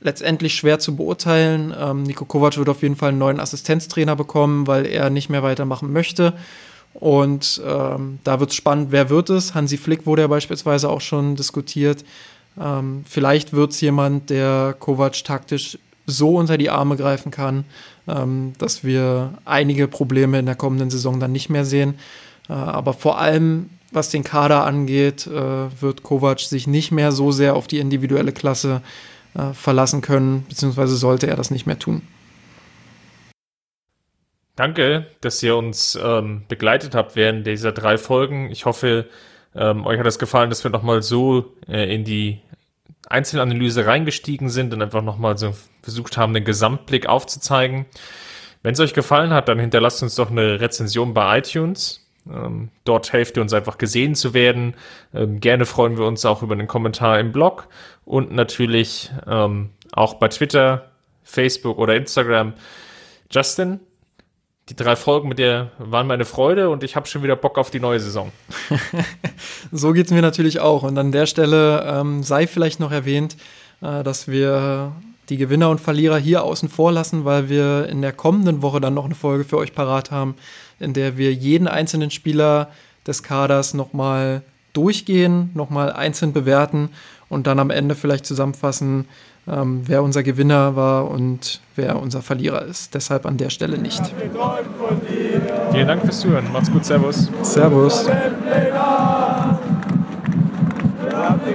letztendlich 0.00 0.54
schwer 0.54 0.78
zu 0.78 0.96
beurteilen. 0.96 1.74
Ähm, 1.78 2.04
Nico 2.04 2.24
Kovac 2.24 2.56
wird 2.56 2.70
auf 2.70 2.82
jeden 2.82 2.96
Fall 2.96 3.10
einen 3.10 3.18
neuen 3.18 3.40
Assistenztrainer 3.40 4.16
bekommen, 4.16 4.66
weil 4.66 4.86
er 4.86 5.10
nicht 5.10 5.28
mehr 5.28 5.42
weitermachen 5.42 5.92
möchte. 5.92 6.32
Und 6.94 7.62
ähm, 7.64 8.18
da 8.24 8.40
wird 8.40 8.50
es 8.50 8.56
spannend, 8.56 8.88
wer 8.90 9.10
wird 9.10 9.30
es? 9.30 9.54
Hansi 9.54 9.78
Flick 9.78 10.06
wurde 10.06 10.22
ja 10.22 10.28
beispielsweise 10.28 10.88
auch 10.88 11.00
schon 11.00 11.36
diskutiert. 11.36 12.04
Ähm, 12.60 13.04
vielleicht 13.08 13.52
wird 13.52 13.72
es 13.72 13.80
jemand, 13.80 14.30
der 14.30 14.74
Kovac 14.78 15.24
taktisch 15.24 15.78
so 16.06 16.36
unter 16.36 16.58
die 16.58 16.70
Arme 16.70 16.96
greifen 16.96 17.30
kann, 17.30 17.64
ähm, 18.08 18.52
dass 18.58 18.82
wir 18.82 19.34
einige 19.44 19.86
Probleme 19.86 20.40
in 20.40 20.46
der 20.46 20.56
kommenden 20.56 20.90
Saison 20.90 21.20
dann 21.20 21.32
nicht 21.32 21.48
mehr 21.48 21.64
sehen. 21.64 21.94
Äh, 22.48 22.54
aber 22.54 22.92
vor 22.92 23.18
allem, 23.18 23.70
was 23.92 24.10
den 24.10 24.24
Kader 24.24 24.64
angeht, 24.64 25.26
äh, 25.26 25.80
wird 25.80 26.02
Kovac 26.02 26.40
sich 26.40 26.66
nicht 26.66 26.90
mehr 26.90 27.12
so 27.12 27.30
sehr 27.30 27.54
auf 27.54 27.68
die 27.68 27.78
individuelle 27.78 28.32
Klasse 28.32 28.82
äh, 29.34 29.52
verlassen 29.52 30.00
können, 30.00 30.44
beziehungsweise 30.48 30.96
sollte 30.96 31.28
er 31.28 31.36
das 31.36 31.50
nicht 31.50 31.66
mehr 31.66 31.78
tun. 31.78 32.02
Danke, 34.60 35.06
dass 35.22 35.42
ihr 35.42 35.56
uns 35.56 35.98
ähm, 36.04 36.42
begleitet 36.46 36.94
habt 36.94 37.16
während 37.16 37.46
dieser 37.46 37.72
drei 37.72 37.96
Folgen. 37.96 38.50
Ich 38.50 38.66
hoffe, 38.66 39.06
ähm, 39.54 39.86
euch 39.86 39.98
hat 39.98 40.06
es 40.06 40.18
gefallen, 40.18 40.50
dass 40.50 40.64
wir 40.64 40.70
nochmal 40.70 41.00
so 41.00 41.54
äh, 41.66 41.94
in 41.94 42.04
die 42.04 42.42
Einzelanalyse 43.08 43.86
reingestiegen 43.86 44.50
sind 44.50 44.74
und 44.74 44.82
einfach 44.82 45.00
nochmal 45.00 45.38
so 45.38 45.54
versucht 45.80 46.18
haben, 46.18 46.34
den 46.34 46.44
Gesamtblick 46.44 47.06
aufzuzeigen. 47.06 47.86
Wenn 48.62 48.74
es 48.74 48.80
euch 48.80 48.92
gefallen 48.92 49.30
hat, 49.30 49.48
dann 49.48 49.58
hinterlasst 49.58 50.02
uns 50.02 50.14
doch 50.16 50.30
eine 50.30 50.60
Rezension 50.60 51.14
bei 51.14 51.38
iTunes. 51.38 52.06
Ähm, 52.30 52.68
dort 52.84 53.14
helft 53.14 53.38
ihr 53.38 53.42
uns 53.42 53.54
einfach 53.54 53.78
gesehen 53.78 54.14
zu 54.14 54.34
werden. 54.34 54.74
Ähm, 55.14 55.40
gerne 55.40 55.64
freuen 55.64 55.96
wir 55.96 56.04
uns 56.04 56.26
auch 56.26 56.42
über 56.42 56.52
einen 56.52 56.68
Kommentar 56.68 57.18
im 57.18 57.32
Blog 57.32 57.66
und 58.04 58.30
natürlich 58.30 59.10
ähm, 59.26 59.70
auch 59.92 60.12
bei 60.16 60.28
Twitter, 60.28 60.90
Facebook 61.22 61.78
oder 61.78 61.96
Instagram. 61.96 62.52
Justin, 63.30 63.80
die 64.70 64.76
drei 64.76 64.94
Folgen 64.94 65.28
mit 65.28 65.40
dir 65.40 65.72
waren 65.78 66.06
meine 66.06 66.24
Freude 66.24 66.70
und 66.70 66.84
ich 66.84 66.94
habe 66.94 67.08
schon 67.08 67.24
wieder 67.24 67.34
Bock 67.34 67.58
auf 67.58 67.70
die 67.70 67.80
neue 67.80 67.98
Saison. 67.98 68.30
so 69.72 69.92
geht 69.92 70.06
es 70.06 70.12
mir 70.12 70.22
natürlich 70.22 70.60
auch. 70.60 70.84
Und 70.84 70.96
an 70.96 71.10
der 71.10 71.26
Stelle 71.26 71.84
ähm, 71.84 72.22
sei 72.22 72.46
vielleicht 72.46 72.78
noch 72.78 72.92
erwähnt, 72.92 73.36
äh, 73.82 74.04
dass 74.04 74.28
wir 74.28 74.92
die 75.28 75.38
Gewinner 75.38 75.70
und 75.70 75.80
Verlierer 75.80 76.18
hier 76.18 76.44
außen 76.44 76.68
vor 76.68 76.92
lassen, 76.92 77.24
weil 77.24 77.48
wir 77.48 77.88
in 77.88 78.00
der 78.00 78.12
kommenden 78.12 78.62
Woche 78.62 78.80
dann 78.80 78.94
noch 78.94 79.06
eine 79.06 79.16
Folge 79.16 79.44
für 79.44 79.58
euch 79.58 79.74
parat 79.74 80.12
haben, 80.12 80.36
in 80.78 80.92
der 80.92 81.16
wir 81.16 81.34
jeden 81.34 81.66
einzelnen 81.66 82.12
Spieler 82.12 82.70
des 83.06 83.24
Kaders 83.24 83.74
nochmal 83.74 84.42
durchgehen, 84.72 85.50
nochmal 85.54 85.92
einzeln 85.92 86.32
bewerten 86.32 86.90
und 87.28 87.48
dann 87.48 87.58
am 87.58 87.70
Ende 87.70 87.96
vielleicht 87.96 88.24
zusammenfassen, 88.24 89.08
ähm, 89.48 89.82
wer 89.86 90.02
unser 90.02 90.22
Gewinner 90.22 90.76
war 90.76 91.10
und 91.10 91.60
wer 91.76 92.00
unser 92.00 92.22
Verlierer 92.22 92.62
ist. 92.62 92.94
Deshalb 92.94 93.26
an 93.26 93.36
der 93.36 93.50
Stelle 93.50 93.78
nicht. 93.78 94.02
Vielen 95.72 95.88
Dank 95.88 96.02
fürs 96.02 96.20
Zuhören. 96.20 96.52
Macht's 96.52 96.70
gut. 96.70 96.84
Servus. 96.84 97.30
Servus. 97.42 98.08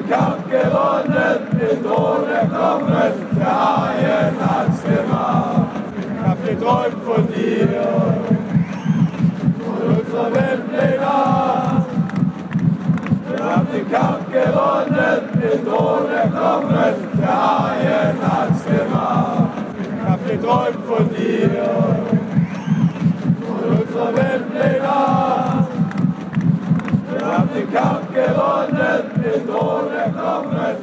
Kampf 0.10 0.50
gewonnen, 0.50 1.48
den 1.60 1.84
Thron 1.84 2.30
erklommen, 2.30 3.14
der 3.38 3.46
Haien 3.46 4.36
hat's 4.40 4.84
gemacht. 4.84 5.68
Ich 5.98 6.28
hab 6.28 6.46
geträumt 6.46 7.04
von 7.04 7.28
dir, 7.28 7.68
von 9.60 9.82
unserer 9.98 10.34
Weltpläne. 10.34 11.86
Wir 13.30 13.44
haben 13.44 13.68
den 13.74 13.92
Kampf 13.92 14.25
gewonnen, 14.36 15.22
den 15.42 15.66
Thron 15.66 16.10
erklommen, 16.12 16.96
der 17.18 17.38
Haien 17.48 18.18
hat's 18.22 18.66
gemacht. 18.66 19.50
Ich 19.82 20.10
hab 20.10 20.28
geträumt 20.28 20.86
von 20.86 21.10
dir, 21.10 21.50
von 23.46 23.62
unserer 23.80 24.12
Weltpläne. 24.16 24.96
Wir 27.12 27.26
haben 27.26 27.50
den 27.56 27.74
Kampf 27.74 28.08
gewonnen, 28.14 29.04
den 29.24 29.48
Thron 29.48 29.88
erklommen, 29.94 30.76